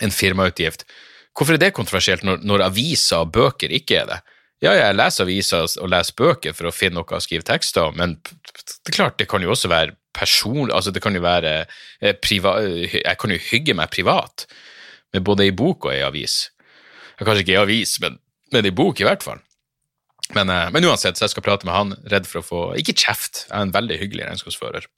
en 0.03 0.19
firmautgift. 0.19 0.83
Hvorfor 1.31 1.55
er 1.55 1.63
det 1.63 1.75
kontroversielt 1.79 2.27
når, 2.27 2.43
når 2.43 2.67
aviser 2.67 3.23
og 3.23 3.31
bøker 3.39 3.71
ikke 3.71 4.03
er 4.03 4.11
det? 4.11 4.23
Ja, 4.63 4.73
jeg 4.79 4.95
leser 4.95 5.27
aviser 5.27 5.67
og 5.83 5.91
leser 5.91 6.17
bøker 6.19 6.55
for 6.55 6.71
å 6.71 6.75
finne 6.75 7.01
noe 7.01 7.19
å 7.19 7.23
skrive 7.23 7.47
tekster 7.47 7.89
om, 7.89 7.97
men 7.99 8.15
det 8.23 8.93
er 8.93 8.95
klart, 8.95 9.19
det 9.19 9.27
kan 9.31 9.43
jo 9.43 9.51
også 9.55 9.71
være 9.73 9.97
personlig 10.15 10.75
Altså, 10.77 10.93
det 10.93 11.01
kan 11.03 11.17
jo 11.17 11.23
være 11.25 11.53
eh, 11.65 12.13
privat 12.21 12.67
Jeg 12.93 13.17
kan 13.19 13.33
jo 13.33 13.39
hygge 13.41 13.75
meg 13.75 13.91
privat 13.95 14.45
med 15.13 15.25
både 15.25 15.47
ei 15.47 15.55
bok 15.57 15.89
og 15.89 15.93
ei 15.93 16.03
avis. 16.05 16.53
Kanskje 17.21 17.43
ikke 17.43 17.55
ei 17.57 17.63
avis, 17.63 17.99
men 18.01 18.15
med 18.53 18.69
ei 18.69 18.73
bok, 18.73 19.01
i 19.01 19.05
hvert 19.05 19.25
fall. 19.25 19.41
Men, 20.33 20.49
eh, 20.53 20.71
men, 20.73 20.87
uansett, 20.89 21.19
så 21.19 21.27
jeg 21.27 21.35
skal 21.35 21.45
prate 21.45 21.69
med 21.69 21.75
han, 21.75 21.95
redd 22.13 22.29
for 22.29 22.41
å 22.41 22.47
få 22.47 22.61
Ikke 22.81 22.95
kjeft, 22.97 23.47
jeg 23.49 23.57
er 23.57 23.67
en 23.67 23.75
veldig 23.75 23.99
hyggelig 24.01 24.29
regnskapsfører 24.29 24.89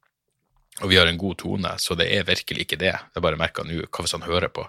og 0.83 0.91
vi 0.91 0.97
har 0.99 1.07
en 1.07 1.19
god 1.19 1.37
tone, 1.39 1.71
så 1.79 1.95
det 1.95 2.09
er 2.11 2.27
virkelig 2.27 2.65
ikke 2.65 2.79
det. 2.81 2.95
Er 2.95 3.23
bare 3.23 3.39
merka 3.39 3.63
nå 3.63 3.85
hva 3.85 4.03
hvis 4.03 4.15
han 4.17 4.27
hører 4.27 4.51
på. 4.51 4.65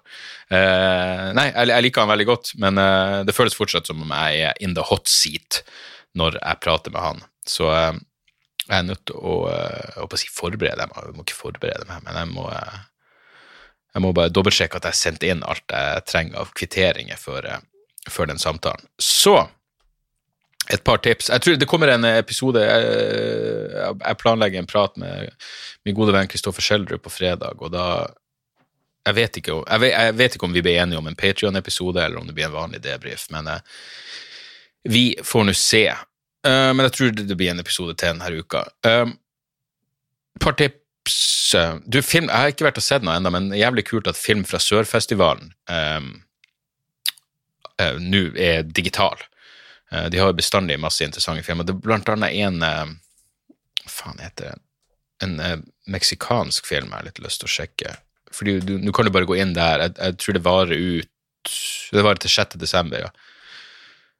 Eh, 0.53 1.31
nei, 1.33 1.47
jeg, 1.49 1.71
jeg, 1.71 1.85
liker 1.87 2.03
han 2.03 2.11
veldig 2.11 2.27
godt, 2.29 2.51
men 2.61 2.81
eh, 2.81 3.21
det 3.25 3.33
føles 3.33 3.57
fortsatt 3.57 3.89
som 3.89 4.03
om 4.05 4.13
jeg 4.13 4.43
er 4.51 4.59
in 4.61 4.75
the 4.77 4.85
hot 4.85 5.09
seat 5.09 5.63
når 6.15 6.37
jeg 6.37 6.61
prater 6.61 6.93
med 6.93 7.01
han. 7.01 7.23
Så 7.49 7.71
eh, 7.73 7.97
jeg 8.67 8.77
er 8.77 8.85
nødt 8.85 9.01
til 9.09 9.17
å, 9.17 9.35
eh, 9.49 9.97
å 10.01 10.19
si 10.21 10.29
forberede 10.33 10.85
meg. 10.89 11.09
Jeg 11.09 11.17
må 11.17 11.25
ikke 11.25 11.39
forberede 11.39 11.89
meg, 11.89 12.05
men 12.05 12.21
jeg 12.21 12.31
må, 12.35 12.45
eh, 12.53 12.79
jeg 13.95 14.05
må 14.05 14.13
bare 14.13 14.33
dobbeltsjekke 14.33 14.77
at 14.77 14.85
jeg 14.89 14.95
har 14.95 15.01
sendt 15.01 15.25
inn 15.25 15.45
alt 15.45 15.65
jeg 15.73 16.05
trenger 16.09 16.41
av 16.41 16.53
kvitteringer 16.53 17.17
før, 17.17 17.49
eh, 17.49 17.65
før 18.09 18.29
den 18.29 18.41
samtalen. 18.41 18.85
Så 19.01 19.39
et 20.73 20.83
par 20.83 20.97
tips. 20.97 21.29
Jeg 21.29 21.41
tror 21.41 21.57
Det 21.61 21.67
kommer 21.69 21.91
en 21.93 22.05
episode 22.05 22.61
Jeg, 22.61 24.17
planlegger 24.17 24.59
en 24.59 24.69
prat 24.69 24.95
med 24.97 25.29
min 25.85 25.95
gode 25.95 26.13
venn 26.15 26.29
Kristoffer 26.31 26.65
Schjelderud 26.65 27.03
på 27.03 27.13
fredag, 27.13 27.61
og 27.61 27.71
da 27.73 28.07
jeg 29.05 29.15
vet, 29.19 29.37
ikke, 29.37 29.59
jeg, 29.69 29.81
vet, 29.83 29.91
jeg 29.93 30.13
vet 30.17 30.35
ikke 30.35 30.47
om 30.47 30.55
vi 30.55 30.63
blir 30.65 30.79
enige 30.81 30.97
om 30.97 31.07
en 31.07 31.17
Patrion-episode, 31.17 32.01
eller 32.01 32.17
om 32.17 32.25
det 32.25 32.33
blir 32.33 32.47
en 32.47 32.55
vanlig 32.55 32.79
debrief, 32.81 33.27
men 33.29 33.45
uh, 33.45 33.59
vi 34.89 35.03
får 35.21 35.45
nå 35.45 35.53
se. 35.53 35.83
Uh, 36.41 36.71
men 36.73 36.87
jeg 36.87 36.95
tror 36.95 37.13
det 37.19 37.37
blir 37.37 37.51
en 37.53 37.61
episode 37.61 37.93
til 37.93 38.15
denne 38.15 38.31
uka. 38.41 38.63
Et 38.81 39.05
uh, 39.05 39.13
par 40.41 40.57
tips 40.57 41.19
du, 41.85 42.01
film, 42.01 42.31
Jeg 42.31 42.33
har 42.33 42.49
ikke 42.49 42.65
vært 42.65 42.79
og 42.81 42.83
sett 42.87 43.05
noe 43.05 43.13
ennå, 43.19 43.29
men 43.29 43.53
jævlig 43.53 43.85
kult 43.85 44.09
at 44.09 44.17
film 44.17 44.41
fra 44.49 44.57
Sørfestivalen 44.57 45.53
nå 48.01 48.21
er 48.41 48.65
digital. 48.65 49.21
Eh, 49.95 50.09
de 50.09 50.17
har 50.17 50.27
jo 50.31 50.37
bestandig 50.37 50.79
masse 50.79 51.03
interessante 51.05 51.43
filmer. 51.43 51.67
Det 51.67 51.75
er 51.75 51.83
blant 51.87 52.09
annet 52.11 52.35
en 52.45 52.61
Hva 52.61 52.73
eh, 52.85 52.95
faen 53.91 54.21
heter 54.23 54.51
det? 54.51 54.61
En 55.23 55.39
eh, 55.39 55.59
meksikansk 55.91 56.67
film 56.67 56.89
jeg 56.91 56.99
har 56.99 57.07
litt 57.07 57.21
lyst 57.23 57.43
til 57.43 57.49
å 57.49 57.55
sjekke. 57.55 57.97
Fordi 58.35 58.57
Nå 58.81 58.93
kan 58.95 59.07
du 59.07 59.13
bare 59.15 59.29
gå 59.29 59.37
inn 59.39 59.53
der. 59.55 59.85
Jeg, 59.85 59.97
jeg, 59.99 60.17
tror 60.21 60.35
det 60.35 60.45
varer 60.45 60.75
ut 60.75 61.11
Det 61.93 62.03
varer 62.03 62.23
til 62.23 62.33
6. 62.33 62.57
desember, 62.59 63.05
ja. 63.05 63.11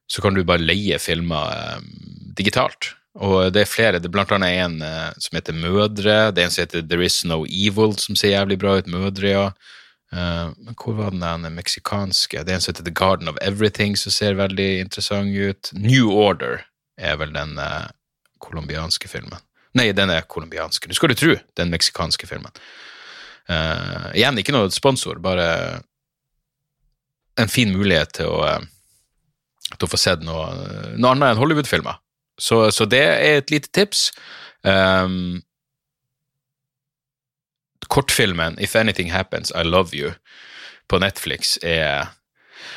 Så 0.07 0.21
kan 0.21 0.35
du 0.35 0.43
bare 0.45 0.61
leie 0.61 0.99
filmer 1.01 1.79
um, 1.79 1.87
digitalt. 2.37 2.91
Og 3.17 3.49
det 3.55 3.63
er 3.63 3.71
flere. 3.71 3.99
Det 3.99 4.11
er 4.11 4.13
blant 4.13 4.31
annet 4.35 4.59
en 4.61 4.75
uh, 4.85 5.09
som 5.17 5.39
heter 5.39 5.57
Mødre. 5.57 6.29
Det 6.29 6.43
er 6.43 6.45
en 6.45 6.53
som 6.53 6.61
heter 6.61 6.85
There 6.85 7.07
Is 7.07 7.23
No 7.25 7.39
Evil, 7.49 7.95
som 7.97 8.15
ser 8.19 8.35
jævlig 8.35 8.59
bra 8.61 8.75
ut. 8.77 8.91
Mødre, 8.91 9.31
ja. 9.31 9.47
Uh, 10.13 10.53
hvor 10.77 10.95
var 10.99 11.11
den 11.11 11.23
der 11.25 11.51
meksikanske? 11.51 12.43
Det 12.43 12.53
er 12.53 12.59
en 12.59 12.63
som 12.63 12.73
heter 12.73 12.85
The 12.85 12.93
Garden 12.93 13.31
of 13.31 13.39
Everything, 13.41 13.97
som 13.97 14.13
ser 14.13 14.37
veldig 14.37 14.69
interessant 14.85 15.33
ut. 15.33 15.71
New 15.73 16.11
Order 16.13 16.63
er 16.97 17.17
vel 17.19 17.33
den 17.35 17.57
colombianske 18.39 19.09
filmen. 19.11 19.41
Nei, 19.75 19.89
den 19.91 20.13
er 20.13 20.27
colombiansk. 20.31 20.87
Du 20.87 20.95
skal 20.95 21.11
du 21.11 21.19
tro, 21.19 21.35
den 21.59 21.73
meksikanske 21.73 22.29
filmen. 22.29 22.53
Uh, 23.49 24.13
igjen, 24.15 24.39
ikke 24.39 24.55
noe 24.55 24.71
sponsor, 24.73 25.19
bare 25.21 25.47
en 27.37 27.51
fin 27.51 27.73
mulighet 27.75 28.15
til 28.15 28.31
å, 28.31 28.55
til 29.75 29.87
å 29.87 29.91
få 29.91 29.99
sett 29.99 30.23
noe, 30.25 30.47
noe 30.95 31.11
annet 31.11 31.33
enn 31.33 31.41
Hollywood-filmer. 31.41 31.99
Så, 32.41 32.69
så, 32.75 32.87
det 32.89 33.03
er 33.03 33.41
et 33.41 33.51
lite 33.53 33.71
tips. 33.75 34.09
Um, 34.63 35.43
kortfilmen 37.91 38.59
If 38.61 38.75
Anything 38.75 39.11
Happens, 39.11 39.51
I 39.55 39.63
Love 39.63 39.95
You 39.95 40.13
på 40.89 40.99
Netflix 41.01 41.57
er 41.63 42.11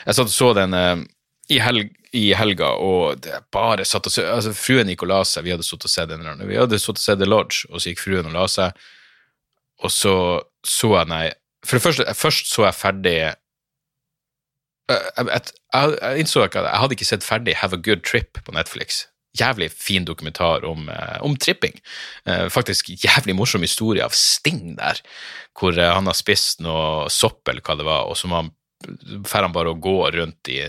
Jeg 0.07 0.17
satt 0.17 0.29
og 0.29 0.35
så 0.35 0.53
den 0.57 0.75
uh, 0.77 1.01
i, 1.49 1.59
helg, 1.65 1.91
i, 2.13 2.35
helga, 2.37 2.75
og 2.77 3.23
det 3.25 3.39
bare 3.55 3.85
satt 3.89 4.07
og 4.09 4.13
så, 4.13 4.27
altså 4.29 4.53
Fruen 4.57 4.91
gikk 4.93 5.07
og 5.07 5.13
la 5.13 5.23
seg, 5.25 5.47
vi 5.47 5.55
hadde 5.55 5.65
sittet 5.65 5.89
og 5.89 5.93
sett 5.93 6.11
den, 6.13 6.27
vi 6.45 6.59
hadde 6.61 6.81
sittet 6.81 7.01
og 7.01 7.05
sett 7.05 7.21
The 7.23 7.29
Lodge, 7.29 7.65
og 7.71 7.81
så 7.81 7.93
gikk 7.93 8.03
fruen 8.05 8.29
og 8.29 8.37
la 8.37 8.47
seg, 8.53 8.89
og 9.85 9.93
så 9.95 10.15
så 10.67 10.91
jeg, 10.97 11.09
nei 11.09 11.27
For 11.65 11.79
det 11.79 11.85
første, 11.85 12.15
først 12.15 12.51
så 12.51 12.65
jeg 12.67 12.77
ferdig 12.77 13.15
jeg, 13.15 13.37
jeg, 14.89 15.41
jeg, 15.75 16.19
innså 16.23 16.45
ikke 16.45 16.63
at 16.63 16.69
jeg 16.71 16.83
hadde 16.83 16.97
ikke 16.97 17.09
sett 17.09 17.25
ferdig 17.25 17.55
Have 17.61 17.77
a 17.77 17.81
Good 17.81 18.03
Trip 18.07 18.41
på 18.45 18.55
Netflix 18.57 19.05
jævlig 19.37 19.71
fin 19.73 20.07
dokumentar 20.09 20.65
om, 20.65 20.89
eh, 20.89 21.19
om 21.23 21.37
tripping. 21.37 21.81
Eh, 22.25 22.49
faktisk 22.49 22.91
jævlig 22.91 23.37
morsom 23.37 23.63
historie 23.63 24.05
av 24.05 24.17
Sting 24.17 24.77
der, 24.77 25.01
hvor 25.59 25.79
eh, 25.79 25.93
han 25.95 26.07
har 26.07 26.17
spist 26.17 26.63
noe 26.65 27.09
sopp 27.13 27.49
eller 27.49 27.65
hva 27.65 27.77
det 27.77 27.89
var, 27.89 28.09
og 28.09 28.17
så 28.17 28.31
må 28.31 28.43
han 28.43 28.55
får 29.27 29.43
han 29.43 29.53
bare 29.53 29.73
å 29.73 29.81
gå 29.83 30.11
rundt 30.15 30.49
i 30.55 30.61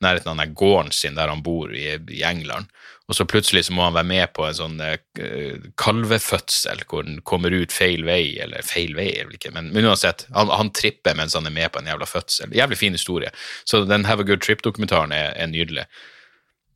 nærheten 0.00 0.30
av 0.30 0.38
den 0.38 0.54
gården 0.54 0.92
sin 0.94 1.16
der 1.18 1.32
han 1.32 1.42
bor 1.42 1.72
i, 1.74 1.96
i 1.98 2.22
England. 2.22 2.70
Og 3.10 3.16
så 3.18 3.26
plutselig 3.26 3.64
så 3.66 3.74
må 3.74 3.82
han 3.82 3.96
være 3.96 4.06
med 4.06 4.30
på 4.36 4.44
en 4.46 4.54
sånn 4.54 4.76
uh, 4.78 5.64
kalvefødsel 5.82 6.84
hvor 6.86 7.02
den 7.08 7.18
kommer 7.26 7.50
ut 7.50 7.74
feil 7.74 8.04
vei, 8.06 8.36
eller 8.38 8.62
feil 8.62 8.94
vei 8.94 9.08
eller 9.16 9.34
ikke, 9.34 9.50
men, 9.56 9.72
men 9.74 9.88
uansett, 9.90 10.28
han, 10.36 10.52
han, 10.54 10.70
tripper 10.76 11.18
mens 11.18 11.34
han 11.34 11.50
er 11.50 11.56
med 11.56 11.72
på 11.74 11.82
en 11.82 11.90
jævla 11.90 12.06
fødsel. 12.06 12.54
Jævlig 12.54 12.78
fin 12.78 12.94
historie. 12.94 13.34
Så 13.66 13.82
den 13.90 14.06
Have 14.06 14.22
a 14.22 14.28
Good 14.28 14.44
Trip-dokumentaren 14.46 15.14
er, 15.16 15.34
er, 15.34 15.50
nydelig. 15.50 15.88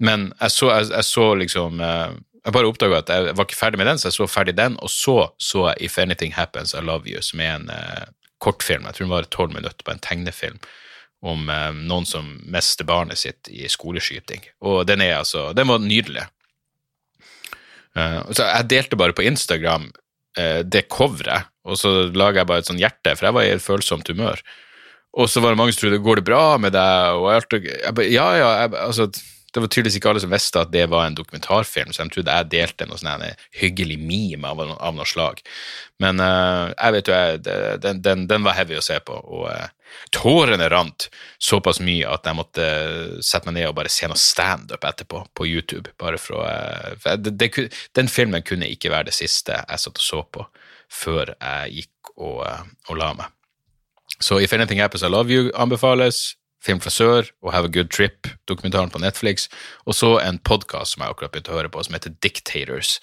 Men 0.04 0.28
jeg 0.40 0.52
så, 0.52 0.70
jeg, 0.74 0.90
jeg 0.92 1.08
så 1.08 1.26
liksom 1.40 1.80
uh, 1.80 2.12
Jeg 2.44 2.52
bare 2.56 2.68
oppdaga 2.68 3.00
at 3.00 3.12
jeg 3.12 3.36
var 3.38 3.46
ikke 3.46 3.56
ferdig 3.56 3.80
med 3.80 3.88
den, 3.88 4.00
så 4.00 4.10
jeg 4.10 4.18
så 4.18 4.28
ferdig 4.28 4.56
den, 4.58 4.76
og 4.84 4.92
så 4.92 5.16
så 5.40 5.68
jeg 5.70 5.88
If 5.88 5.98
Anything 6.02 6.34
Happens, 6.36 6.74
I 6.76 6.84
Love 6.84 7.08
You, 7.08 7.22
som 7.24 7.40
er 7.40 7.54
en 7.56 7.70
uh, 7.72 8.04
kortfilm. 8.44 8.84
Jeg 8.84 8.98
tror 8.98 9.06
den 9.06 9.14
var 9.14 9.30
tolv 9.32 9.54
minutter 9.56 9.86
på 9.86 9.94
en 9.94 10.02
tegnefilm 10.04 10.60
om 11.24 11.48
uh, 11.48 11.72
noen 11.72 12.04
som 12.08 12.28
mister 12.52 12.84
barnet 12.84 13.22
sitt 13.22 13.48
i 13.48 13.64
skoleskyting. 13.72 14.44
Og 14.68 14.84
den 14.88 15.00
er 15.04 15.22
altså 15.22 15.52
Den 15.56 15.70
var 15.72 15.80
nydelig. 15.80 16.26
Uh, 17.96 18.20
så 18.34 18.50
jeg 18.50 18.70
delte 18.74 18.98
bare 19.00 19.16
på 19.16 19.24
Instagram 19.24 19.88
eh, 20.38 20.60
det 20.66 20.88
coveret, 20.92 21.50
og 21.64 21.78
så 21.78 22.10
laga 22.12 22.42
jeg 22.42 22.50
bare 22.50 22.64
et 22.64 22.68
sånt 22.68 22.82
hjerte, 22.82 23.14
for 23.14 23.28
jeg 23.28 23.36
var 23.36 23.46
i 23.46 23.52
et 23.54 23.62
følsomt 23.62 24.10
humør. 24.10 24.42
Og 25.14 25.30
så 25.30 25.40
var 25.40 25.54
det 25.54 25.60
mange 25.60 25.74
som 25.74 25.84
trodde 25.84 26.02
går 26.02 26.20
det 26.20 26.26
bra 26.26 26.42
med 26.58 26.74
deg, 26.74 27.20
og 27.20 27.30
alt, 27.30 27.54
jeg 27.54 27.94
bare, 27.94 28.10
ja, 28.10 28.26
ja, 28.40 28.50
jeg, 28.64 28.74
altså 28.82 29.08
det 29.54 29.62
var 29.62 29.70
tydeligvis 29.70 29.96
ikke 30.00 30.10
alle 30.10 30.20
som 30.22 30.32
visste 30.32 30.62
at 30.64 30.72
det 30.74 30.88
var 30.90 31.06
en 31.06 31.14
dokumentarfilm, 31.14 31.92
så 31.94 32.02
de 32.02 32.10
trodde 32.16 32.34
jeg 32.34 32.50
delte 32.50 32.88
noe 32.90 32.98
sånn 32.98 33.22
hyggelig 33.54 34.00
meme 34.02 34.50
av, 34.50 34.62
av, 34.74 34.96
noe 34.96 35.06
slag. 35.06 35.38
Men 36.02 36.18
uh, 36.18 36.72
jeg 36.72 36.96
vet 36.96 37.10
jo, 37.10 37.14
jeg, 37.14 37.40
den, 37.84 38.02
den, 38.02 38.26
den, 38.30 38.42
var 38.46 38.58
heavy 38.58 38.80
å 38.80 38.82
se 38.82 38.98
på, 39.06 39.14
og 39.14 39.46
uh, 39.46 40.00
tårene 40.14 40.66
rant 40.72 41.06
såpass 41.38 41.78
mye 41.86 42.10
at 42.10 42.26
jeg 42.26 42.38
måtte 42.40 42.66
sette 43.22 43.46
meg 43.46 43.60
ned 43.60 43.70
og 43.70 43.78
bare 43.78 43.94
se 43.94 44.10
noe 44.10 44.18
standup 44.18 44.90
etterpå 44.90 45.22
på 45.38 45.46
YouTube. 45.46 45.94
bare 46.02 46.18
for 46.18 46.42
uh, 46.42 46.98
for 46.98 47.22
det, 47.22 47.36
det, 47.38 47.70
Den 47.94 48.10
filmen 48.10 48.42
kunne 48.42 48.66
ikke 48.66 48.90
være 48.90 49.12
det 49.12 49.18
siste 49.22 49.62
jeg 49.62 49.86
satt 49.86 50.02
og 50.02 50.08
så 50.08 50.24
på 50.34 50.48
før 50.90 51.36
jeg 51.38 51.78
gikk 51.78 52.16
og, 52.16 52.42
og 52.90 52.96
la 52.98 53.14
meg. 53.14 53.30
Så 54.18 54.42
If 54.42 54.52
Anything 54.52 54.82
Happens 54.82 55.02
I 55.02 55.10
Love 55.10 55.30
You 55.30 55.50
anbefales. 55.54 56.34
Film 56.64 56.80
fra 56.80 56.92
sør 56.92 57.28
og 57.44 57.50
Have 57.52 57.68
a 57.68 57.72
Good 57.72 57.90
Trip, 57.92 58.30
dokumentaren 58.48 58.92
på 58.92 59.00
Netflix, 59.02 59.50
og 59.84 59.96
så 59.98 60.14
en 60.22 60.38
podkast 60.40 60.94
som 60.94 61.04
jeg 61.04 61.12
akkurat 61.12 61.34
begynte 61.34 61.52
å 61.52 61.58
høre 61.58 61.72
på, 61.72 61.82
som 61.84 61.96
heter 61.96 62.14
Dictators. 62.24 62.96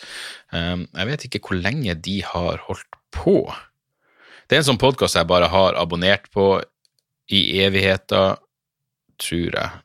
Um, 0.50 0.88
jeg 0.98 1.10
vet 1.12 1.26
ikke 1.28 1.44
hvor 1.46 1.60
lenge 1.62 1.94
de 2.08 2.18
har 2.26 2.64
holdt 2.66 2.98
på. 3.14 3.44
Det 4.50 4.58
er 4.58 4.64
en 4.64 4.70
sånn 4.72 4.82
podkast 4.82 5.20
jeg 5.20 5.30
bare 5.30 5.52
har 5.54 5.78
abonnert 5.78 6.26
på 6.34 6.46
i 7.32 7.42
evigheter, 7.62 8.40
tror 9.22 9.58
jeg. 9.60 9.82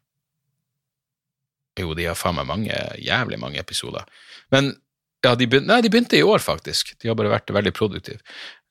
Jo, 1.77 1.93
de 1.99 2.07
har 2.09 2.17
faen 2.17 2.39
meg 2.39 2.49
mange, 2.49 2.79
jævlig 2.97 3.39
mange 3.43 3.61
episoder. 3.61 4.07
Men 4.55 4.73
ja, 5.21 5.35
de 5.37 5.45
begynte, 5.45 5.69
nei, 5.69 5.83
de 5.85 5.91
begynte 5.93 6.17
i 6.17 6.25
år, 6.25 6.41
faktisk. 6.41 6.95
De 7.03 7.11
har 7.11 7.19
bare 7.19 7.35
vært 7.35 7.53
veldig 7.53 7.75
produktive. 7.77 8.23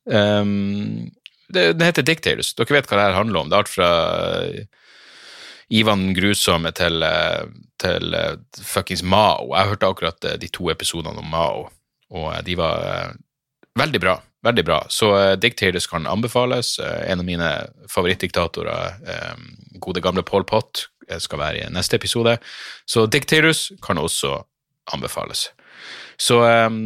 Um, 0.09 1.11
det, 1.45 1.75
det, 1.77 1.91
heter 1.91 2.07
Dictators. 2.07 2.55
Dere 2.57 2.79
vet 2.79 2.89
hva 2.89 2.97
det 2.97 3.05
her 3.05 3.19
handler 3.19 3.43
om. 3.43 3.51
Det 3.51 3.57
er 3.57 3.63
alt 3.63 3.71
fra 3.71 3.91
Ivan 5.69 6.13
Grusomme 6.13 6.71
til, 6.71 7.03
eh, 7.03 7.45
til 7.81 8.13
uh, 8.13 8.37
fuckings 8.61 9.03
Mao. 9.03 9.49
Jeg 9.55 9.71
hørte 9.71 9.89
akkurat 9.89 10.27
uh, 10.27 10.37
de 10.37 10.49
to 10.53 10.69
episodene 10.69 11.21
om 11.21 11.29
Mao, 11.31 11.67
og 12.13 12.27
uh, 12.29 12.41
de 12.45 12.57
var 12.59 13.15
veldig 13.79 14.01
bra. 14.01 14.15
Veldig 14.45 14.65
bra. 14.65 14.83
Så 14.93 15.09
Dictators 15.41 15.87
kan 15.89 16.05
anbefales. 16.05 16.79
en 16.79 17.19
av 17.19 17.25
mine 17.25 17.47
favorittdiktatorer, 17.89 18.93
gode 19.81 20.03
gamle 20.05 20.21
Paul 20.21 20.43
Pott, 20.45 20.83
skal 21.17 21.39
være 21.39 21.63
i 21.63 21.71
neste 21.73 21.95
episode. 21.97 22.37
Så 22.85 23.07
Dictators 23.07 23.71
kan 23.81 23.97
også 23.97 24.43
anbefales. 24.93 25.49
Så 26.17 26.37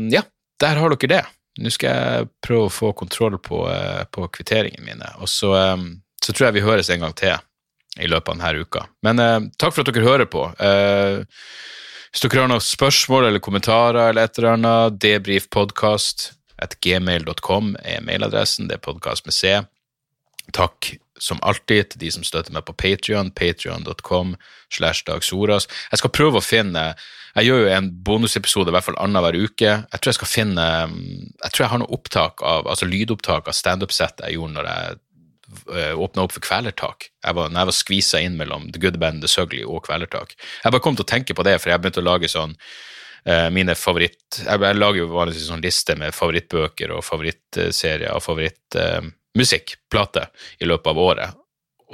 ja, 0.07 0.23
der 0.59 0.79
har 0.79 0.95
dere 0.95 1.11
det. 1.11 1.21
Nå 1.59 1.69
skal 1.69 1.91
jeg 1.91 2.29
prøve 2.39 2.69
å 2.69 2.71
få 2.71 2.93
kontroll 2.95 3.35
på, 3.43 3.59
på 4.07 4.31
kvitteringene 4.39 4.85
mine, 4.85 5.11
og 5.19 5.27
så, 5.27 5.51
så 6.23 6.31
tror 6.31 6.47
jeg 6.47 6.61
vi 6.61 6.67
høres 6.69 6.89
en 6.95 7.03
gang 7.03 7.17
til 7.19 7.35
i 7.99 8.09
løpet 8.09 8.33
av 8.33 8.39
denne 8.39 8.65
uka. 8.65 8.85
Men 9.05 9.23
eh, 9.23 9.39
takk 9.61 9.75
for 9.75 9.83
at 9.83 9.91
dere 9.91 10.07
hører 10.07 10.29
på. 10.31 10.45
Eh, 10.59 11.21
hvis 12.09 12.25
dere 12.25 12.43
har 12.43 12.51
noen 12.51 12.63
spørsmål 12.63 13.29
eller 13.29 13.43
kommentarer 13.43 14.09
eller 14.09 14.25
et 14.25 14.39
eller 14.39 14.55
annet, 14.55 14.97
debrifpodkast 15.03 16.31
at 16.59 16.79
gmail.com 16.83 17.75
er 17.83 18.01
mailadressen. 18.03 18.67
Det 18.69 18.79
er 18.79 18.87
podkast 18.87 19.27
med 19.29 19.35
C. 19.35 19.59
Takk 20.55 20.95
som 21.19 21.39
alltid 21.43 21.91
til 21.91 22.01
de 22.05 22.11
som 22.15 22.25
støtter 22.25 22.53
meg 22.55 22.65
på 22.67 22.75
Patrion, 22.79 23.31
patrion.com 23.35 24.35
slash 24.71 25.03
dagsoras. 25.07 25.67
Jeg 25.91 26.01
skal 26.01 26.15
prøve 26.15 26.39
å 26.39 26.45
finne 26.45 26.93
Jeg 27.37 27.45
gjør 27.45 27.59
jo 27.61 27.73
en 27.75 27.89
bonusepisode 28.03 28.71
i 28.71 28.73
hvert 28.73 28.87
fall 28.87 28.97
annenhver 28.97 29.35
uke. 29.37 29.69
Jeg 29.85 29.99
tror 29.99 30.09
jeg 30.09 30.17
skal 30.17 30.31
finne 30.31 30.65
Jeg 30.89 31.51
tror 31.51 31.63
jeg 31.63 31.71
har 31.73 31.81
noe 31.83 31.93
opptak 31.93 32.41
av, 32.41 32.65
altså 32.67 32.89
lydopptak 32.89 33.47
av 33.47 33.55
standup-settet 33.55 34.25
jeg 34.25 34.39
gjorde 34.39 34.55
når 34.57 34.71
jeg 34.71 34.97
åpna 35.69 36.23
opp 36.25 36.33
for 36.35 36.43
Kvelertak. 36.45 37.09
Jeg 37.25 37.37
var, 37.37 37.49
når 37.49 37.61
jeg 37.61 37.69
var 37.69 37.77
skvisa 37.77 38.21
inn 38.21 38.37
mellom 38.39 38.69
The 38.73 38.81
Good 38.83 38.99
Band, 39.01 39.23
The 39.23 39.31
Sugly 39.31 39.63
og 39.65 39.83
Kvelertak. 39.87 40.35
Jeg 40.63 40.73
bare 40.75 40.83
kom 40.83 40.97
til 40.97 41.05
å 41.07 41.09
tenke 41.09 41.35
på 41.37 41.45
det, 41.47 41.57
for 41.61 41.71
jeg 41.71 41.81
begynte 41.81 42.03
å 42.03 42.05
lage 42.05 42.29
sånn 42.31 42.55
uh, 42.55 43.49
mine 43.53 43.75
favoritt... 43.77 44.41
Jeg, 44.43 44.59
lager 44.77 45.01
jo 45.01 45.09
vanligvis 45.13 45.47
en 45.47 45.55
sånn 45.55 45.65
liste 45.65 45.95
med 45.99 46.15
favorittbøker 46.15 46.93
og 46.95 47.05
favorittserier 47.07 48.13
og 48.13 48.23
favorittmusikk, 48.25 49.75
uh, 49.75 49.83
plate, 49.91 50.27
i 50.61 50.69
løpet 50.69 50.93
av 50.93 51.03
året. 51.05 51.39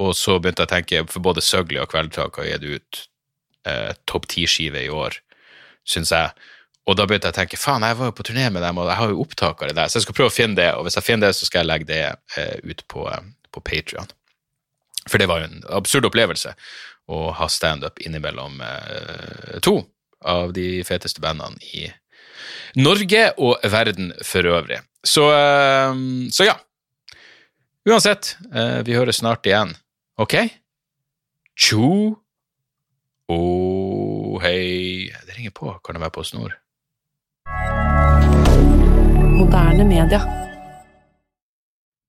Og 0.03 0.11
så 0.17 0.39
begynte 0.39 0.65
jeg 0.65 0.71
å 0.71 0.75
tenke, 0.75 1.05
for 1.11 1.23
både 1.23 1.43
Sugly 1.45 1.79
og 1.79 1.91
Kvelertak 1.93 2.41
har 2.41 2.49
gitt 2.49 2.67
ut 2.67 3.05
uh, 3.69 3.93
topp 4.09 4.27
ti-skive 4.33 4.83
i 4.83 4.91
år, 4.91 5.21
syns 5.87 6.11
jeg. 6.15 6.51
Og 6.85 6.97
da 6.99 7.07
begynte 7.07 7.31
jeg 7.31 7.33
å 7.33 7.39
tenke 7.39 7.57
faen, 7.57 7.85
jeg 7.85 7.97
var 7.97 8.11
jo 8.11 8.15
på 8.17 8.25
turné 8.27 8.45
med 8.53 8.61
dem, 8.61 8.77
og 8.77 8.89
jeg 8.91 8.99
har 8.99 9.13
jo 9.13 9.23
opptak 9.23 9.63
av 9.63 9.71
det 9.71 9.77
der, 9.79 9.89
så 9.89 9.97
jeg 9.97 10.05
skal 10.05 10.17
prøve 10.19 10.29
å 10.29 10.35
finne 10.35 10.57
det, 10.59 10.67
og 10.77 10.85
hvis 10.85 10.99
jeg 10.99 11.07
finner 11.07 11.31
det, 11.31 11.37
så 11.37 11.47
skal 11.47 11.63
jeg 11.63 11.69
legge 11.71 11.87
det 11.89 12.01
eh, 12.37 12.59
ut 12.61 12.83
på, 12.91 13.07
på 13.55 13.63
Patrion. 13.63 14.11
For 15.09 15.21
det 15.21 15.29
var 15.29 15.45
en 15.45 15.61
absurd 15.69 16.07
opplevelse 16.09 16.55
å 17.11 17.29
ha 17.37 17.47
standup 17.51 18.01
innimellom 18.01 18.61
eh, 18.65 19.59
to 19.65 19.77
av 20.25 20.53
de 20.57 20.81
feteste 20.87 21.21
bandene 21.21 21.61
i 21.77 21.85
Norge 22.81 23.29
og 23.37 23.61
verden 23.71 24.11
for 24.25 24.47
øvrig. 24.49 24.81
Så, 25.05 25.29
eh, 25.31 25.93
så 26.33 26.49
ja. 26.49 26.57
Uansett, 27.85 28.35
eh, 28.53 28.81
vi 28.85 28.97
høres 28.97 29.21
snart 29.21 29.45
igjen. 29.45 29.75
Ok? 30.17 30.39
Tjo 31.55 32.15
oh, 33.31 34.39
hei 34.43 35.11
Det 35.27 35.37
ringer 35.37 35.53
på. 35.55 35.77
Kan 35.85 35.95
det 35.95 36.01
være 36.01 36.15
på 36.17 36.25
snor? 36.25 36.57
Moderne 39.35 39.85
media. 39.85 40.44